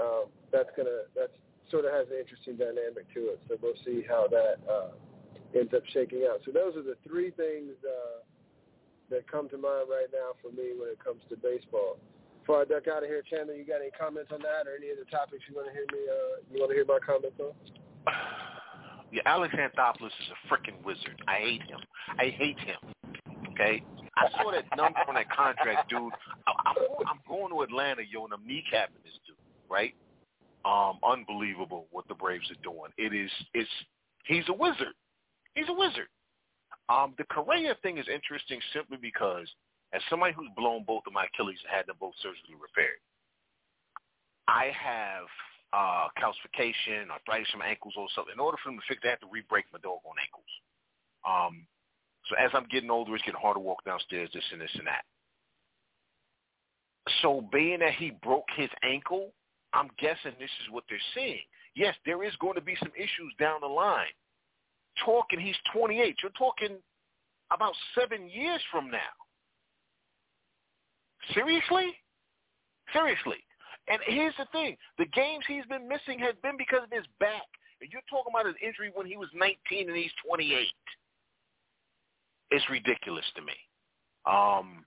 [0.00, 1.34] um, that's gonna that's
[1.70, 3.40] sort of has an interesting dynamic to it.
[3.48, 4.90] So we'll see how that uh,
[5.56, 6.40] ends up shaking out.
[6.44, 8.22] So those are the three things uh,
[9.10, 11.98] that come to mind right now for me when it comes to baseball.
[12.40, 14.90] Before I duck out of here, Chandler, you got any comments on that or any
[14.90, 16.02] other topics you want to hear me?
[16.08, 17.52] Uh, you want to hear my comments on?
[19.12, 21.20] Yeah, Alex Anthopoulos is a freaking wizard.
[21.26, 21.80] I hate him.
[22.18, 22.78] I hate him.
[23.50, 23.82] Okay,
[24.16, 26.12] I saw that number on that contract, dude.
[26.46, 29.36] I, I'm, I'm going to Atlanta, yo, and I'm kneecapping this dude,
[29.68, 29.94] right?
[30.64, 32.92] Um, unbelievable what the Braves are doing.
[32.98, 33.70] It is, it's,
[34.26, 34.94] he's a wizard.
[35.54, 36.08] He's a wizard.
[36.88, 39.48] Um, the Correa thing is interesting simply because
[39.92, 43.00] as somebody who's blown both of my Achilles and had them both surgically repaired,
[44.48, 45.26] I have
[45.72, 48.34] uh, calcification, arthritis in my ankles or something.
[48.34, 50.52] In order for them to fix that, I have to re-break my doggone ankles.
[51.22, 51.66] Um,
[52.28, 54.86] so as I'm getting older, it's getting harder to walk downstairs, this and this and
[54.86, 55.04] that.
[57.22, 59.32] So being that he broke his ankle,
[59.72, 61.40] I'm guessing this is what they're seeing.
[61.74, 64.12] Yes, there is going to be some issues down the line.
[65.04, 66.16] Talking, he's 28.
[66.22, 66.76] You're talking
[67.52, 69.14] about seven years from now.
[71.34, 71.94] Seriously?
[72.92, 73.38] Seriously.
[73.88, 74.76] And here's the thing.
[74.98, 77.46] The games he's been missing has been because of his back.
[77.80, 80.66] And you're talking about his injury when he was 19 and he's 28.
[82.50, 83.54] It's ridiculous to me.
[84.26, 84.84] Um,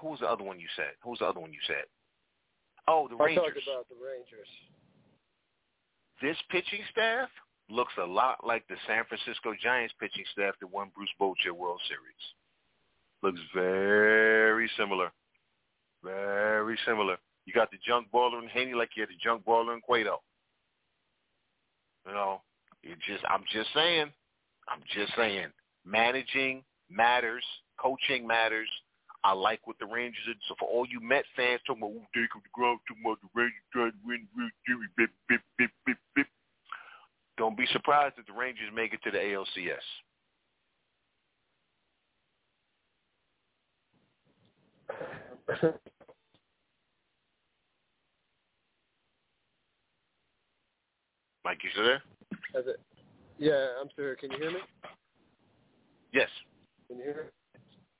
[0.00, 0.92] who was the other one you said?
[1.02, 1.84] Who was the other one you said?
[2.88, 3.42] Oh, the Rangers.
[3.42, 4.48] I talked about the Rangers.
[6.22, 7.28] This pitching staff
[7.68, 11.80] looks a lot like the San Francisco Giants pitching staff that won Bruce Bochy World
[11.88, 12.24] Series.
[13.22, 15.10] Looks very similar.
[16.02, 17.16] Very similar.
[17.44, 20.20] You got the junk baller in Heaney like you had the junk baller in Cueto.
[22.06, 22.42] You know,
[22.82, 24.12] it just I'm just saying.
[24.68, 25.48] I'm just saying.
[25.84, 27.44] Managing matters.
[27.78, 28.68] Coaching matters.
[29.26, 30.36] I like what the Rangers did.
[30.46, 33.66] So for all you Met fans talking about, oh, Jacob deGrom talking about the Rangers
[33.72, 34.28] trying to win,
[34.96, 36.28] bip, bip, bip, bip, bip.
[37.36, 39.82] Don't be surprised if the Rangers make it to the ALCS.
[51.44, 52.02] Mike, you still there?
[52.54, 52.80] It.
[53.38, 54.14] Yeah, I'm still here.
[54.14, 54.60] Can you hear me?
[56.12, 56.28] Yes.
[56.86, 57.30] Can you hear me?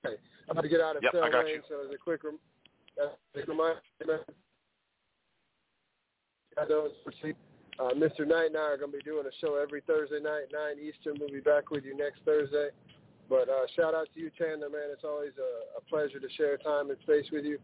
[0.07, 0.17] Okay.
[0.49, 2.39] I'm about to get out of yep, cell I lane, so as a quick, rem-
[3.03, 3.81] uh, quick reminder,
[6.59, 8.27] uh, Mr.
[8.27, 11.17] Knight and I are going to be doing a show every Thursday night, 9 Eastern.
[11.21, 12.69] We'll be back with you next Thursday.
[13.29, 14.89] But uh, shout out to you, Chandler, man.
[14.93, 17.59] It's always a, a pleasure to share time and space with you.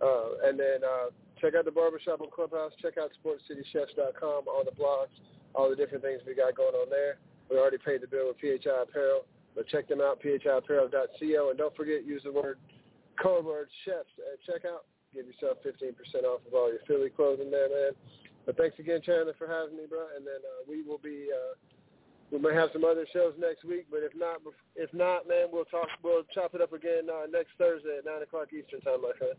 [0.00, 1.10] Uh, and then uh,
[1.40, 2.72] check out the Barbershop and Clubhouse.
[2.80, 5.14] Check out SportsCityChefs.com, all the blogs,
[5.54, 7.18] all the different things we got going on there.
[7.50, 9.26] We already paid the bill with PHI Apparel,
[9.58, 11.50] but check them out, phiapparel.co.
[11.50, 12.58] And don't forget, use the word
[13.20, 14.86] code word chefs at checkout.
[15.12, 17.90] Give yourself 15% off of all your Philly clothing there, man.
[18.46, 20.06] But thanks again, Chandler, for having me, bro.
[20.16, 21.58] And then uh, we will be uh,
[22.30, 24.36] we may have some other shows next week, but if not,
[24.76, 25.88] if not, man, we'll talk.
[26.04, 29.34] We'll chop it up again uh, next Thursday at nine o'clock Eastern time, my friend.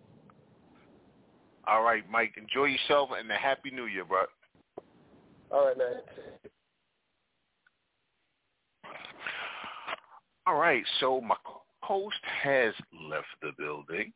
[1.66, 2.34] All right, Mike.
[2.36, 4.26] Enjoy yourself and a happy New Year, bro.
[5.52, 6.02] All right, man.
[10.50, 11.36] All right, so my
[11.84, 12.74] host has
[13.08, 14.12] left the building,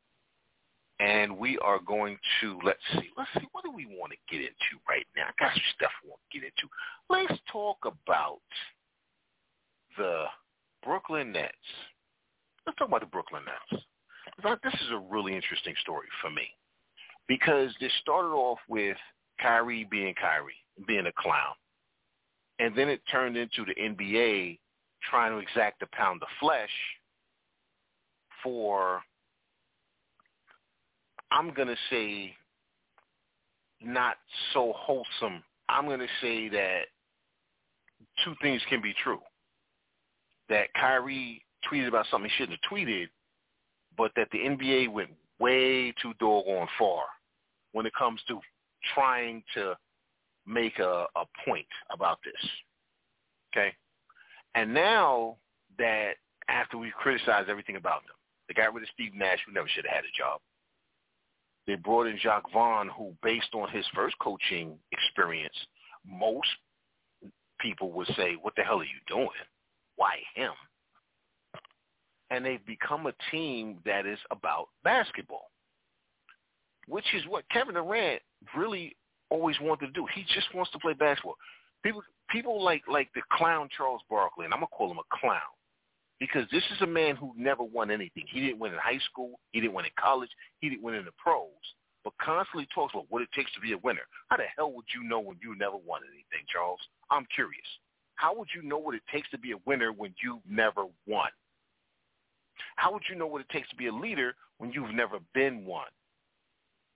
[1.00, 4.42] and we are going to let's see, let's see, what do we want to get
[4.42, 5.26] into right now?
[5.26, 6.68] I got some stuff I want to get into.
[7.08, 8.40] Let's talk about
[9.96, 10.26] the
[10.84, 11.54] Brooklyn Nets.
[12.66, 13.84] Let's talk about the Brooklyn Nets.
[14.64, 16.48] This is a really interesting story for me
[17.28, 18.98] because this started off with
[19.40, 21.54] Kyrie being Kyrie, being a clown,
[22.58, 24.58] and then it turned into the NBA
[25.10, 26.70] trying to exact a pound of flesh
[28.44, 29.02] for
[31.32, 32.36] I'm going to say
[33.82, 34.18] not
[34.54, 35.44] so wholesome.
[35.68, 36.82] I'm going to say that
[38.24, 39.20] two things can be true.
[40.50, 43.08] That Kyrie tweeted about something he shouldn't have tweeted,
[43.98, 47.04] but that the NBA went way too doggone far
[47.72, 48.40] when it comes to
[48.94, 49.76] trying to
[50.46, 52.50] make a, a point about this.
[53.52, 53.74] Okay?
[54.56, 55.38] And now
[55.78, 56.14] that
[56.48, 58.16] after we've criticized everything about them,
[58.48, 60.40] they got rid of Steve Nash, who never should have had a job.
[61.66, 65.56] They brought in Jacque Vaughn, who, based on his first coaching experience,
[66.06, 66.50] most
[67.60, 69.30] people would say, what the hell are you doing?
[69.96, 70.52] Why him?
[72.30, 75.52] And they've become a team that is about basketball,
[76.88, 78.22] which is what Kevin Durant
[78.58, 78.96] really
[79.30, 80.06] always wanted to do.
[80.14, 81.38] He just wants to play basketball.
[81.84, 85.40] People people like like the clown Charles Barkley, and I'm gonna call him a clown
[86.20, 88.24] because this is a man who never won anything.
[88.32, 89.40] He didn't win in high school.
[89.52, 90.30] He didn't win in college.
[90.60, 91.50] He didn't win in the pros.
[92.04, 94.02] But constantly talks about what it takes to be a winner.
[94.30, 96.80] How the hell would you know when you never won anything, Charles?
[97.10, 97.68] I'm curious.
[98.16, 101.30] How would you know what it takes to be a winner when you've never won?
[102.76, 105.66] How would you know what it takes to be a leader when you've never been
[105.66, 105.88] one?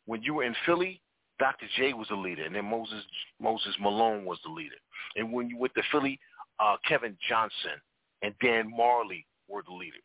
[0.06, 1.02] When you were in Philly,
[1.40, 1.68] Dr.
[1.78, 3.04] J was the leader, and then Moses
[3.40, 4.76] Moses Malone was the leader.
[5.16, 6.20] And when you went to Philly,
[6.60, 7.80] uh, Kevin Johnson
[8.22, 10.02] and Dan Majerle were the leaders.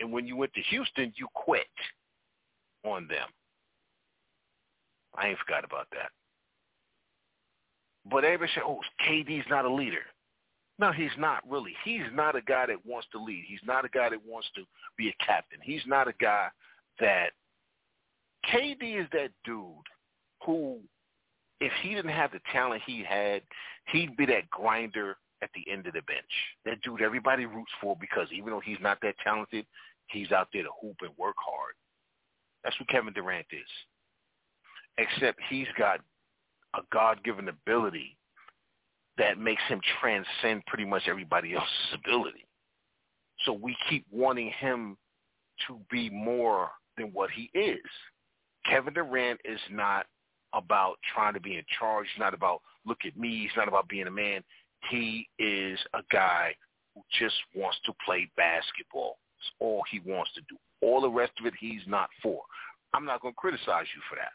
[0.00, 1.66] And when you went to Houston, you quit
[2.84, 3.28] on them.
[5.16, 6.10] I ain't forgot about that.
[8.10, 10.06] But everybody said, oh, KD's not a leader.
[10.78, 11.74] No, he's not really.
[11.84, 13.44] He's not a guy that wants to lead.
[13.48, 14.62] He's not a guy that wants to
[14.96, 15.58] be a captain.
[15.60, 16.48] He's not a guy
[17.00, 17.30] that
[18.46, 19.66] KD is that dude
[20.44, 20.78] who,
[21.60, 23.42] if he didn't have the talent he had,
[23.92, 26.24] he'd be that grinder at the end of the bench.
[26.64, 29.66] That dude everybody roots for because even though he's not that talented,
[30.08, 31.74] he's out there to hoop and work hard.
[32.64, 33.68] That's who Kevin Durant is.
[34.98, 36.00] Except he's got
[36.74, 38.16] a God-given ability
[39.16, 42.46] that makes him transcend pretty much everybody else's ability.
[43.44, 44.96] So we keep wanting him
[45.66, 47.78] to be more than what he is.
[48.68, 50.06] Kevin Durant is not
[50.52, 52.06] about trying to be in charge.
[52.12, 53.40] He's not about look at me.
[53.42, 54.42] He's not about being a man.
[54.90, 56.54] He is a guy
[56.94, 59.18] who just wants to play basketball.
[59.36, 60.56] That's all he wants to do.
[60.80, 62.42] All the rest of it he's not for.
[62.94, 64.32] I'm not going to criticize you for that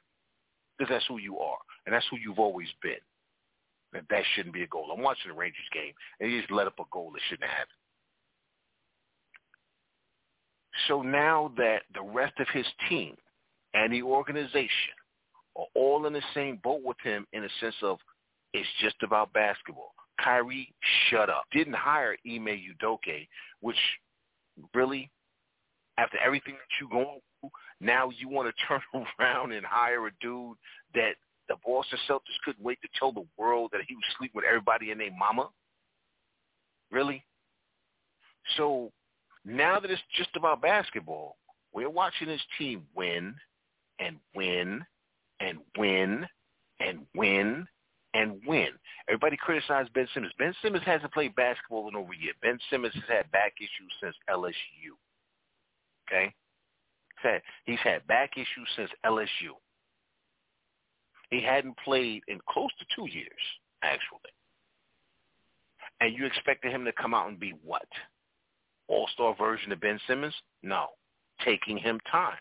[0.77, 3.01] because that's who you are and that's who you've always been.
[3.93, 4.89] That that shouldn't be a goal.
[4.93, 7.67] I'm watching the Rangers game and he just let up a goal that shouldn't have.
[10.87, 13.15] So now that the rest of his team
[13.73, 14.93] and the organization
[15.55, 17.97] are all in the same boat with him in a sense of
[18.53, 19.93] it's just about basketball.
[20.21, 20.73] Kyrie,
[21.09, 21.43] shut up.
[21.51, 23.27] Didn't hire Ime Udoka,
[23.61, 23.77] which
[24.73, 25.09] really,
[25.97, 27.49] after everything that you're going through,
[27.81, 28.81] now you want to turn
[29.19, 30.57] around and hire a dude
[30.93, 31.15] that
[31.49, 34.91] the Boston Celtics couldn't wait to tell the world that he was sleeping with everybody
[34.91, 35.49] and their mama?
[36.91, 37.25] Really?
[38.57, 38.91] So
[39.45, 41.37] now that it's just about basketball,
[41.73, 43.35] we're watching this team win
[43.99, 44.85] and win
[45.43, 46.25] and win
[46.79, 47.67] and win
[48.13, 48.69] and win.
[49.07, 50.33] Everybody criticized Ben Simmons.
[50.37, 52.33] Ben Simmons hasn't played basketball in over a year.
[52.41, 54.93] Ben Simmons has had back issues since LSU.
[56.07, 56.33] Okay?
[57.65, 59.55] He's had back issues since LSU.
[61.29, 63.31] He hadn't played in close to two years,
[63.81, 64.19] actually.
[66.01, 67.87] And you expected him to come out and be what?
[68.89, 70.35] All-star version of Ben Simmons?
[70.61, 70.87] No.
[71.45, 72.37] Taking him time.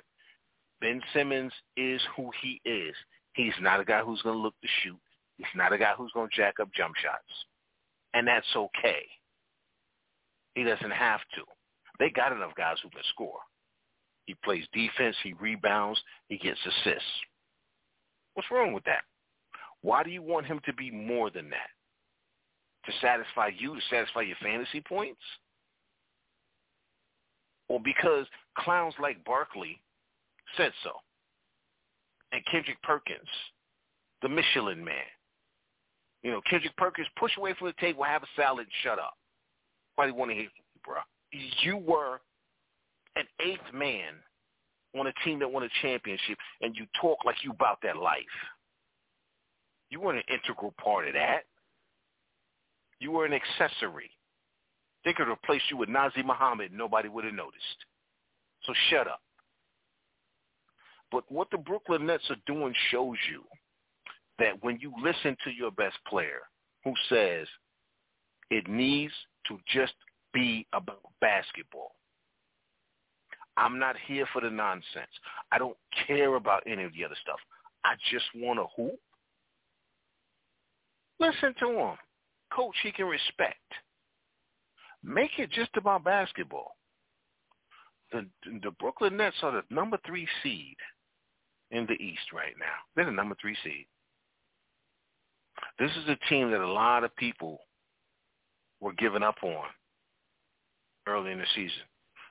[0.83, 2.95] Ben Simmons is who he is.
[3.35, 4.99] He's not a guy who's going to look to shoot.
[5.39, 7.23] He's not a guy who's going to jack up jump shots.
[8.15, 9.07] And that's okay.
[10.55, 11.43] He doesn't have to.
[11.99, 13.39] They got enough guys who can score.
[14.27, 15.17] He plays defense.
[15.23, 16.01] He rebounds.
[16.29, 17.09] He gets assists.
[18.35, 19.05] What's wrong with that?
[19.83, 21.71] Why do you want him to be more than that?
[22.87, 25.21] To satisfy you, to satisfy your fantasy points?
[27.69, 28.27] Or because
[28.59, 29.81] clowns like Barkley
[30.57, 30.93] said so.
[32.33, 33.29] And Kendrick Perkins,
[34.23, 34.95] the Michelin man.
[36.23, 39.15] You know, Kendrick Perkins, push away from the table, have a salad, shut up.
[39.99, 41.01] Nobody want to hear from you, bro.
[41.63, 42.21] You were
[43.17, 44.15] an eighth man
[44.99, 48.23] on a team that won a championship, and you talk like you about that life.
[49.91, 51.43] You weren't an integral part of that.
[52.99, 54.11] You were an accessory.
[55.05, 57.85] They could replace you with Nazr Mohammed and nobody would have noticed.
[58.65, 59.21] So shut up.
[61.13, 63.43] But what the Brooklyn Nets are doing shows you
[64.39, 66.41] that when you listen to your best player
[66.85, 67.47] who says
[68.51, 69.13] it needs
[69.49, 69.93] to just
[70.33, 71.93] be about basketball.
[73.57, 75.13] I'm not here for the nonsense.
[75.53, 75.77] I don't
[76.07, 77.39] care about any of the other stuff.
[77.85, 78.99] I just want to hoop.
[81.21, 81.97] Listen to him.
[82.55, 83.59] Coach he can respect.
[85.05, 86.77] Make it just about basketball.
[88.13, 88.27] The,
[88.63, 90.77] the Brooklyn Nets are the number three seed
[91.73, 92.77] in the East right now.
[92.95, 93.87] They're the number three seed.
[95.79, 97.59] This is a team that a lot of people
[98.81, 99.65] were giving up on
[101.07, 101.83] early in the season.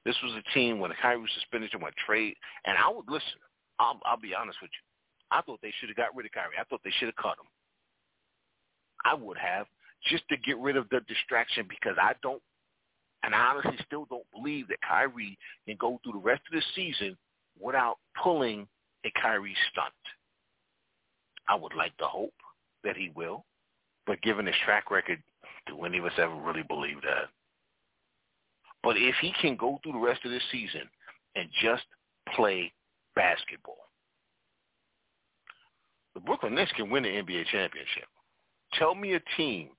[0.05, 2.35] This was a team when Kyrie suspended and went trade.
[2.65, 3.39] And I would listen.
[3.80, 5.38] I'll, I'll be honest with you.
[5.38, 6.59] I thought they should have got rid of Kyrie.
[6.59, 7.49] I thought they should have cut him.
[9.05, 9.65] I would have
[10.07, 12.41] just to get rid of the distraction because I don't,
[13.23, 15.38] and I honestly still don't believe that Kyrie
[15.68, 17.18] can go through the rest of the season
[17.59, 18.68] without pulling
[19.06, 19.94] a Kyrie stunt.
[21.48, 22.34] I would like to hope
[22.84, 23.45] that he will,
[24.06, 25.22] but given his track record,
[25.68, 27.30] do any of us ever really believe that?
[28.84, 30.82] But if he can go through the rest of this season
[31.36, 31.84] and just
[32.36, 32.72] play
[33.15, 33.78] basketball,
[36.14, 38.06] the Brooklyn Nets can win the NBA championship.
[38.73, 39.69] Tell me a team,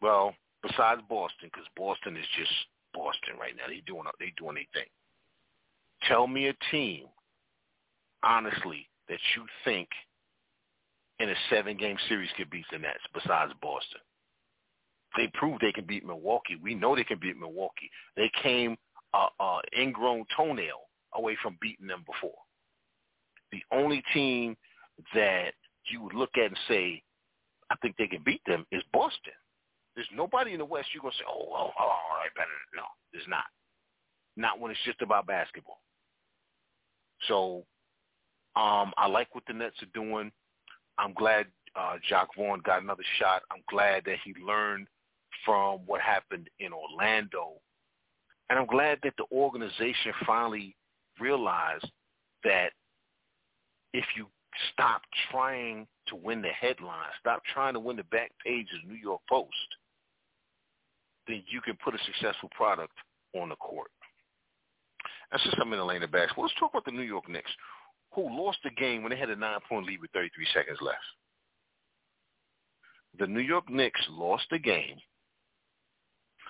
[0.00, 2.52] well, besides Boston, because Boston is just
[2.94, 3.64] Boston right now.
[3.68, 4.90] They doing they doing their thing.
[6.08, 7.06] Tell me a team,
[8.22, 9.88] honestly, that you think
[11.18, 14.00] in a seven-game series could beat the Nets besides Boston.
[15.16, 16.56] They proved they can beat Milwaukee.
[16.62, 17.90] We know they can beat Milwaukee.
[18.16, 18.76] They came
[19.12, 22.38] a, a ingrown toenail away from beating them before.
[23.52, 24.56] The only team
[25.14, 25.52] that
[25.90, 27.02] you would look at and say,
[27.70, 29.32] I think they can beat them is Boston.
[29.96, 32.48] There's nobody in the West you're going to say, oh, oh, oh, all right, better.
[32.74, 32.82] No,
[33.12, 33.44] there's not.
[34.36, 35.80] Not when it's just about basketball.
[37.26, 37.64] So
[38.56, 40.30] um, I like what the Nets are doing.
[40.98, 41.46] I'm glad
[41.76, 43.42] uh, Jacque Vaughn got another shot.
[43.50, 44.86] I'm glad that he learned
[45.44, 47.52] from what happened in Orlando.
[48.48, 50.76] And I'm glad that the organization finally
[51.20, 51.88] realized
[52.44, 52.70] that
[53.92, 54.26] if you
[54.72, 58.92] stop trying to win the headline, stop trying to win the back page of the
[58.92, 59.48] New York Post,
[61.28, 62.94] then you can put a successful product
[63.40, 63.90] on the court.
[65.30, 66.44] That's just something in the lane of basketball.
[66.44, 67.50] Let's talk about the New York Knicks,
[68.12, 70.98] who lost the game when they had a nine-point lead with 33 seconds left.
[73.18, 74.96] The New York Knicks lost the game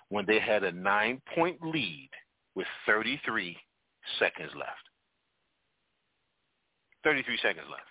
[0.09, 2.11] when they had a nine-point lead
[2.55, 3.57] with 33
[4.19, 4.71] seconds left.
[7.05, 7.83] 33 seconds left.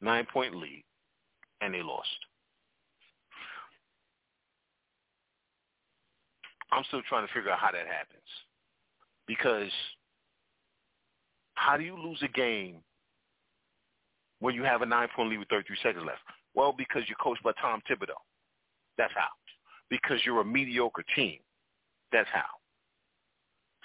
[0.00, 0.84] Nine-point lead,
[1.60, 2.08] and they lost.
[6.72, 8.26] I'm still trying to figure out how that happens.
[9.28, 9.70] Because
[11.54, 12.76] how do you lose a game
[14.40, 16.20] when you have a nine-point lead with 33 seconds left?
[16.54, 18.18] Well, because you're coached by Tom Thibodeau.
[18.98, 19.28] That's how.
[19.90, 21.38] Because you're a mediocre team.
[22.12, 22.44] That's how.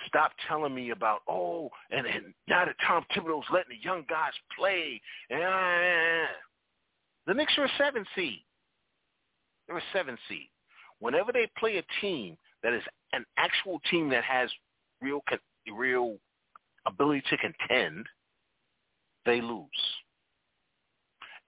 [0.08, 4.34] Stop telling me about, oh, and, and now that Tom Thibodeau's letting the young guys
[4.58, 5.02] play.
[5.34, 6.28] Uh,
[7.26, 8.44] the Knicks are a seven seed.
[9.68, 10.50] They're a seven seed.
[11.00, 12.84] Whenever they play a team that is
[13.14, 14.50] an actual team that has
[15.02, 15.22] real
[15.76, 16.18] real
[16.88, 18.06] ability to contend,
[19.26, 19.68] they lose.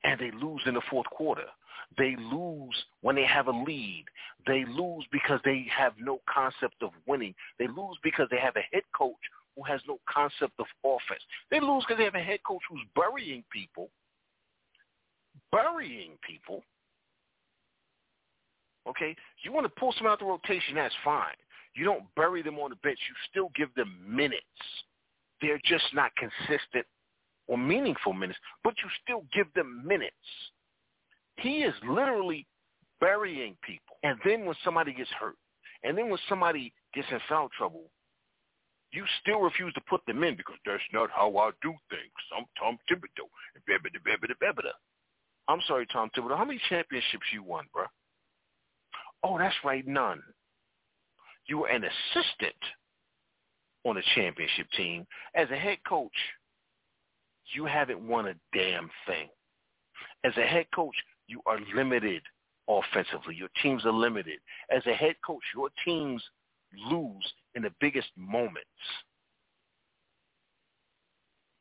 [0.03, 1.45] And they lose in the fourth quarter.
[1.97, 4.05] They lose when they have a lead.
[4.45, 7.33] They lose because they have no concept of winning.
[7.57, 9.15] They lose because they have a head coach
[9.55, 11.23] who has no concept of offense.
[11.51, 13.89] They lose because they have a head coach who's burying people,
[15.51, 16.63] burying people.
[18.87, 21.35] Okay, you want to pull some out the rotation, that's fine.
[21.75, 22.99] You don't bury them on the bench.
[23.07, 24.43] You still give them minutes.
[25.41, 26.85] They're just not consistent
[27.47, 30.15] or meaningful minutes, but you still give them minutes.
[31.37, 32.45] He is literally
[32.99, 33.95] burying people.
[34.03, 35.35] And then when somebody gets hurt,
[35.83, 37.89] and then when somebody gets in foul trouble,
[38.91, 42.11] you still refuse to put them in because that's not how I do things.
[42.35, 43.29] I'm Tom Thibodeau.
[45.47, 46.37] I'm sorry, Tom Thibodeau.
[46.37, 47.85] How many championships you won, bro?
[49.23, 50.21] Oh, that's right, none.
[51.47, 52.55] You were an assistant
[53.89, 55.05] on a championship team.
[55.35, 56.11] As a head coach,
[57.53, 59.27] you haven't won a damn thing.
[60.23, 60.95] As a head coach,
[61.27, 62.21] you are limited
[62.67, 63.35] offensively.
[63.35, 64.39] Your teams are limited.
[64.69, 66.23] As a head coach, your teams
[66.89, 68.67] lose in the biggest moments.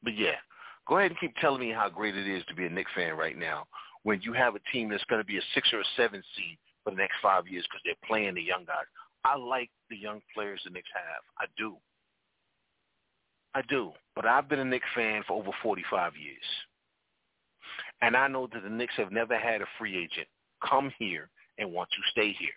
[0.02, 0.36] But yeah,
[0.86, 3.16] go ahead and keep telling me how great it is to be a Knicks fan
[3.16, 3.66] right now
[4.02, 6.58] when you have a team that's going to be a six or a seven seed
[6.84, 8.86] for the next five years because they're playing the young guys.
[9.24, 11.22] I like the young players the Knicks have.
[11.38, 11.76] I do.
[13.54, 13.92] I do.
[14.14, 16.36] But I've been a Knicks fan for over 45 years.
[18.00, 20.28] And I know that the Knicks have never had a free agent
[20.66, 22.50] come here and want to stay here.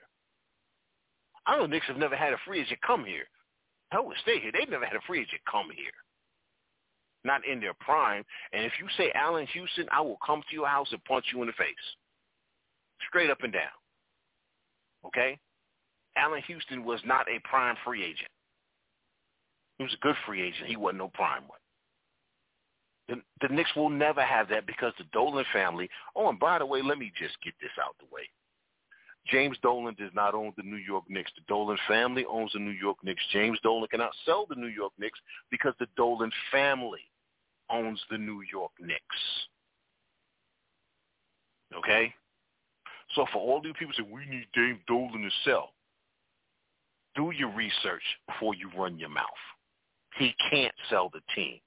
[1.46, 3.26] I know the Knicks have never had a free agent come here.
[3.92, 4.52] Hell, would stay here.
[4.52, 5.92] They've never had a free agent come here.
[7.24, 8.24] Not in their prime.
[8.54, 11.42] And if you say Allan Houston, I will come to your house and punch you
[11.42, 11.76] in the face.
[13.08, 13.70] Straight up and down.
[15.06, 15.40] Okay?
[16.16, 18.30] Allan Houston was not a prime free agent.
[19.78, 20.68] He was a good free agent.
[20.68, 21.60] He wasn't no prime one.
[23.08, 25.90] The, the Knicks will never have that because the Dolan family.
[26.16, 28.24] Oh, and by the way, let me just get this out the way.
[29.28, 31.32] James Dolan does not own the New York Knicks.
[31.36, 33.22] The Dolan family owns the New York Knicks.
[33.32, 35.20] James Dolan cannot sell the New York Knicks
[35.52, 37.02] because the Dolan family
[37.70, 39.02] owns the New York Knicks.
[41.78, 42.14] Okay?
[43.16, 45.74] So for all you people say, we need James Dolan to sell,
[47.16, 49.26] do your research before you run your mouth.
[50.18, 51.60] He can't sell the team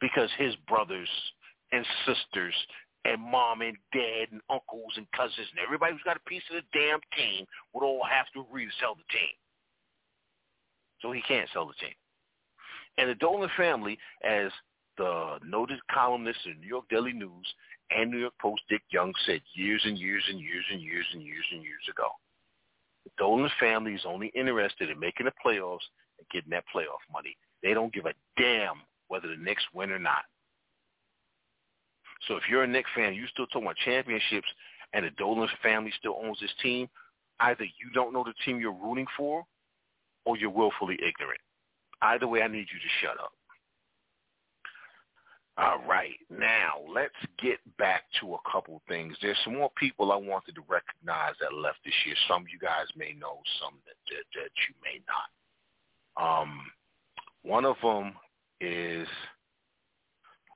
[0.00, 1.08] because his brothers
[1.70, 2.54] and sisters
[3.04, 6.56] and mom and dad and uncles and cousins and everybody who's got a piece of
[6.56, 9.34] the damn team would all have to agree to sell the team.
[11.00, 11.94] So he can't sell the team.
[12.98, 14.50] And the Dolan family, as
[14.98, 17.46] the noted columnist in New York Daily News
[17.90, 21.22] and New York Post Dick Young said years and years and years and years and
[21.22, 22.08] years and years ago,
[23.04, 25.78] the Dolan family is only interested in making the playoffs
[26.22, 27.36] and getting that playoff money.
[27.62, 30.24] They don't give a damn whether the Knicks win or not.
[32.28, 34.48] So if you're a Knicks fan, you still talking about championships,
[34.92, 36.88] and the Dolan family still owns this team.
[37.40, 39.44] Either you don't know the team you're rooting for,
[40.24, 41.40] or you're willfully ignorant.
[42.00, 43.32] Either way, I need you to shut up.
[45.58, 47.12] All right, now let's
[47.42, 49.16] get back to a couple things.
[49.20, 52.16] There's some more people I wanted to recognize that left this year.
[52.26, 55.28] Some you guys may know, some that, that, that you may not.
[56.20, 56.60] Um,
[57.42, 58.12] one of them
[58.60, 59.08] is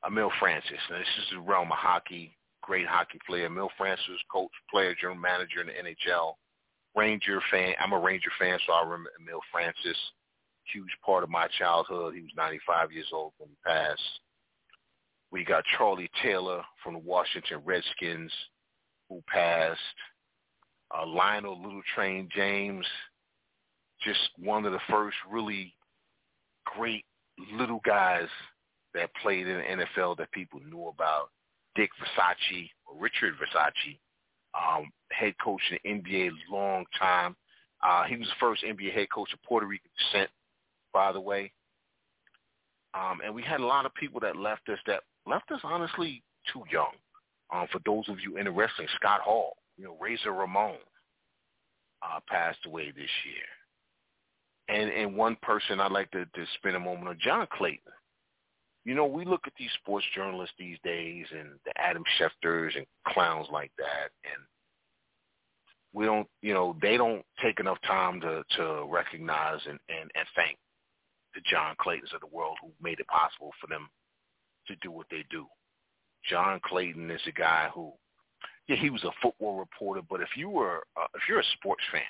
[0.06, 0.78] Emile Francis.
[0.90, 3.46] Now, this is the realm of hockey, great hockey player.
[3.46, 6.34] Emile Francis, coach, player, general manager in the NHL.
[6.94, 7.74] Ranger fan.
[7.80, 9.98] I'm a Ranger fan, so I remember Emile Francis.
[10.72, 12.14] Huge part of my childhood.
[12.14, 14.00] He was 95 years old when he passed.
[15.30, 18.32] We got Charlie Taylor from the Washington Redskins,
[19.08, 19.80] who passed.
[20.96, 22.86] Uh, Lionel Little Train James,
[24.02, 25.74] just one of the first really
[26.64, 27.04] great
[27.52, 28.28] little guys
[28.94, 31.30] that played in the NFL that people knew about.
[31.74, 33.98] Dick Versace, or Richard Versace,
[34.54, 37.36] um, head coach in the NBA long time.
[37.86, 40.30] Uh, he was the first NBA head coach of Puerto Rican descent,
[40.92, 41.52] by the way.
[42.94, 46.22] Um, and we had a lot of people that left us that left us honestly
[46.52, 46.92] too young.
[47.52, 50.76] Um, for those of you in wrestling, Scott Hall, you know, Razor Ramon
[52.02, 53.44] uh, passed away this year.
[54.68, 57.92] And and one person I'd like to, to spend a moment on, John Clayton.
[58.84, 62.86] You know, we look at these sports journalists these days and the Adam Schefters and
[63.08, 64.44] clowns like that, and
[65.92, 70.26] we don't, you know, they don't take enough time to to recognize and and, and
[70.34, 70.56] thank
[71.34, 73.88] the John Claytons of the world who made it possible for them
[74.66, 75.46] to do what they do.
[76.28, 77.92] John Clayton is a guy who,
[78.66, 81.84] yeah, he was a football reporter, but if you were, uh, if you're a sports
[81.92, 82.02] fan,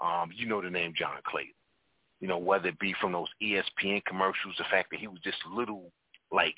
[0.00, 1.52] um, you know the name John Clayton.
[2.20, 5.38] You know, whether it be from those ESPN commercials, the fact that he was just
[5.46, 5.92] little,
[6.32, 6.56] like,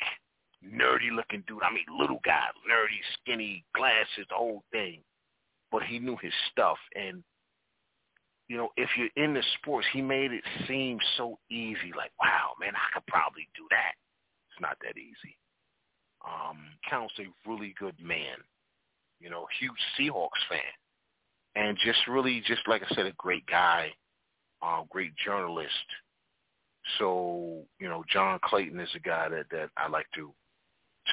[0.64, 1.62] nerdy looking dude.
[1.62, 5.00] I mean, little guy, nerdy, skinny, glasses, the whole thing.
[5.70, 6.78] But he knew his stuff.
[6.94, 7.22] And,
[8.48, 11.92] you know, if you're in the sports, he made it seem so easy.
[11.96, 13.92] Like, wow, man, I could probably do that.
[14.50, 15.36] It's not that easy.
[16.26, 16.58] Um,
[16.88, 18.36] Count's a really good man.
[19.20, 20.60] You know, huge Seahawks fan.
[21.56, 23.90] And just really, just like I said, a great guy
[24.62, 25.72] uh, great journalist.
[26.98, 30.32] So, you know, John Clayton is a guy that, that I like to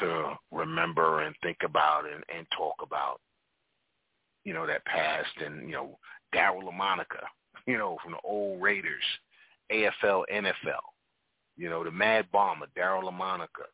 [0.02, 3.20] to remember and think about and, and talk about,
[4.44, 5.98] you know, that past and, you know,
[6.36, 7.24] Daryle Lamonica,
[7.66, 9.04] you know, from the old Raiders,
[9.72, 10.84] AFL, NFL,
[11.56, 13.66] you know, the Mad Bomber, Daryle Lamonica.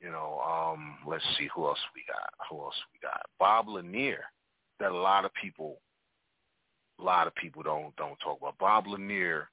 [0.00, 2.30] You know, um, let's see who else we got.
[2.48, 3.20] Who else we got?
[3.40, 4.22] Bob Lanier,
[4.80, 5.80] that a lot of people
[7.00, 8.58] a lot of people don't don't talk about.
[8.58, 9.48] Bob Lanier,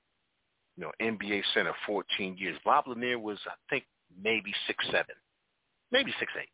[0.77, 2.57] you know, NBA center, 14 years.
[2.65, 3.85] Bob Lanier was, I think,
[4.22, 5.15] maybe six seven,
[5.91, 6.49] maybe six eight.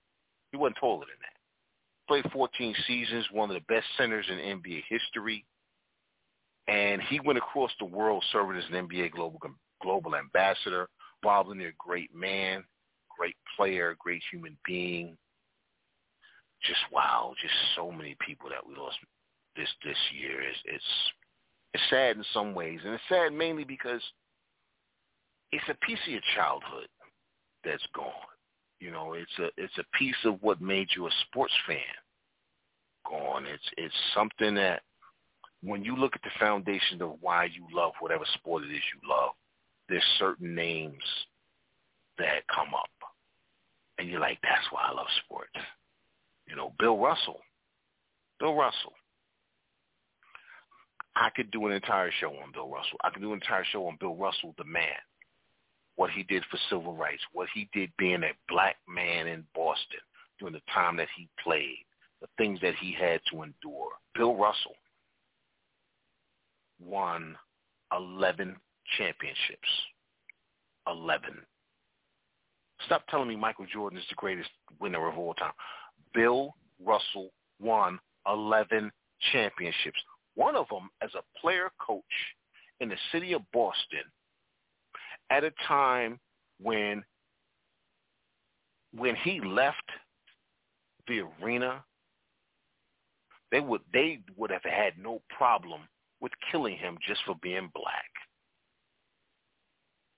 [0.51, 1.37] He wasn't taller than that.
[2.07, 5.45] Played 14 seasons, one of the best centers in NBA history,
[6.67, 9.39] and he went across the world serving as an NBA global
[9.81, 10.89] global ambassador.
[11.23, 12.63] Bob Lanier, great man,
[13.17, 15.17] great player, great human being.
[16.63, 18.97] Just wow, just so many people that we lost
[19.55, 20.41] this this year.
[20.41, 20.83] It's it's
[21.73, 24.01] it's sad in some ways, and it's sad mainly because
[25.51, 26.87] it's a piece of your childhood
[27.63, 28.11] that's gone.
[28.79, 31.77] You know, it's a it's a piece of what made you a sports fan
[33.07, 33.45] gone.
[33.45, 34.81] It's it's something that
[35.63, 39.09] when you look at the foundation of why you love whatever sport it is you
[39.09, 39.31] love,
[39.89, 41.03] there's certain names
[42.17, 42.89] that come up.
[43.99, 45.51] And you're like, that's why I love sports.
[46.47, 47.39] You know, Bill Russell.
[48.39, 48.93] Bill Russell.
[51.15, 52.97] I could do an entire show on Bill Russell.
[53.03, 54.97] I could do an entire show on Bill Russell, the man,
[55.95, 59.99] what he did for civil rights, what he did being a black man in Boston
[60.39, 61.85] during the time that he played,
[62.21, 63.89] the things that he had to endure.
[64.15, 64.75] Bill Russell
[66.79, 67.35] won
[67.95, 68.55] 11
[68.97, 69.69] championships.
[70.87, 71.33] 11.
[72.85, 74.49] Stop telling me Michael Jordan is the greatest
[74.79, 75.53] winner of all time.
[76.13, 78.91] Bill Russell won 11
[79.31, 79.99] championships
[80.35, 82.03] one of them as a player coach
[82.79, 84.03] in the city of Boston
[85.29, 86.19] at a time
[86.61, 87.03] when
[88.93, 89.89] when he left
[91.07, 91.83] the arena.
[93.51, 95.81] They would they would have had no problem
[96.21, 98.09] with killing him just for being black.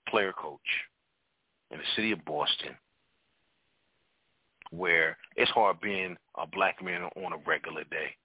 [0.07, 0.59] Player coach
[1.71, 2.75] in the city of Boston
[4.75, 8.15] where it's hard being a black man on a regular day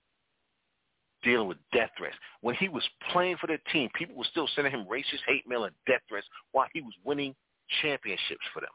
[1.22, 2.16] dealing with death threats.
[2.42, 5.64] When he was playing for the team, people were still sending him racist hate mail
[5.64, 7.34] and death threats while he was winning
[7.82, 8.70] championships for them.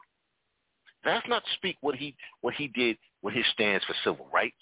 [1.04, 4.54] That's not to speak what he what he did with his stance for civil rights.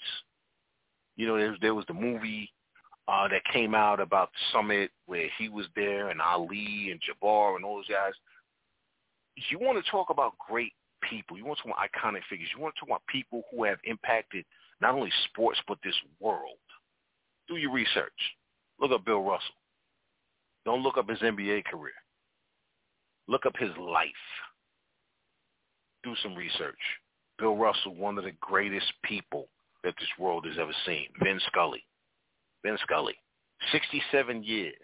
[1.16, 2.50] You know, there, there was the movie
[3.08, 7.56] uh, that came out about the summit where he was there and Ali and Jabbar
[7.56, 8.12] and all those guys.
[9.50, 10.72] You want to talk about great
[11.08, 11.36] people.
[11.36, 12.48] You want to talk about iconic figures.
[12.54, 14.44] You want to talk about people who have impacted
[14.80, 16.58] not only sports but this world.
[17.48, 18.12] Do your research.
[18.80, 19.54] Look up Bill Russell.
[20.64, 21.92] Don't look up his NBA career.
[23.28, 24.10] Look up his life.
[26.04, 26.78] Do some research.
[27.38, 29.48] Bill Russell, one of the greatest people
[29.84, 31.06] that this world has ever seen.
[31.22, 31.84] Vin Scully.
[32.64, 33.14] Vin Scully.
[33.70, 34.74] 67 years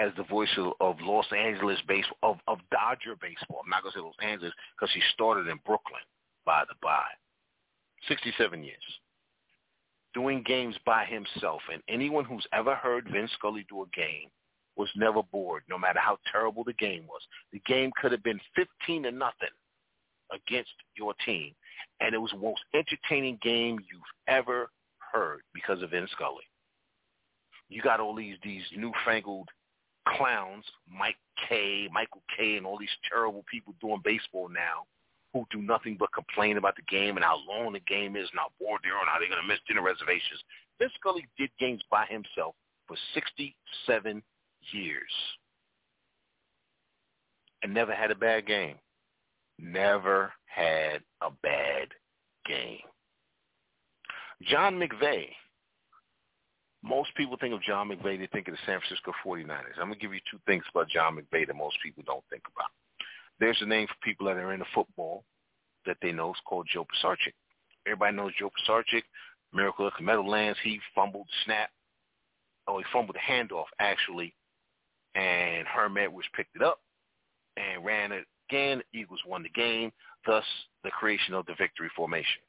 [0.00, 3.60] as the voice of, of Los Angeles baseball, of, of Dodger baseball.
[3.62, 6.00] I'm not going to say Los Angeles because he started in Brooklyn,
[6.46, 7.04] by the by.
[8.08, 8.76] 67 years.
[10.14, 11.60] Doing games by himself.
[11.72, 14.30] And anyone who's ever heard Vince Scully do a game
[14.76, 17.20] was never bored, no matter how terrible the game was.
[17.52, 19.54] The game could have been 15 to nothing
[20.32, 21.52] against your team.
[22.00, 24.70] And it was the most entertaining game you've ever
[25.12, 26.44] heard because of Vin Scully.
[27.68, 29.48] You got all these these newfangled
[30.16, 31.18] clowns, Mike
[31.48, 34.86] Kay, Michael Kay, and all these terrible people doing baseball now
[35.32, 38.40] who do nothing but complain about the game and how long the game is and
[38.40, 40.40] how bored they are and how they're going to miss dinner reservations.
[40.78, 42.54] Vin Scully did games by himself
[42.88, 44.22] for 67
[44.72, 45.12] years
[47.62, 48.76] and never had a bad game.
[49.58, 51.88] Never had a bad
[52.46, 52.80] game.
[54.42, 55.28] John McVay.
[56.82, 59.76] Most people think of John McVay, they think of the San Francisco 49ers.
[59.78, 62.42] I'm going to give you two things about John McVay that most people don't think
[62.54, 62.70] about.
[63.38, 65.24] There's a name for people that are into football
[65.86, 66.30] that they know.
[66.30, 67.34] It's called Joe Pisarcik.
[67.86, 69.02] Everybody knows Joe Pisarcik.
[69.52, 70.58] Miracle at the Meadowlands.
[70.62, 71.70] He fumbled the snap.
[72.66, 74.34] Oh, he fumbled the handoff, actually.
[75.14, 76.78] And Herm Edwards picked it up
[77.56, 78.82] and ran it again.
[78.94, 79.90] Eagles won the game,
[80.26, 80.44] thus
[80.84, 82.42] the creation of the victory formation.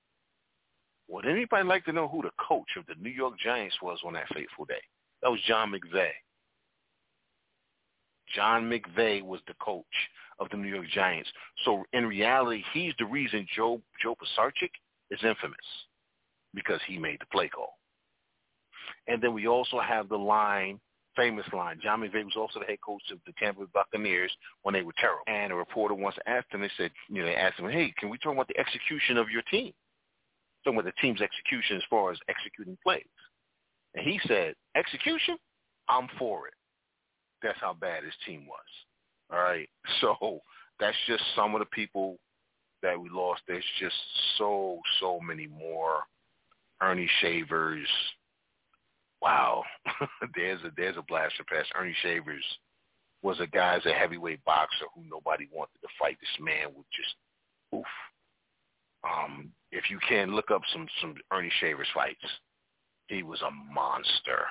[1.11, 4.13] Would anybody like to know who the coach of the New York Giants was on
[4.13, 4.81] that fateful day?
[5.21, 6.11] That was John McVay.
[8.33, 9.83] John McVay was the coach
[10.39, 11.29] of the New York Giants.
[11.65, 14.71] So in reality, he's the reason Joe Joe Pisarcik
[15.11, 15.57] is infamous
[16.53, 17.73] because he made the play call.
[19.07, 20.79] And then we also have the line,
[21.17, 21.81] famous line.
[21.83, 24.31] John McVay was also the head coach of the Tampa Bay Buccaneers
[24.63, 25.23] when they were terrible.
[25.27, 28.09] And a reporter once asked him, they said, you know, they asked him, hey, can
[28.09, 29.73] we talk about the execution of your team?
[30.63, 33.03] Talking about the team's execution as far as executing plays.
[33.95, 35.37] And he said, execution?
[35.89, 36.53] I'm for it.
[37.41, 38.59] That's how bad his team was.
[39.31, 39.69] All right.
[40.01, 40.41] So
[40.79, 42.17] that's just some of the people
[42.81, 43.41] that we lost.
[43.47, 43.95] There's just
[44.37, 46.01] so, so many more.
[46.81, 47.87] Earnie Shavers.
[49.21, 49.63] Wow.
[50.35, 51.65] there's a there's a blaster pass.
[51.79, 52.43] Earnie Shavers
[53.21, 56.17] was a guy as a heavyweight boxer who nobody wanted to fight.
[56.19, 57.15] This man would just
[57.75, 57.85] oof.
[59.03, 62.19] Um, if you can look up some some Earnie Shavers fights,
[63.07, 64.45] he was a monster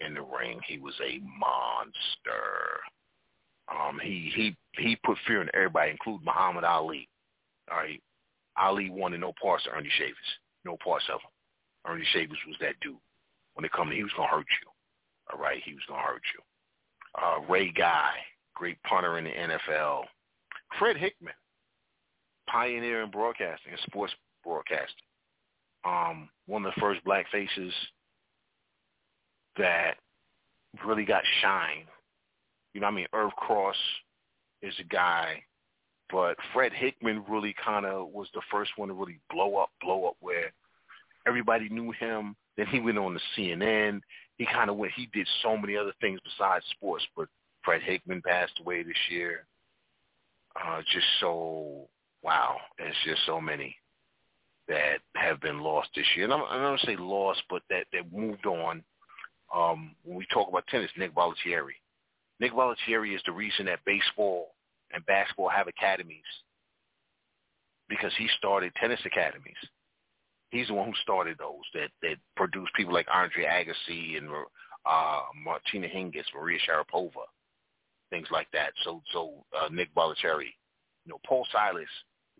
[0.00, 0.60] in the ring.
[0.66, 2.80] He was a monster.
[3.68, 7.08] Um, he he he put fear in everybody, including Muhammad Ali.
[7.70, 8.02] All right,
[8.58, 10.16] Ali wanted no parts of Earnie Shavers,
[10.64, 11.30] no parts of him.
[11.92, 12.96] Earnie Shavers was that dude.
[13.54, 14.68] When it come he was gonna hurt you.
[15.32, 16.42] All right, he was gonna hurt you.
[17.20, 18.10] Uh, Ray Guy,
[18.54, 20.04] great punter in the NFL.
[20.78, 21.34] Fred Hickman,
[22.52, 24.12] pioneer in broadcasting and sports
[24.44, 25.06] broadcasting.
[25.84, 27.72] Um, one of the first black faces
[29.56, 29.94] that
[30.86, 31.84] really got shine.
[32.74, 33.76] You know, I mean, Irv Cross
[34.62, 35.42] is a guy,
[36.10, 40.06] but Fred Hickman really kind of was the first one to really blow up, blow
[40.06, 40.52] up where
[41.26, 42.36] everybody knew him.
[42.56, 44.00] Then he went on to CNN.
[44.36, 44.92] He kind of went.
[44.94, 47.04] He did so many other things besides sports.
[47.16, 47.28] But
[47.64, 49.46] Fred Hickman passed away this year.
[50.54, 51.88] Uh, just so
[52.22, 53.76] wow, there's just so many
[54.68, 56.24] that have been lost this year.
[56.24, 58.82] And I'm, I don't say lost, but that that moved on.
[59.54, 61.76] Um, when we talk about tennis, Nick Bollettieri.
[62.40, 64.54] Nick Bollettieri is the reason that baseball
[64.92, 66.22] and basketball have academies
[67.88, 69.56] because he started tennis academies.
[70.50, 74.28] He's the one who started those that that produced people like Andre Agassi and
[74.86, 77.26] uh, Martina Hingis, Maria Sharapova,
[78.10, 78.72] things like that.
[78.84, 80.52] So so uh, Nick Bollettieri,
[81.04, 81.84] you know, Paul Silas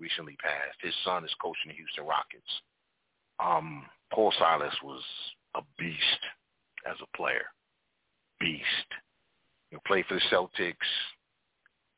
[0.02, 0.78] recently passed.
[0.82, 2.50] His son is coaching the Houston Rockets.
[3.38, 5.02] Um, Paul Silas was
[5.54, 6.22] a beast
[6.90, 7.46] as a player.
[8.40, 8.90] Beast.
[9.70, 10.90] He played for the Celtics.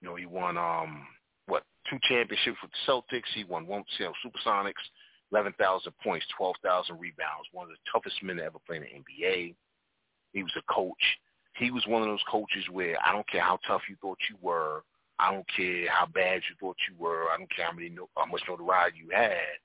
[0.01, 1.07] You know, he won um
[1.47, 3.33] what two championships with the Celtics.
[3.35, 4.85] He won one you know, Supersonics,
[5.33, 7.49] eleven thousand points, twelve thousand rebounds.
[7.53, 9.55] One of the toughest men to ever play in the NBA.
[10.33, 10.93] He was a coach.
[11.57, 14.37] He was one of those coaches where I don't care how tough you thought you
[14.43, 14.83] were,
[15.19, 17.27] I don't care how bad you thought you were.
[17.31, 19.59] I don't care how many how much notoriety you had.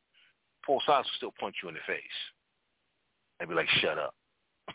[0.66, 2.20] Paul Silas will still punch you in the face
[3.40, 4.16] and be like, "Shut up."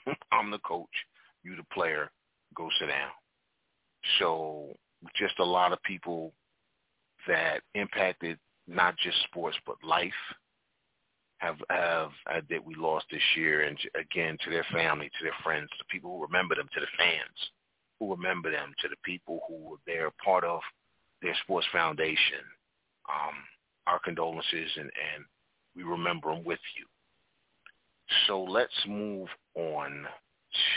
[0.33, 0.89] I'm the coach.
[1.43, 2.11] You the player.
[2.57, 3.11] Go sit down.
[4.19, 4.77] So
[5.15, 6.33] just a lot of people
[7.29, 10.13] that impacted not just sports but life
[11.39, 15.37] have have uh, that we lost this year, and again to their family, to their
[15.43, 17.51] friends, to people who remember them, to the fans
[18.05, 20.61] who remember them, to the people who were there part of
[21.23, 22.41] their sports foundation.
[23.09, 23.35] Um,
[23.87, 25.25] our condolences, and, and
[25.77, 26.87] we remember them with you.
[28.27, 30.07] So let's move on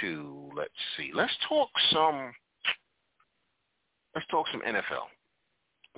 [0.01, 2.33] to let's see, let's talk some.
[4.15, 5.05] Let's talk some NFL.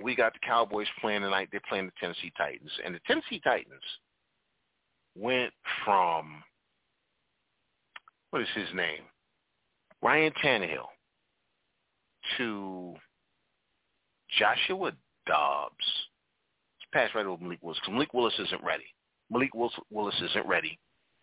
[0.03, 1.49] We got the Cowboys playing tonight.
[1.51, 3.81] They're playing the Tennessee Titans, and the Tennessee Titans
[5.15, 5.51] went
[5.83, 6.43] from
[8.29, 9.01] what is his name?
[10.01, 10.87] Ryan Tannehill
[12.37, 12.93] to
[14.37, 14.91] Joshua
[15.25, 15.75] Dobbs.
[16.77, 18.85] It's passed right over Malik Willis because Malik Willis isn't ready.
[19.31, 20.79] Malik Willis isn't ready.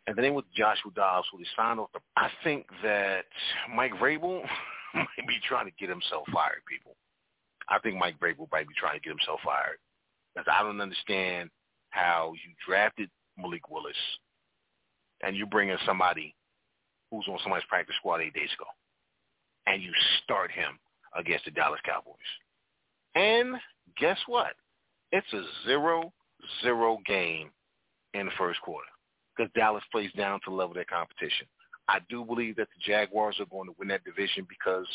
[0.06, 3.24] And then with Joshua Dobbs, who they signed off the, I think that
[3.74, 4.42] Mike Vrabel
[4.94, 6.94] might be trying to get himself fired, people.
[7.68, 9.78] I think Mike Vrabel might be trying to get himself fired.
[10.34, 11.50] Because I don't understand
[11.90, 13.96] how you drafted Malik Willis,
[15.22, 16.34] and you bring in somebody
[17.10, 18.68] who's on somebody's practice squad eight days ago,
[19.66, 19.90] and you
[20.22, 20.78] start him
[21.18, 22.16] against the Dallas Cowboys.
[23.14, 23.56] And
[23.98, 24.52] guess what?
[25.12, 27.50] It's a zero-zero game
[28.14, 28.88] in the first quarter
[29.36, 31.46] because Dallas plays down to level their competition.
[31.88, 34.86] I do believe that the Jaguars are going to win that division because,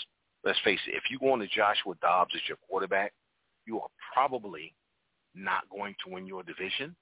[0.44, 3.14] let's face it, if you go into Joshua Dobbs as your quarterback,
[3.66, 4.74] you are probably
[5.34, 6.96] not going to win your division.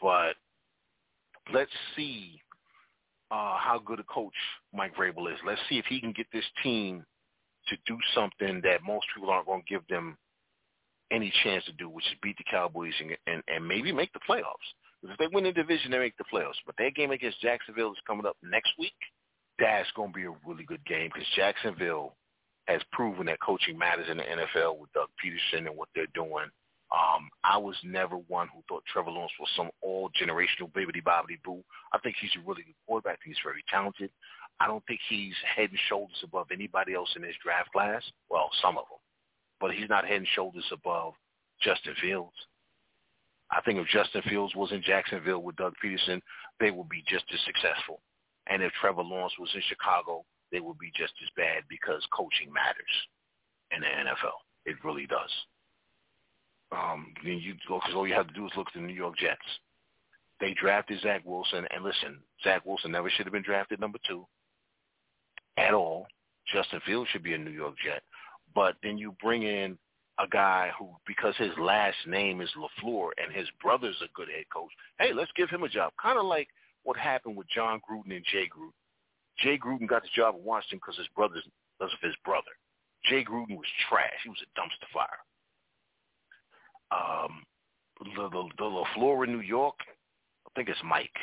[0.00, 0.34] But
[1.52, 2.40] let's see
[3.30, 4.34] uh, how good a coach
[4.72, 5.38] Mike Vrabel is.
[5.44, 7.04] Let's see if he can get this team
[7.70, 10.16] to do something that most people aren't going to give them
[11.10, 14.20] any chance to do, which is beat the Cowboys and, and, and maybe make the
[14.28, 14.68] playoffs.
[15.00, 16.60] Because if they win the division, they make the playoffs.
[16.66, 18.94] But that game against Jacksonville is coming up next week.
[19.58, 22.14] That's going to be a really good game because Jacksonville
[22.66, 26.46] has proven that coaching matters in the NFL with Doug Pederson and what they're doing.
[26.90, 31.62] Um, I was never one who thought Trevor Lawrence was some all-generational bibbity-bobbity boo.
[31.92, 33.20] I think he's a really good quarterback.
[33.24, 34.10] He's very talented.
[34.60, 38.02] I don't think he's head and shoulders above anybody else in his draft class.
[38.28, 39.00] Well, some of them.
[39.58, 41.14] But he's not head and shoulders above
[41.62, 42.36] Justin Fields.
[43.50, 46.20] I think if Justin Fields was in Jacksonville with Doug Pederson,
[46.60, 48.00] they would be just as successful.
[48.48, 52.52] And if Trevor Lawrence was in Chicago, they would be just as bad because coaching
[52.52, 52.94] matters
[53.74, 54.38] in the NFL.
[54.66, 55.30] It really does.
[56.72, 59.40] Um, you because all you have to do is look at the New York Jets.
[60.38, 64.26] They drafted Zach Wilson, and listen, Zach Wilson never should have been drafted number two
[65.56, 66.06] at all.
[66.52, 68.02] Justin Fields should be a New York Jet,
[68.54, 69.78] but then you bring in
[70.18, 74.44] a guy who, because his last name is LaFleur and his brother's a good head
[74.52, 75.92] coach, hey, let's give him a job.
[76.00, 76.48] Kind of like
[76.82, 78.72] what happened with Jon Gruden and Jay Gruden.
[79.38, 81.44] Jay Gruden got the job at Washington because his brother's
[81.78, 82.52] because of his brother.
[83.04, 84.12] Jay Gruden was trash.
[84.22, 85.20] He was a dumpster fire.
[86.92, 87.44] Um,
[88.00, 89.76] the, the, the LaFleur in New York,
[90.46, 91.16] I think it's Mike.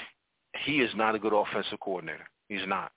[0.66, 2.28] He is not a good offensive coordinator.
[2.50, 2.92] He's not.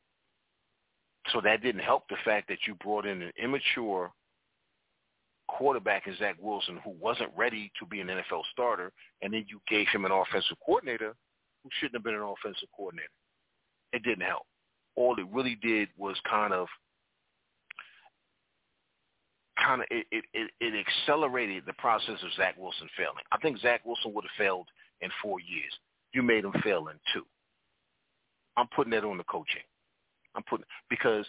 [1.32, 4.10] So that didn't help the fact that you brought in an immature
[5.48, 8.92] quarterback in Zach Wilson who wasn't ready to be an NFL starter,
[9.22, 11.14] and then you gave him an offensive coordinator
[11.62, 13.08] who shouldn't have been an offensive coordinator.
[13.92, 14.46] It didn't help.
[14.96, 16.68] All it really did was kind of
[19.62, 23.24] kind of it, it, it, accelerated the process of Zach Wilson failing.
[23.30, 24.66] I think Zach Wilson would have failed
[25.00, 25.72] in four years.
[26.12, 27.26] You made him fail in two.
[28.56, 29.62] I'm putting that on the coaching.
[30.34, 31.26] I'm putting because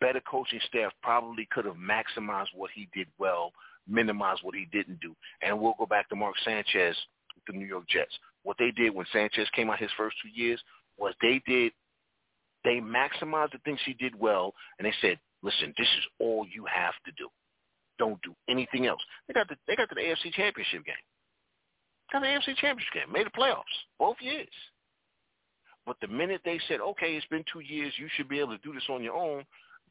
[0.00, 3.52] better coaching staff probably could have maximized what he did well,
[3.88, 5.14] minimized what he didn't do.
[5.42, 6.96] And we'll go back to Mark Sanchez
[7.34, 8.16] with the New York Jets.
[8.42, 10.60] What they did when Sanchez came out his first two years
[10.98, 11.72] was they did
[12.64, 16.64] they maximized the things he did well, and they said, "Listen, this is all you
[16.64, 17.28] have to do.
[17.98, 20.94] Don't do anything else." They got the they got to the AFC Championship game.
[22.10, 23.64] Got the AFC Championship game, made the playoffs
[23.98, 24.48] both years.
[25.86, 28.62] But the minute they said, "Okay, it's been two years, you should be able to
[28.62, 29.44] do this on your own,"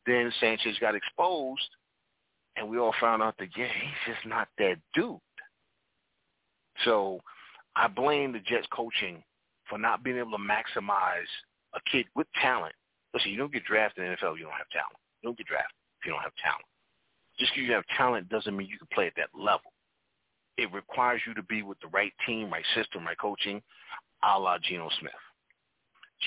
[0.06, 1.70] then Sanchez got exposed,
[2.56, 5.20] and we all found out that yeah, he's just not that dude.
[6.84, 7.22] So
[7.76, 9.24] I blame the Jets coaching
[9.70, 11.30] for not being able to maximize
[11.74, 12.76] a kid with talent.
[13.14, 14.98] Listen, you don't get drafted in the NFL, you don't have talent.
[15.22, 16.66] You don't get drafted if you don't have talent.
[17.40, 19.72] Just because you have talent doesn't mean you can play at that level.
[20.58, 23.62] It requires you to be with the right team, right system, right coaching,
[24.24, 25.14] a la Geno Smith.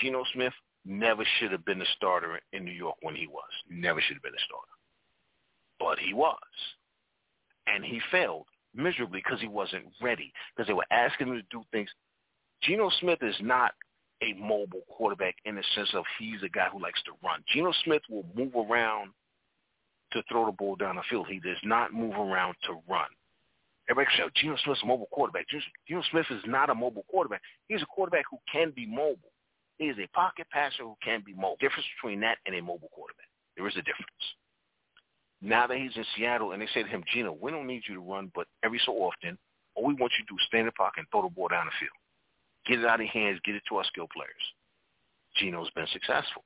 [0.01, 0.53] Geno Smith
[0.85, 3.51] never should have been the starter in New York when he was.
[3.69, 4.73] Never should have been a starter.
[5.79, 6.37] But he was.
[7.67, 10.33] And he failed miserably because he wasn't ready.
[10.55, 11.91] Because they were asking him to do things.
[12.63, 13.73] Geno Smith is not
[14.23, 17.43] a mobile quarterback in the sense of he's a guy who likes to run.
[17.53, 19.11] Geno Smith will move around
[20.13, 21.27] to throw the ball down the field.
[21.29, 23.09] He does not move around to run.
[23.89, 25.47] Everybody says, oh, Geno Smith's a mobile quarterback.
[25.87, 27.43] Geno Smith is not a mobile quarterback.
[27.69, 29.33] He's a quarterback who can be mobile.
[29.79, 31.57] He is a pocket passer who can be mobile.
[31.61, 33.29] Difference between that and a mobile quarterback.
[33.57, 34.25] There is a difference.
[35.43, 37.95] Now that he's in Seattle and they say to him, Geno, we don't need you
[37.95, 39.37] to run, but every so often,
[39.75, 41.49] all we want you to do is stand in the pocket and throw the ball
[41.49, 41.93] down the field.
[42.67, 43.41] Get it out of your hands.
[43.45, 44.33] Get it to our skill players.
[45.37, 46.43] Geno's been successful.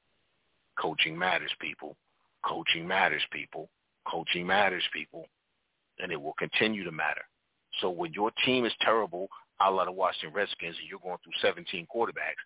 [0.79, 1.97] Coaching matters, people.
[2.45, 3.69] Coaching matters, people.
[4.07, 5.27] Coaching matters, people.
[5.99, 7.23] And it will continue to matter.
[7.81, 9.29] So when your team is terrible,
[9.61, 12.43] a la the Washington Redskins, and you're going through 17 quarterbacks,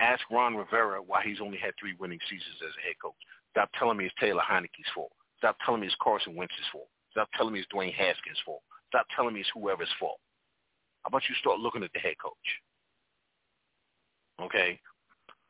[0.00, 3.14] ask Ron Rivera why he's only had three winning seasons as a head coach.
[3.52, 5.12] Stop telling me it's Taylor Heinicke's fault.
[5.38, 6.88] Stop telling me it's Carson Wentz's fault.
[7.10, 8.62] Stop telling me it's Dwayne Haskins' fault.
[8.88, 10.18] Stop telling me it's whoever's fault.
[11.02, 12.34] How about you start looking at the head coach?
[14.42, 14.78] Okay?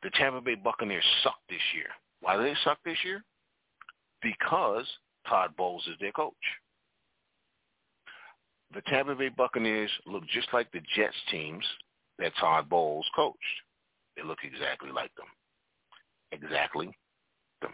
[0.02, 1.89] The Tampa Bay Buccaneers suck this year.
[2.20, 3.24] Why do they suck this year?
[4.23, 4.86] Because
[5.28, 6.35] Todd Bowles is their coach.
[8.74, 11.64] The Tampa Bay Buccaneers look just like the Jets teams
[12.18, 13.36] that Todd Bowles coached.
[14.17, 15.27] They look exactly like them.
[16.33, 16.91] Exactly
[17.61, 17.73] them.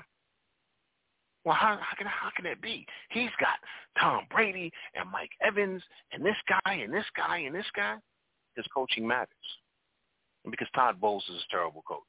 [1.44, 2.86] Well, how, how can how can that be?
[3.10, 3.59] He's got
[4.01, 5.82] Tom Brady and Mike Evans
[6.12, 7.97] and this guy and this guy and this guy.
[8.55, 9.28] His coaching matters
[10.51, 12.01] because Todd Bowles is a terrible coach.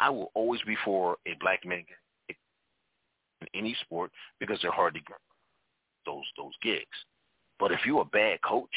[0.00, 1.84] I will always be for a black man
[2.28, 4.10] in any sport
[4.40, 5.18] because they're hard to get
[6.06, 6.86] those those gigs.
[7.58, 8.74] But if you're a bad coach,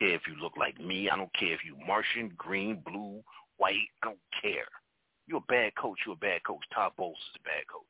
[0.00, 3.22] if you look like me, I don't care if you Martian, green, blue,
[3.58, 4.68] white, I don't care.
[5.26, 6.64] You're a bad coach, you're a bad coach.
[6.74, 7.84] Todd Bowles is a bad coach.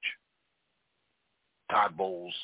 [1.70, 2.35] Todd Bowles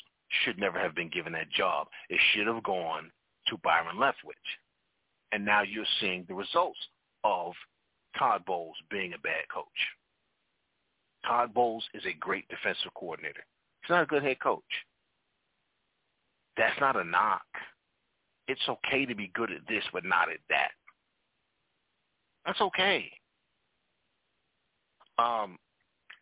[0.43, 1.87] should never have been given that job.
[2.09, 3.11] It should have gone
[3.47, 4.33] to Byron Leftwich
[5.31, 6.79] and now you're seeing the results
[7.23, 7.53] of
[8.17, 9.65] Todd Bowles being a bad coach.
[11.25, 13.43] Todd Bowles is a great defensive coordinator.
[13.81, 14.63] He's not a good head coach.
[16.55, 17.45] That's not a knock.
[18.47, 20.71] It's okay to be good at this, but not at that.
[22.45, 23.11] That's okay.
[25.19, 25.57] Um,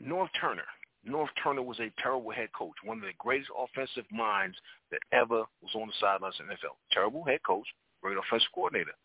[0.01, 0.65] Norv Turner.
[1.07, 4.57] Norv Turner was a terrible head coach, one of the greatest offensive minds
[4.89, 6.77] that ever was on the sidelines in the NFL.
[6.91, 7.67] Terrible head coach,
[8.01, 8.95] great offensive coordinator.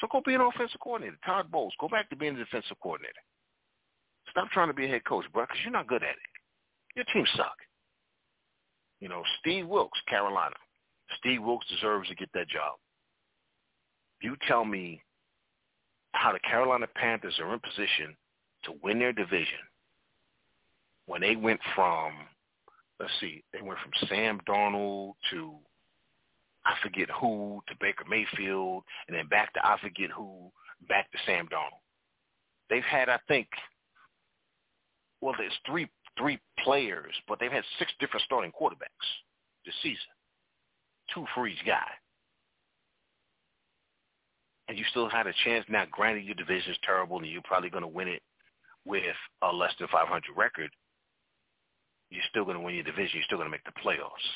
[0.00, 1.18] So go be an offensive coordinator.
[1.24, 3.18] Todd Bowles, go back to being a defensive coordinator.
[4.30, 6.32] Stop trying to be a head coach, bro, because you're not good at it.
[6.94, 7.56] Your team suck.
[9.00, 10.54] You know, Steve Wilks, Carolina.
[11.18, 12.76] Steve Wilks deserves to get that job.
[14.22, 15.02] You tell me
[16.12, 18.16] how the Carolina Panthers are in position
[18.64, 19.58] to win their division
[21.06, 22.12] when they went from,
[22.98, 25.54] let's see, they went from Sam Darnold to
[26.64, 30.50] I forget who to Baker Mayfield, and then back to I forget who,
[30.88, 31.80] back to Sam Darnold.
[32.68, 33.46] They've had, I think,
[35.20, 35.88] well, there's three
[36.18, 39.06] three players, but they've had six different starting quarterbacks
[39.64, 40.15] this season,
[41.14, 41.86] two for each guy.
[44.68, 45.64] And you still had a chance.
[45.68, 48.22] Now, granted, your division is terrible, and you're probably going to win it
[48.84, 49.04] with
[49.42, 50.70] a less than 500 record.
[52.10, 53.10] You're still going to win your division.
[53.14, 54.26] You're still going to make the playoffs.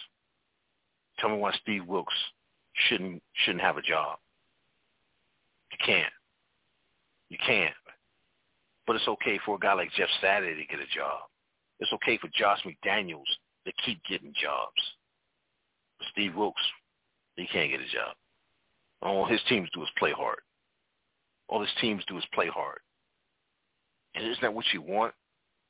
[1.18, 2.14] Tell me why Steve Wilks
[2.88, 4.18] shouldn't shouldn't have a job.
[5.72, 6.12] You can't.
[7.28, 7.74] You can't.
[8.86, 11.20] But it's okay for a guy like Jeff Saturday to get a job.
[11.78, 13.28] It's okay for Josh McDaniels
[13.66, 14.80] to keep getting jobs.
[16.12, 16.62] Steve Wilks,
[17.36, 18.16] he can't get a job.
[19.02, 20.40] All his teams do is play hard.
[21.48, 22.78] All his teams do is play hard.
[24.14, 25.14] And isn't that what you want?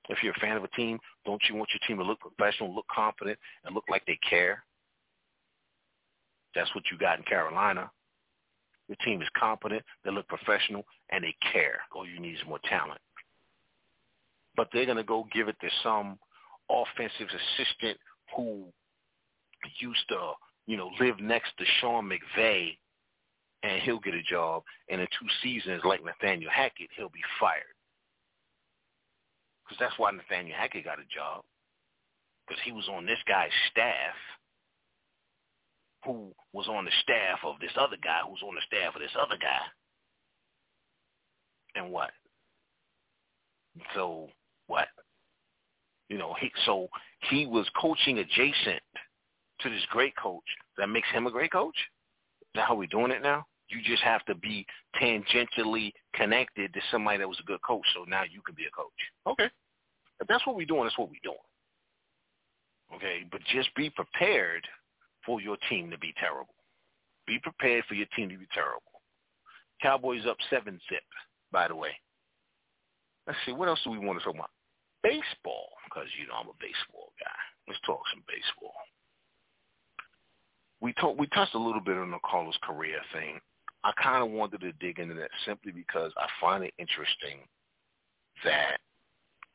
[0.09, 2.74] If you're a fan of a team, don't you want your team to look professional,
[2.74, 4.65] look confident, and look like they care?
[6.55, 7.90] That's what you got in Carolina.
[8.89, 11.81] Your team is competent, they look professional, and they care.
[11.94, 13.01] All you need is more talent.
[14.57, 16.19] But they're going to go give it to some
[16.69, 17.98] offensive assistant
[18.36, 18.65] who
[19.81, 20.32] used to,
[20.66, 22.77] you know, live next to Sean McVay,
[23.62, 24.62] and he'll get a job.
[24.89, 27.62] And in two seasons, like Nathaniel Hackett, he'll be fired.
[29.65, 31.45] Because that's why Nathaniel Hackett got a job.
[32.47, 34.15] Because he was on this guy's staff–
[36.05, 39.11] who was on the staff of this other guy who's on the staff of this
[39.20, 39.61] other guy.
[41.74, 42.11] And what?
[43.95, 44.28] So
[44.66, 44.89] what?
[46.09, 46.89] You know, he so
[47.31, 48.82] he was coaching adjacent
[49.62, 50.45] to this great coach.
[50.78, 51.77] That makes him a great coach?
[52.43, 53.47] Is that how we're doing it now?
[53.69, 54.66] You just have to be
[55.01, 58.70] tangentially connected to somebody that was a good coach, so now you can be a
[58.70, 58.89] coach.
[59.27, 59.51] Okay.
[60.20, 61.37] If that's what we're doing, that's what we're doing.
[62.95, 64.66] Okay, but just be prepared–
[65.24, 66.55] for your team to be terrible.
[67.27, 68.82] Be prepared for your team to be terrible.
[69.82, 71.05] Cowboys up seven zip,
[71.53, 71.91] by the way.
[73.27, 74.51] Let's see, what else do we want to talk about?
[75.03, 77.41] Baseball, because, you know, I'm a baseball guy.
[77.69, 78.74] Let's talk some baseball.
[80.81, 83.40] We talk, we touched a little bit on the Carlos Correa thing.
[83.85, 87.39] I kind of wanted to dig into that simply because I find it interesting
[88.44, 88.78] that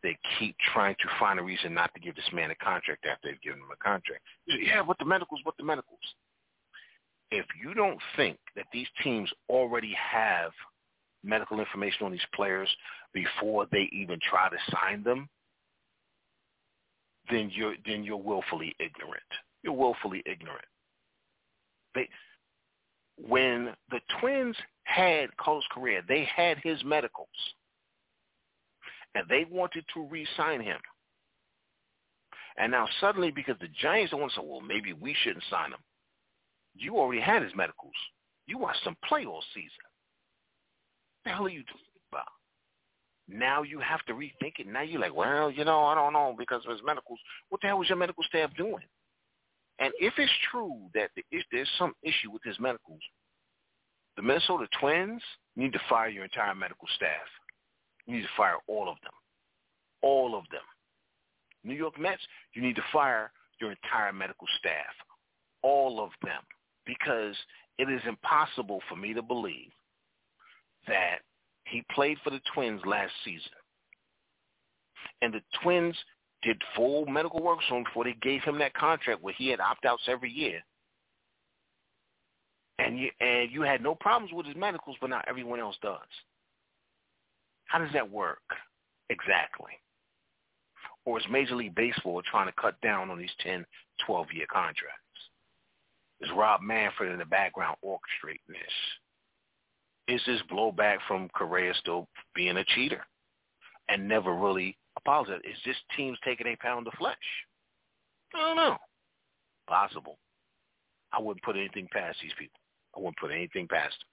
[0.03, 3.27] they keep trying to find a reason not to give this man a contract after
[3.29, 4.21] they've given him a contract.
[4.47, 5.99] Yeah, what the medicals, what the medicals.
[7.31, 10.51] If you don't think that these teams already have
[11.23, 12.69] medical information on these players
[13.13, 15.27] before they even try to sign them,
[17.31, 19.23] then you're then you're willfully ignorant.
[19.63, 20.65] You're willfully ignorant.
[21.95, 22.09] They
[23.17, 27.27] when the Twins had Carlos Correa, they had his medicals
[29.15, 30.77] and they wanted to re-sign him.
[32.57, 35.71] And now suddenly, because the Giants don't want to say, well, maybe we shouldn't sign
[35.71, 35.79] him.
[36.75, 37.93] You already had his medicals.
[38.47, 39.69] You watched some play all season.
[41.23, 42.27] What the hell are you talking about?
[43.27, 44.67] Now you have to rethink it.
[44.67, 47.19] Now you're like, well, you know, I don't know because of his medicals.
[47.49, 48.83] What the hell was your medical staff doing?
[49.79, 53.01] And if it's true that if there's some issue with his medicals,
[54.15, 55.21] the Minnesota Twins
[55.55, 57.27] need to fire your entire medical staff.
[58.05, 59.11] You need to fire all of them.
[60.01, 60.61] All of them.
[61.63, 62.21] New York Mets,
[62.53, 64.93] you need to fire your entire medical staff.
[65.61, 66.41] All of them.
[66.85, 67.35] Because
[67.77, 69.71] it is impossible for me to believe
[70.87, 71.17] that
[71.65, 73.51] he played for the Twins last season.
[75.21, 75.97] And the Twins
[76.45, 79.59] did full medical work on him before they gave him that contract where he had
[79.59, 80.61] opt-outs every year.
[82.77, 85.99] And you and you had no problems with his medicals, but now everyone else does.
[87.65, 88.43] How does that work
[89.09, 89.71] exactly?
[91.05, 93.65] Or is Major League Baseball trying to cut down on these 10,
[94.07, 94.99] 12-year contracts?
[96.21, 98.57] Is Rob Manfred in the background orchestrating this?
[100.07, 103.05] Is this blowback from Correa still being a cheater
[103.89, 105.45] and never really apologized?
[105.45, 107.15] Is this team's taking a pound of flesh?
[108.33, 108.77] I don't know.
[109.67, 110.17] Possible.
[111.11, 112.59] I wouldn't put anything past these people.
[112.95, 114.07] I wouldn't put anything past them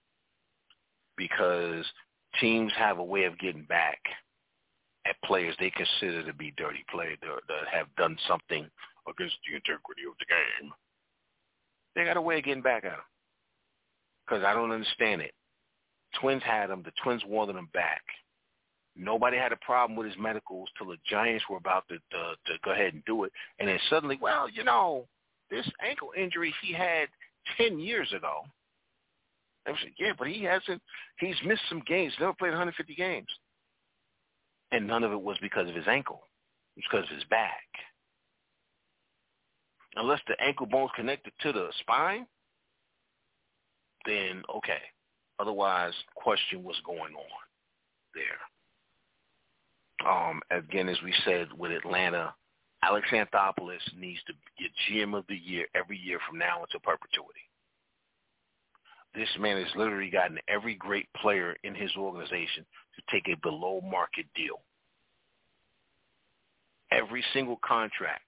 [1.16, 1.84] because
[2.40, 3.98] teams have a way of getting back
[5.06, 7.32] at players they consider to be dirty players that
[7.72, 8.68] have done something
[9.08, 10.72] against the integrity of the game.
[11.94, 13.00] They got a way of getting back at them
[14.24, 15.32] because I don't understand it.
[16.20, 16.82] Twins had him.
[16.84, 18.02] The Twins wanted him back.
[18.94, 22.58] Nobody had a problem with his medicals till the Giants were about to, to to
[22.64, 25.06] go ahead and do it, and then suddenly, well, you know,
[25.50, 27.08] this ankle injury he had
[27.56, 28.44] ten years ago
[29.66, 30.82] I said, yeah, but he hasn't.
[31.18, 32.12] He's missed some games.
[32.18, 33.28] Never played 150 games,
[34.72, 36.22] and none of it was because of his ankle.
[36.76, 37.68] It was because of his back.
[39.94, 42.26] Unless the ankle bone's connected to the spine,
[44.06, 44.80] then okay.
[45.38, 47.40] Otherwise, question what's going on
[48.14, 48.38] there.
[50.06, 52.34] Um, again, as we said with Atlanta,
[52.82, 57.40] Alex Anthopoulos needs to get GM of the year every year from now until perpetuity
[59.14, 62.64] this man has literally gotten every great player in his organization
[62.96, 64.62] to take a below market deal.
[66.90, 68.24] Every single contract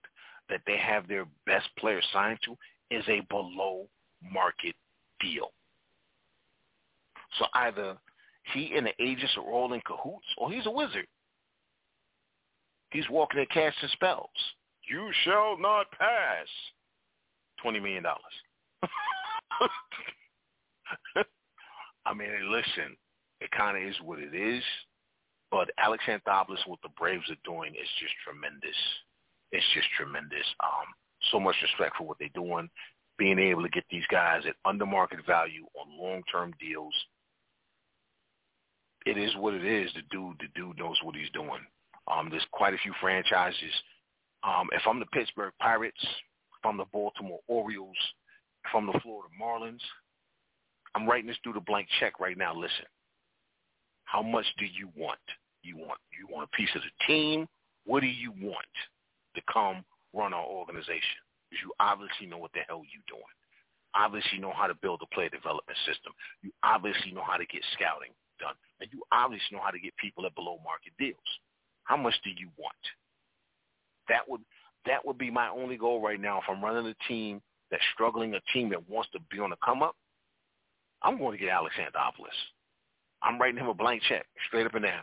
[0.51, 2.57] that they have their best player signed to
[2.91, 3.87] is a below
[4.33, 4.75] market
[5.21, 5.53] deal.
[7.39, 7.97] So either
[8.53, 11.07] he and the agents are all in cahoots or he's a wizard.
[12.95, 14.31] He's walking and casting spells.
[14.89, 16.47] You shall not pass.
[17.65, 18.05] $20 million.
[22.07, 22.97] I mean, listen,
[23.41, 24.63] it kind of is what it is.
[25.51, 28.77] But Alex Anthopoulos, what the Braves are doing is just tremendous.
[29.51, 30.47] It's just tremendous.
[30.63, 30.87] Um,
[31.33, 32.71] so much respect for what they're doing,
[33.19, 36.95] being able to get these guys at under market value on long-term deals.
[39.05, 39.91] It is what it is.
[39.95, 41.67] The dude, the dude knows what he's doing.
[42.11, 43.73] Um, there's quite a few franchises.
[44.43, 47.97] Um, if I'm the Pittsburgh Pirates, if I'm the Baltimore Orioles,
[48.65, 49.81] if I'm the Florida Marlins,
[50.95, 52.55] I'm writing this through the blank check right now.
[52.55, 52.87] Listen,
[54.05, 55.19] how much do you want?
[55.63, 57.49] You want you want a piece of the team?
[57.85, 58.67] What do you want
[59.35, 61.21] to come run our organization?
[61.51, 63.35] Because you obviously know what the hell you're doing.
[63.95, 66.13] Obviously know how to build a player development system.
[66.43, 68.55] You obviously know how to get scouting done.
[68.81, 71.31] And you obviously know how to get people at below market deals.
[71.85, 72.75] How much do you want?
[74.09, 74.41] That would
[74.87, 77.41] that would be my only goal right now if I'm running a team
[77.71, 79.97] that's struggling, a team that wants to be on the come up.
[81.03, 82.29] I'm going to get Alex Anthopoulos.
[83.23, 85.03] I'm writing him a blank check, straight up and down.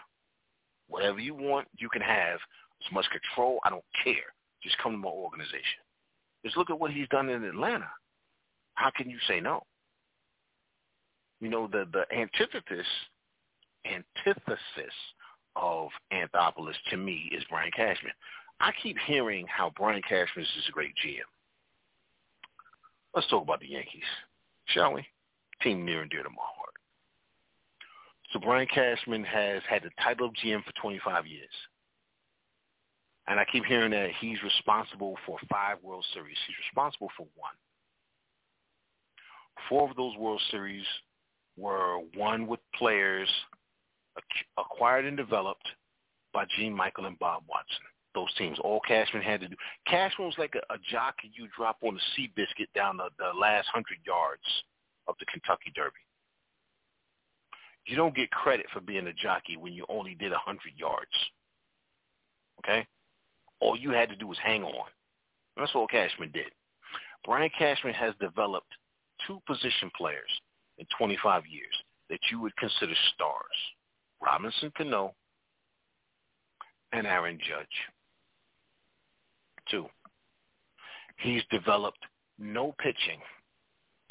[0.88, 2.40] Whatever you want, you can have.
[2.86, 4.34] As much control, I don't care.
[4.64, 5.82] Just come to my organization.
[6.44, 7.90] Just look at what he's done in Atlanta.
[8.74, 9.62] How can you say no?
[11.40, 12.88] You know, the the antithesis
[13.86, 14.94] antithesis
[15.56, 18.14] of Anthopoulos to me is Brian Cashman.
[18.60, 21.20] I keep hearing how Brian Cashman is a great GM.
[23.16, 24.04] Let's talk about the Yankees,
[24.66, 25.06] shall we?
[25.62, 26.74] Team near and dear to my heart.
[28.32, 31.50] So Brian Cashman has had the title of GM for 25 years.
[33.28, 36.38] And I keep hearing that he's responsible for five World Series.
[36.48, 37.54] He's responsible for one.
[39.70, 40.86] Four of those World Series
[41.58, 43.30] were won with players
[44.58, 45.68] acquired and developed
[46.34, 47.84] by Gene Michael and Bob Watson.
[48.14, 49.56] Those teams, all Cashman had to do.
[49.88, 53.68] Cashman was like a, a jockey you drop on the Seabiscuit down the, the last
[53.70, 54.44] hundred yards
[55.08, 55.96] of the Kentucky Derby.
[57.86, 61.12] You don't get credit for being a jockey when you only did a hundred yards.
[62.60, 62.86] Okay?
[63.60, 64.88] All you had to do was hang on.
[65.58, 66.52] That's all Cashman did.
[67.26, 68.72] Brian Cashman has developed
[69.28, 70.30] two position players
[70.78, 71.74] in 25 years
[72.10, 73.58] that you would consider stars.
[74.22, 75.14] Robinson Cano
[76.92, 77.68] and Aaron Judge.
[79.70, 79.86] Two,
[81.18, 82.04] he's developed
[82.38, 83.20] no pitching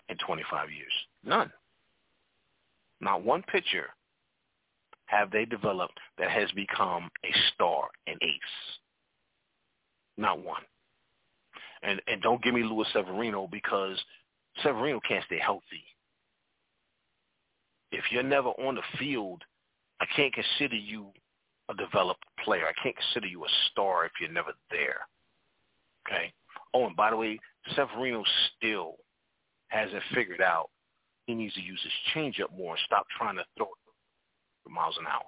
[0.08, 0.92] in 25 years.
[1.24, 1.50] None.
[3.00, 3.86] Not one pitcher
[5.06, 8.78] have they developed that has become a star, an ace.
[10.16, 10.62] Not one.
[11.82, 13.98] And and don't give me Luis Severino because
[14.62, 15.82] Severino can't stay healthy.
[17.90, 19.42] If you're never on the field
[20.00, 21.08] I can't consider you
[21.68, 22.64] a developed player.
[22.66, 25.06] I can't consider you a star if you're never there.
[26.06, 26.32] Okay.
[26.74, 27.38] Oh, and by the way,
[27.74, 28.24] Severino
[28.56, 28.96] still
[29.68, 30.70] hasn't figured out
[31.26, 35.06] he needs to use his changeup more and stop trying to throw it miles an
[35.06, 35.24] hour.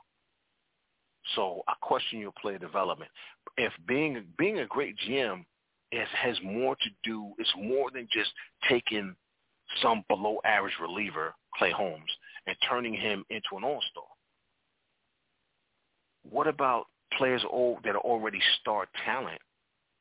[1.36, 3.10] So I question your player development.
[3.56, 5.44] If being being a great GM
[5.90, 8.30] is, has more to do, it's more than just
[8.68, 9.14] taking
[9.80, 12.10] some below average reliever, Clay Holmes,
[12.46, 14.04] and turning him into an all-star.
[16.28, 16.86] What about
[17.16, 19.40] players old that are already star talent?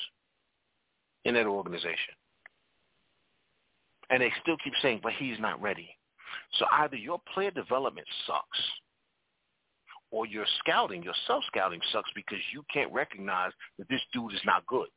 [1.24, 2.14] in that organization.
[4.12, 5.88] And they still keep saying, but he's not ready.
[6.58, 8.58] So either your player development sucks
[10.10, 14.66] or your scouting, your self-scouting sucks because you can't recognize that this dude is not
[14.66, 14.88] good.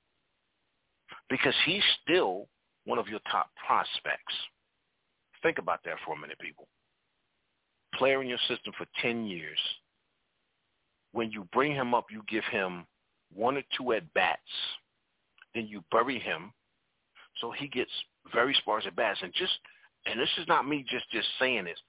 [1.30, 2.50] Because he's still
[2.84, 4.34] one of your top prospects.
[5.42, 6.68] Think about that for a minute, people.
[7.94, 9.60] Player in your system for 10 years.
[11.14, 12.86] When you bring him up, you give him
[13.34, 14.42] one or two at-bats.
[15.54, 16.52] Then you bury him
[17.42, 17.92] so he gets
[18.34, 19.20] very sparse at bats.
[19.22, 19.54] And just
[20.06, 21.80] and this is not me just just saying this.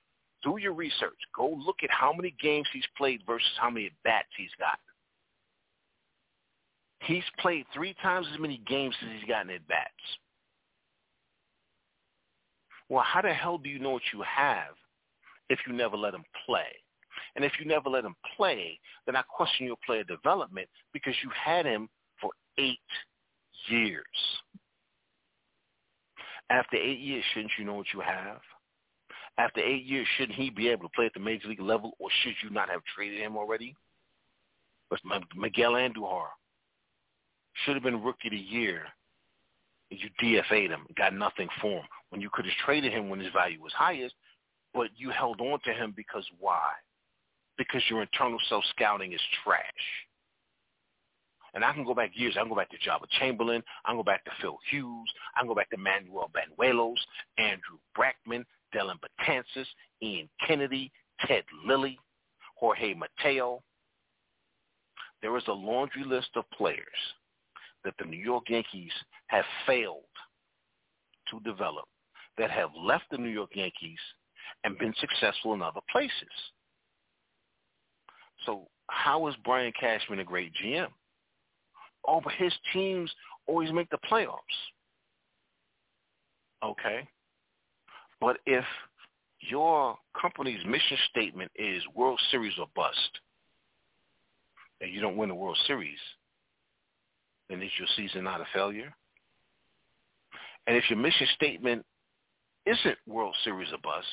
[0.42, 1.18] Do your research.
[1.34, 4.78] Go look at how many games he's played versus how many at bats he's got.
[7.00, 9.90] He's played three times as many games as he's gotten at bats.
[12.88, 14.74] Well, how the hell do you know what you have
[15.48, 16.66] if you never let him play?
[17.34, 21.30] And if you never let him play, then I question your player development because you
[21.30, 21.88] had him
[22.20, 22.78] for eight
[23.68, 24.04] years.
[26.50, 28.40] After eight years, shouldn't you know what you have?
[29.38, 32.08] After eight years, shouldn't he be able to play at the major league level, or
[32.22, 33.74] should you not have traded him already?
[34.88, 35.00] But
[35.36, 36.28] Miguel Andujar
[37.64, 38.84] should have been rookie of the year.
[39.90, 43.32] You DFA'd him, got nothing for him when you could have traded him when his
[43.32, 44.14] value was highest,
[44.74, 46.70] but you held on to him because why?
[47.58, 50.05] Because your internal self-scouting is trash.
[51.56, 52.34] And I can go back years.
[52.36, 53.62] I can go back to Joba Chamberlain.
[53.86, 55.10] I can go back to Phil Hughes.
[55.34, 56.98] I can go back to Manuel Banuelos,
[57.38, 59.66] Andrew Brackman, Dellin Betances,
[60.02, 60.92] Ian Kennedy,
[61.26, 61.98] Ted Lilly,
[62.56, 63.62] Jorge Mateo.
[65.22, 66.78] There is a laundry list of players
[67.84, 68.92] that the New York Yankees
[69.28, 70.02] have failed
[71.30, 71.86] to develop
[72.36, 73.98] that have left the New York Yankees
[74.64, 76.12] and been successful in other places.
[78.44, 80.88] So how is Brian Cashman a great GM?
[82.06, 83.10] Oh, but his teams
[83.46, 84.38] always make the playoffs.
[86.62, 87.06] Okay.
[88.20, 88.64] But if
[89.40, 93.20] your company's mission statement is World Series or bust,
[94.80, 95.98] and you don't win the World Series,
[97.48, 98.94] then is your season not a failure?
[100.66, 101.84] And if your mission statement
[102.66, 104.06] isn't World Series or bust,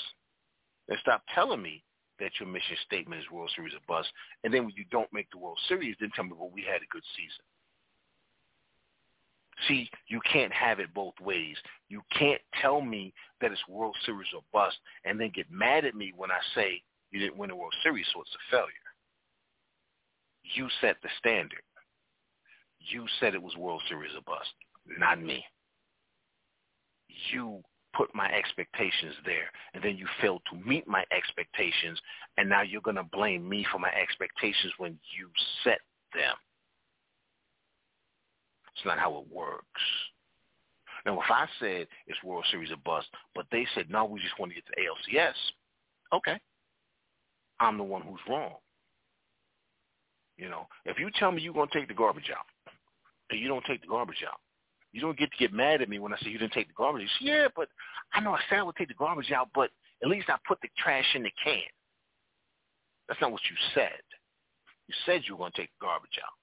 [0.87, 1.83] then stop telling me
[2.19, 4.09] that your mission statement is World Series or bust.
[4.43, 6.81] And then when you don't make the World Series, then tell me, well, we had
[6.81, 7.43] a good season.
[9.68, 11.56] See, you can't have it both ways.
[11.90, 15.95] You can't tell me that it's World Series or bust and then get mad at
[15.95, 16.81] me when I say
[17.11, 18.73] you didn't win a World Series, so it's a failure.
[20.56, 21.61] You set the standard.
[22.80, 24.49] You said it was World Series or bust,
[24.98, 25.45] not me.
[27.31, 27.61] You
[27.95, 31.99] put my expectations there, and then you failed to meet my expectations,
[32.38, 35.30] and now you're going to blame me for my expectations when you
[35.64, 35.80] set
[36.14, 36.35] them.
[38.75, 39.81] It's not how it works.
[41.05, 44.39] Now, if I said it's World Series or bust, but they said, no, we just
[44.39, 45.33] want to get to ALCS,
[46.13, 46.39] okay.
[47.59, 48.53] I'm the one who's wrong.
[50.37, 52.45] You know, if you tell me you're going to take the garbage out,
[53.29, 54.39] and you don't take the garbage out,
[54.91, 56.73] you don't get to get mad at me when I say you didn't take the
[56.73, 57.07] garbage.
[57.19, 57.67] Say, yeah, but
[58.13, 59.71] I know I said I would take the garbage out, but
[60.01, 61.61] at least I put the trash in the can.
[63.07, 64.01] That's not what you said.
[64.87, 66.33] You said you were going to take the garbage out.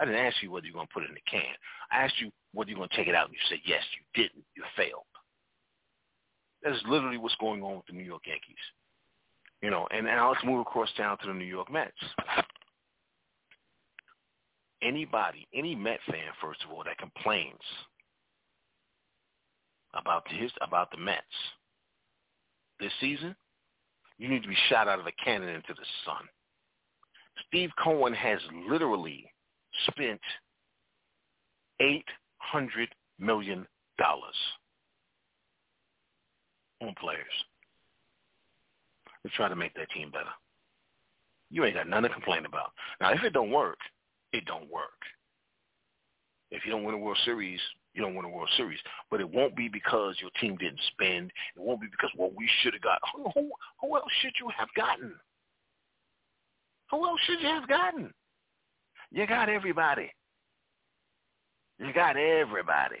[0.00, 1.54] I didn't ask you whether you're going to put it in the can.
[1.92, 3.82] I asked you whether you're going to take it out, and you said yes.
[3.94, 4.44] You didn't.
[4.56, 5.04] You failed.
[6.62, 8.56] That is literally what's going on with the New York Yankees.
[9.62, 11.92] You know, and now let's move across down to the New York Mets.
[14.82, 17.60] Anybody, any Met fan, first of all, that complains
[19.92, 21.20] about his about the Mets
[22.78, 23.36] this season,
[24.18, 26.22] you need to be shot out of a cannon into the sun.
[27.48, 29.30] Steve Cohen has literally
[29.88, 30.20] spent
[31.80, 32.04] eight
[32.38, 32.88] hundred
[33.18, 33.66] million
[33.98, 34.34] dollars
[36.82, 37.20] on players
[39.22, 40.30] to try to make that team better.
[41.50, 42.72] You ain't got nothing to complain about.
[43.00, 43.78] Now, if it don't work,
[44.32, 45.02] it don't work.
[46.50, 47.60] If you don't win a World Series,
[47.94, 48.78] you don't win a World Series.
[49.10, 51.32] But it won't be because your team didn't spend.
[51.56, 53.00] It won't be because what well, we should have got.
[53.14, 55.14] Who, who, who else should you have gotten?
[56.90, 58.12] Who else should you have gotten?
[59.10, 60.10] You got everybody.
[61.78, 62.98] You got everybody.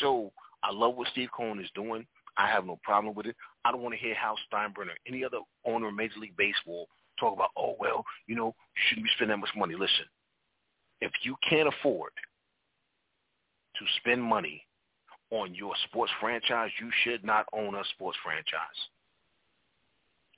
[0.00, 0.32] So
[0.62, 2.06] I love what Steve Cohen is doing.
[2.36, 3.36] I have no problem with it.
[3.64, 6.86] I don't want to hear Hal Steinbrenner, any other owner of Major League Baseball,
[7.18, 8.54] talk about, oh, well, you know,
[8.88, 9.74] shouldn't be spending that much money.
[9.74, 10.04] Listen,
[11.00, 12.12] if you can't afford
[13.76, 14.62] to spend money
[15.30, 18.78] on your sports franchise, you should not own a sports franchise.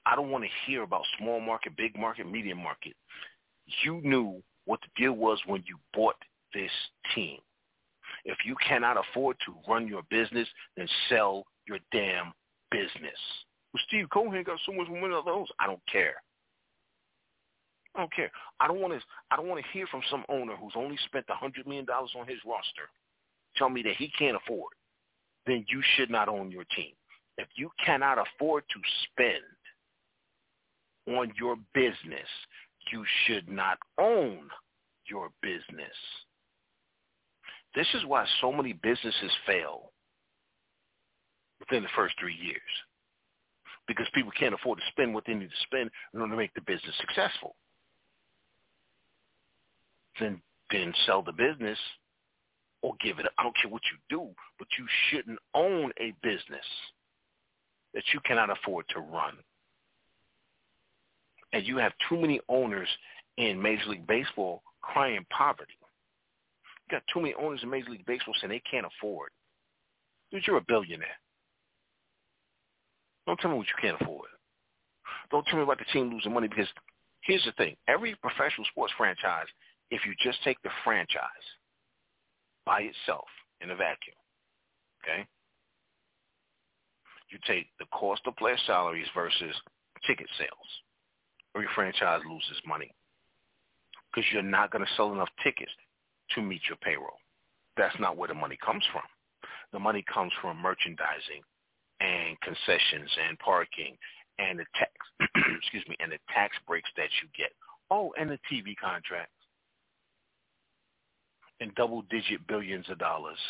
[0.07, 2.95] I don't want to hear about small market, big market, medium market.
[3.85, 6.16] You knew what the deal was when you bought
[6.53, 6.70] this
[7.15, 7.39] team.
[8.27, 10.47] If you cannot afford to run your business,
[10.77, 12.32] then sell your damn
[12.70, 13.19] business.
[13.73, 15.47] Well, Steve Cohen got so much money of those.
[15.59, 16.16] I don't care.
[17.95, 18.31] I don't care.
[18.61, 19.01] I don't want to.
[19.31, 22.11] I don't want to hear from some owner who's only spent a hundred million dollars
[22.19, 22.90] on his roster.
[23.57, 24.73] Tell me that he can't afford.
[25.47, 26.93] Then you should not own your team.
[27.39, 28.81] If you cannot afford to
[29.11, 29.43] spend
[31.16, 32.28] on your business,
[32.93, 34.48] you should not own
[35.06, 35.97] your business.
[37.74, 39.93] This is why so many businesses fail
[41.60, 42.60] within the first three years
[43.86, 46.55] because people can't afford to spend what they need to spend in order to make
[46.55, 47.56] the business successful.
[50.20, 50.40] Then,
[50.70, 51.78] then sell the business
[52.82, 53.27] or give it.
[53.27, 53.32] Up.
[53.39, 54.28] I don't care what you do,
[54.59, 56.65] but you shouldn't own a business
[57.94, 59.35] that you cannot afford to run.
[61.53, 62.89] And you have too many owners
[63.37, 65.73] in Major League Baseball crying poverty.
[66.87, 69.31] You got too many owners in Major League Baseball saying they can't afford.
[70.31, 71.09] Dude, you're a billionaire.
[73.27, 74.29] Don't tell me what you can't afford.
[75.31, 76.69] Don't tell me about the team losing money because
[77.23, 77.77] here's the thing.
[77.87, 79.47] Every professional sports franchise,
[79.91, 81.20] if you just take the franchise
[82.65, 83.27] by itself
[83.61, 84.16] in a vacuum,
[85.03, 85.27] okay,
[87.31, 89.55] you take the cost of player salaries versus
[90.07, 90.70] ticket sales.
[91.59, 92.95] Every franchise loses money
[94.15, 95.73] because you're not going to sell enough tickets
[96.37, 97.19] to meet your payroll.
[97.77, 99.03] That's not where the money comes from.
[99.73, 101.43] The money comes from merchandising
[101.99, 103.97] and concessions and parking
[104.39, 104.93] and the tax
[105.59, 107.51] excuse me and the tax breaks that you get.
[107.91, 109.33] Oh, and the TV contracts
[111.59, 113.41] and double digit billions of dollars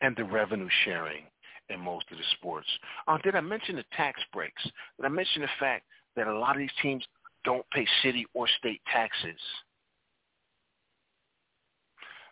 [0.00, 1.24] and the revenue sharing
[1.70, 2.66] in most of the sports.
[3.08, 4.62] Uh, did I mention the tax breaks?
[4.62, 5.84] Did I mention the fact
[6.16, 7.04] that a lot of these teams
[7.44, 9.40] don't pay city or state taxes?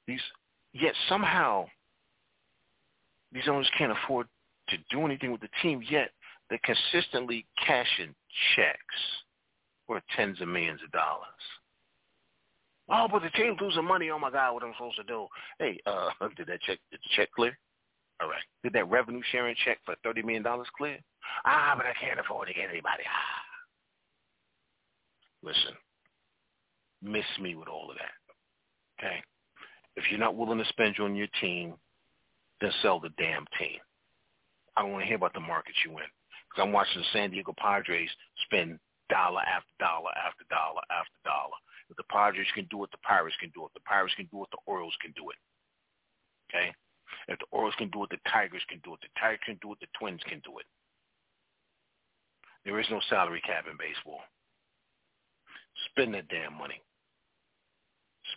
[0.07, 0.21] These,
[0.73, 1.67] yet somehow
[3.33, 4.27] these owners can't afford
[4.69, 6.11] to do anything with the team, yet
[6.49, 8.15] they're consistently cashing
[8.55, 8.79] checks
[9.89, 11.27] worth tens of millions of dollars.
[12.89, 14.11] Oh, but the team's losing money.
[14.11, 15.27] Oh my God, what am I supposed to do?
[15.59, 16.79] Hey, uh, did that check?
[16.91, 17.57] Did the check clear?
[18.29, 18.43] Right.
[18.63, 20.99] Did that revenue sharing check for thirty million dollars clear?
[21.45, 23.03] Ah, but I can't afford to get anybody.
[23.07, 23.43] Ah.
[25.43, 25.75] Listen,
[27.03, 29.05] miss me with all of that.
[29.05, 29.23] Okay.
[29.97, 31.75] If you're not willing to spend on your team,
[32.61, 33.81] then sell the damn team.
[34.77, 36.07] I don't want to hear about the market you in
[36.49, 38.09] because I'm watching the San Diego Padres
[38.45, 38.79] spend
[39.11, 41.59] dollar after dollar after dollar after dollar.
[41.91, 43.73] If the Padres can do it, the Pirates can do it.
[43.75, 45.37] The Pirates can do it, the Orioles can do it.
[46.49, 46.73] Okay?
[47.29, 49.01] If the Orioles can do it, the Tigers can do it.
[49.03, 50.67] The Tigers can do it, the Twins can do it.
[52.65, 54.21] There is no salary cap in baseball.
[55.91, 56.81] Spend that damn money.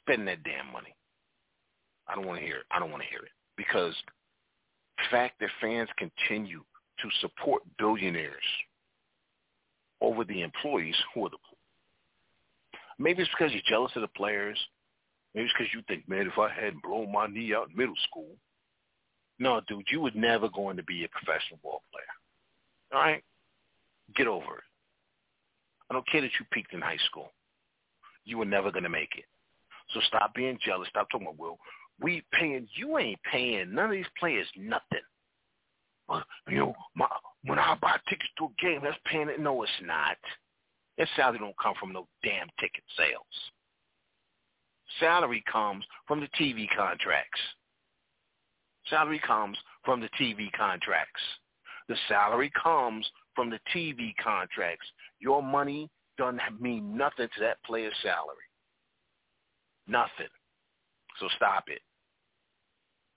[0.02, 0.96] Spend that damn money.
[2.08, 2.66] I don't want to hear it.
[2.72, 3.32] I don't want to hear it.
[3.58, 3.94] Because
[4.98, 6.64] the fact that fans continue
[7.00, 8.36] to support billionaires
[10.02, 11.38] over the employees who are the
[12.98, 14.58] maybe it's because you're jealous of the players.
[15.34, 17.96] Maybe it's because you think, man, if I hadn't blown my knee out in middle
[18.08, 18.36] school.
[19.40, 22.06] No, dude, you would never going to be a professional ball player.
[22.94, 23.24] All right?
[24.16, 24.64] Get over it.
[25.90, 27.32] I don't care that you peaked in high school.
[28.24, 29.26] You were never going to make it.
[29.94, 30.88] So stop being jealous.
[30.90, 31.60] Stop talking about, well,
[32.02, 35.06] we paying, you ain't paying none of these players nothing.
[36.10, 37.08] Uh, you know, my,
[37.46, 39.40] when I buy tickets to a game, that's paying it.
[39.40, 40.18] No, it's not.
[40.98, 43.22] That salary don't come from no damn ticket sales.
[45.00, 47.42] Salary comes from the TV contracts.
[48.90, 51.22] Salary comes from the TV contracts.
[51.88, 54.86] The salary comes from the TV contracts.
[55.20, 58.38] Your money doesn't mean nothing to that player's salary.
[59.88, 60.32] Nothing.
[61.20, 61.82] So stop it.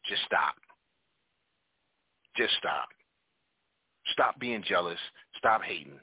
[0.08, 0.54] Just stop.
[2.36, 2.88] Just stop.
[4.12, 4.98] Stop being jealous.
[5.36, 5.98] Stop hating.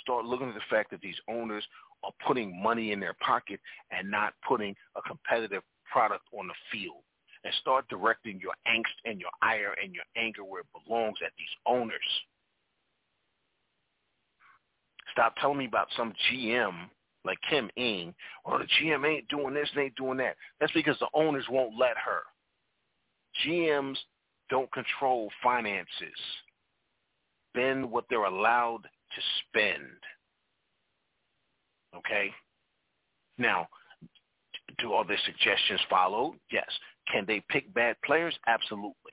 [0.00, 1.64] Start looking at the fact that these owners
[2.04, 3.60] are putting money in their pocket
[3.90, 7.02] and not putting a competitive product on the field.
[7.46, 11.30] And start directing your angst and your ire and your anger where it belongs at
[11.38, 11.94] these owners.
[15.12, 16.88] Stop telling me about some GM
[17.24, 18.12] like Kim Ng,
[18.44, 20.34] or the GM ain't doing this and ain't doing that.
[20.58, 22.22] That's because the owners won't let her.
[23.44, 23.96] GMs
[24.50, 25.86] don't control finances.
[27.54, 29.86] Spend what they're allowed to spend.
[31.96, 32.32] Okay?
[33.38, 33.68] Now,
[34.78, 36.34] do all their suggestions follow?
[36.50, 36.66] Yes.
[37.10, 38.36] Can they pick bad players?
[38.46, 39.12] Absolutely.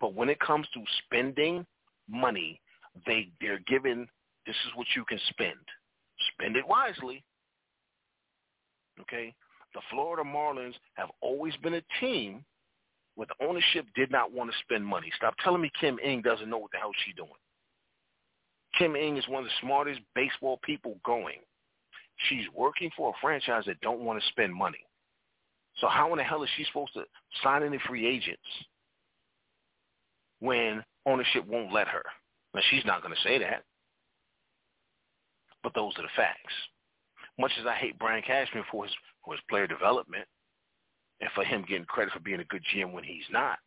[0.00, 1.66] But when it comes to spending
[2.08, 2.60] money,
[3.06, 4.08] they they're given
[4.46, 5.58] this is what you can spend.
[6.32, 7.22] Spend it wisely.
[9.00, 9.34] Okay?
[9.74, 12.44] The Florida Marlins have always been a team
[13.14, 15.10] where the ownership did not want to spend money.
[15.16, 17.28] Stop telling me Kim Ng doesn't know what the hell she's doing.
[18.78, 21.38] Kim Ng is one of the smartest baseball people going.
[22.28, 24.78] She's working for a franchise that don't want to spend money.
[25.80, 27.04] So how in the hell is she supposed to
[27.42, 28.42] sign any free agents
[30.40, 32.02] when ownership won't let her?
[32.54, 33.62] Now she's not going to say that.
[35.62, 36.54] But those are the facts.
[37.38, 38.94] Much as I hate Brian Cashman for his
[39.24, 40.24] for his player development
[41.20, 43.58] and for him getting credit for being a good GM when he's not,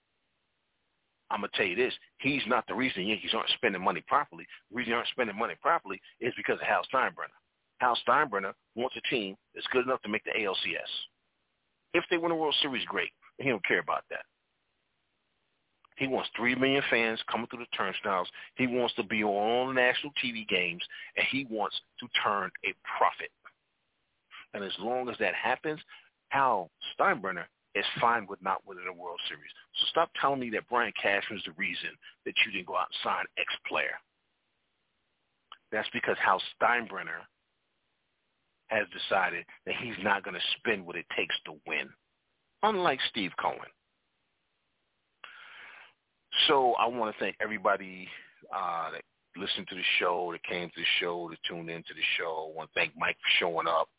[1.29, 4.45] I'm gonna tell you this: he's not the reason Yankees aren't spending money properly.
[4.69, 7.38] The reason they aren't spending money properly is because of Hal Steinbrenner.
[7.79, 10.91] Hal Steinbrenner wants a team that's good enough to make the ALCS.
[11.93, 13.11] If they win a World Series, great.
[13.38, 14.23] He don't care about that.
[15.97, 18.27] He wants three million fans coming through the turnstiles.
[18.55, 20.81] He wants to be on national TV games,
[21.15, 23.30] and he wants to turn a profit.
[24.53, 25.80] And as long as that happens,
[26.30, 27.45] Hal Steinbrenner
[27.76, 29.51] is fine with not winning a World Series.
[29.80, 31.89] So stop telling me that Brian Cashman is the reason
[32.26, 33.95] that you didn't go out and sign X player.
[35.72, 37.23] That's because Hal Steinbrenner
[38.72, 41.89] has decided that he's not going to spend what it takes to win,
[42.64, 43.69] unlike Steve Cohen.
[46.48, 48.07] So I want to thank everybody
[48.56, 49.02] uh, that
[49.35, 52.49] listened to the show, that came to the show, that tuned into the show.
[52.52, 53.89] I want to thank Mike for showing up.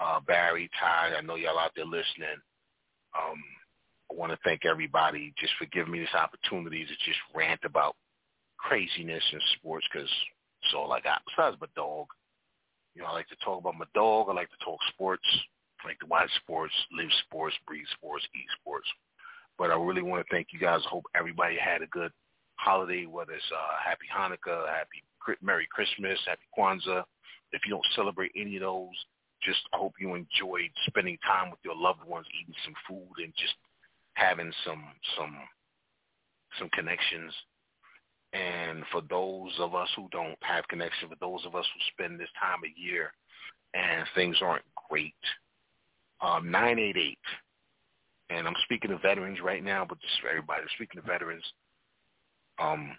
[0.00, 2.38] Uh, Barry, Ty, I know y'all out there listening.
[3.16, 3.42] Um,
[4.10, 7.96] I want to thank everybody just for giving me this opportunity to just rant about
[8.58, 10.08] craziness in sports because
[10.62, 11.22] it's all I got.
[11.26, 12.06] Besides my dog,
[12.94, 14.26] you know, I like to talk about my dog.
[14.28, 15.26] I like to talk sports.
[15.84, 18.86] I like to watch sports, live sports, breathe sports, eat sports.
[19.58, 20.80] But I really want to thank you guys.
[20.84, 22.12] I hope everybody had a good
[22.56, 25.02] holiday, whether it's uh, Happy Hanukkah, Happy
[25.42, 27.04] Merry Christmas, Happy Kwanzaa.
[27.52, 28.96] If you don't celebrate any of those,
[29.42, 33.54] just hope you enjoyed spending time with your loved ones, eating some food, and just
[34.14, 34.84] having some
[35.18, 35.36] some
[36.58, 37.32] some connections.
[38.32, 42.18] And for those of us who don't have connection, for those of us who spend
[42.18, 43.12] this time of year
[43.74, 45.14] and things aren't great,
[46.22, 47.18] um, 988
[48.30, 51.44] and I'm speaking to veterans right now, but just for everybody, speaking to veterans.
[52.58, 52.96] Um,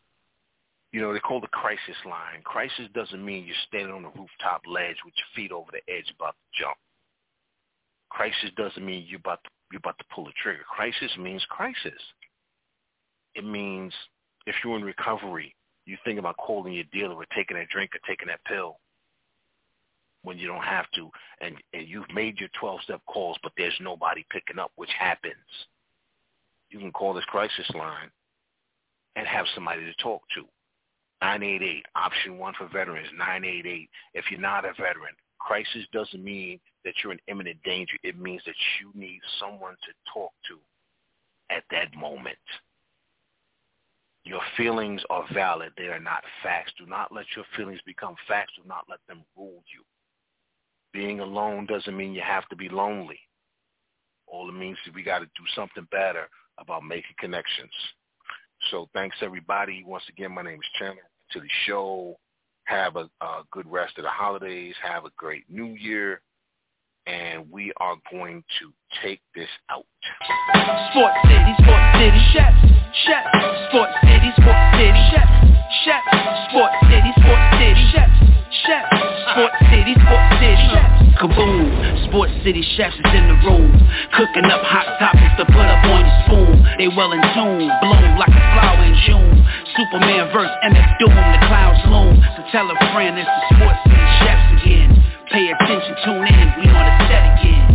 [0.92, 2.42] you know, they call the crisis line.
[2.44, 6.12] Crisis doesn't mean you're standing on a rooftop ledge with your feet over the edge
[6.16, 6.78] about to jump.
[8.10, 10.62] Crisis doesn't mean you're about to, you're about to pull the trigger.
[10.70, 12.02] Crisis means crisis.
[13.34, 13.92] It means
[14.46, 15.56] if you're in recovery,
[15.86, 18.78] you think about calling your dealer or taking that drink or taking that pill
[20.24, 21.10] when you don't have to,
[21.42, 25.34] and, and you've made your 12-step calls, but there's nobody picking up, which happens.
[26.70, 28.10] You can call this crisis line
[29.18, 30.46] and have somebody to talk to.
[31.22, 33.90] 988, option one for veterans, 988.
[34.14, 37.96] If you're not a veteran, crisis doesn't mean that you're in imminent danger.
[38.04, 40.58] It means that you need someone to talk to
[41.54, 42.38] at that moment.
[44.26, 45.74] Your feelings are valid.
[45.78, 46.72] They are not facts.
[46.78, 48.54] Do not let your feelings become facts.
[48.56, 49.84] Do not let them rule you.
[50.94, 53.20] Being alone doesn't mean you have to be lonely.
[54.28, 57.72] All it means is we got to do something better about making connections.
[58.72, 59.84] So thanks everybody.
[59.86, 61.10] Once again, my name is Chandler.
[61.32, 62.18] To the show.
[62.66, 64.74] Have a, a good rest of the holidays.
[64.82, 66.22] Have a great New Year
[67.06, 69.86] and we are going to take this out.
[70.92, 72.54] Sports City, Sports City, Chef,
[73.06, 73.26] Chef,
[73.70, 75.30] Sports City, Sports City, Chef,
[75.84, 76.04] Chef,
[76.50, 78.10] Sports City, Sports City, Chef,
[78.64, 78.86] Chef,
[79.34, 80.90] Sports City, Sports City, Chef.
[81.14, 83.70] Kaboom, Sports City chefs is in the room
[84.18, 88.18] Cooking up hot topics to put up on the spoon They well in tune, bloom
[88.18, 89.46] like a flower in June
[89.78, 94.03] Superman verse MF Doom, the clouds loom So tell a friend it's the Sports City
[95.34, 97.66] Pay attention, tune in, we on the set again.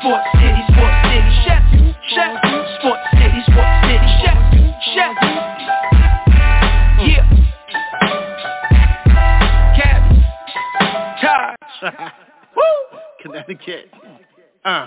[0.00, 1.62] Sports City, Sports City, chef,
[2.10, 2.34] chef.
[2.80, 4.38] Sports City, Sports City, chef,
[4.90, 5.14] chef.
[7.06, 7.22] Yeah.
[9.78, 10.18] Cabby,
[11.22, 11.78] Taj.
[12.56, 12.98] Woo!
[13.22, 13.94] Connecticut.
[14.64, 14.86] Uh.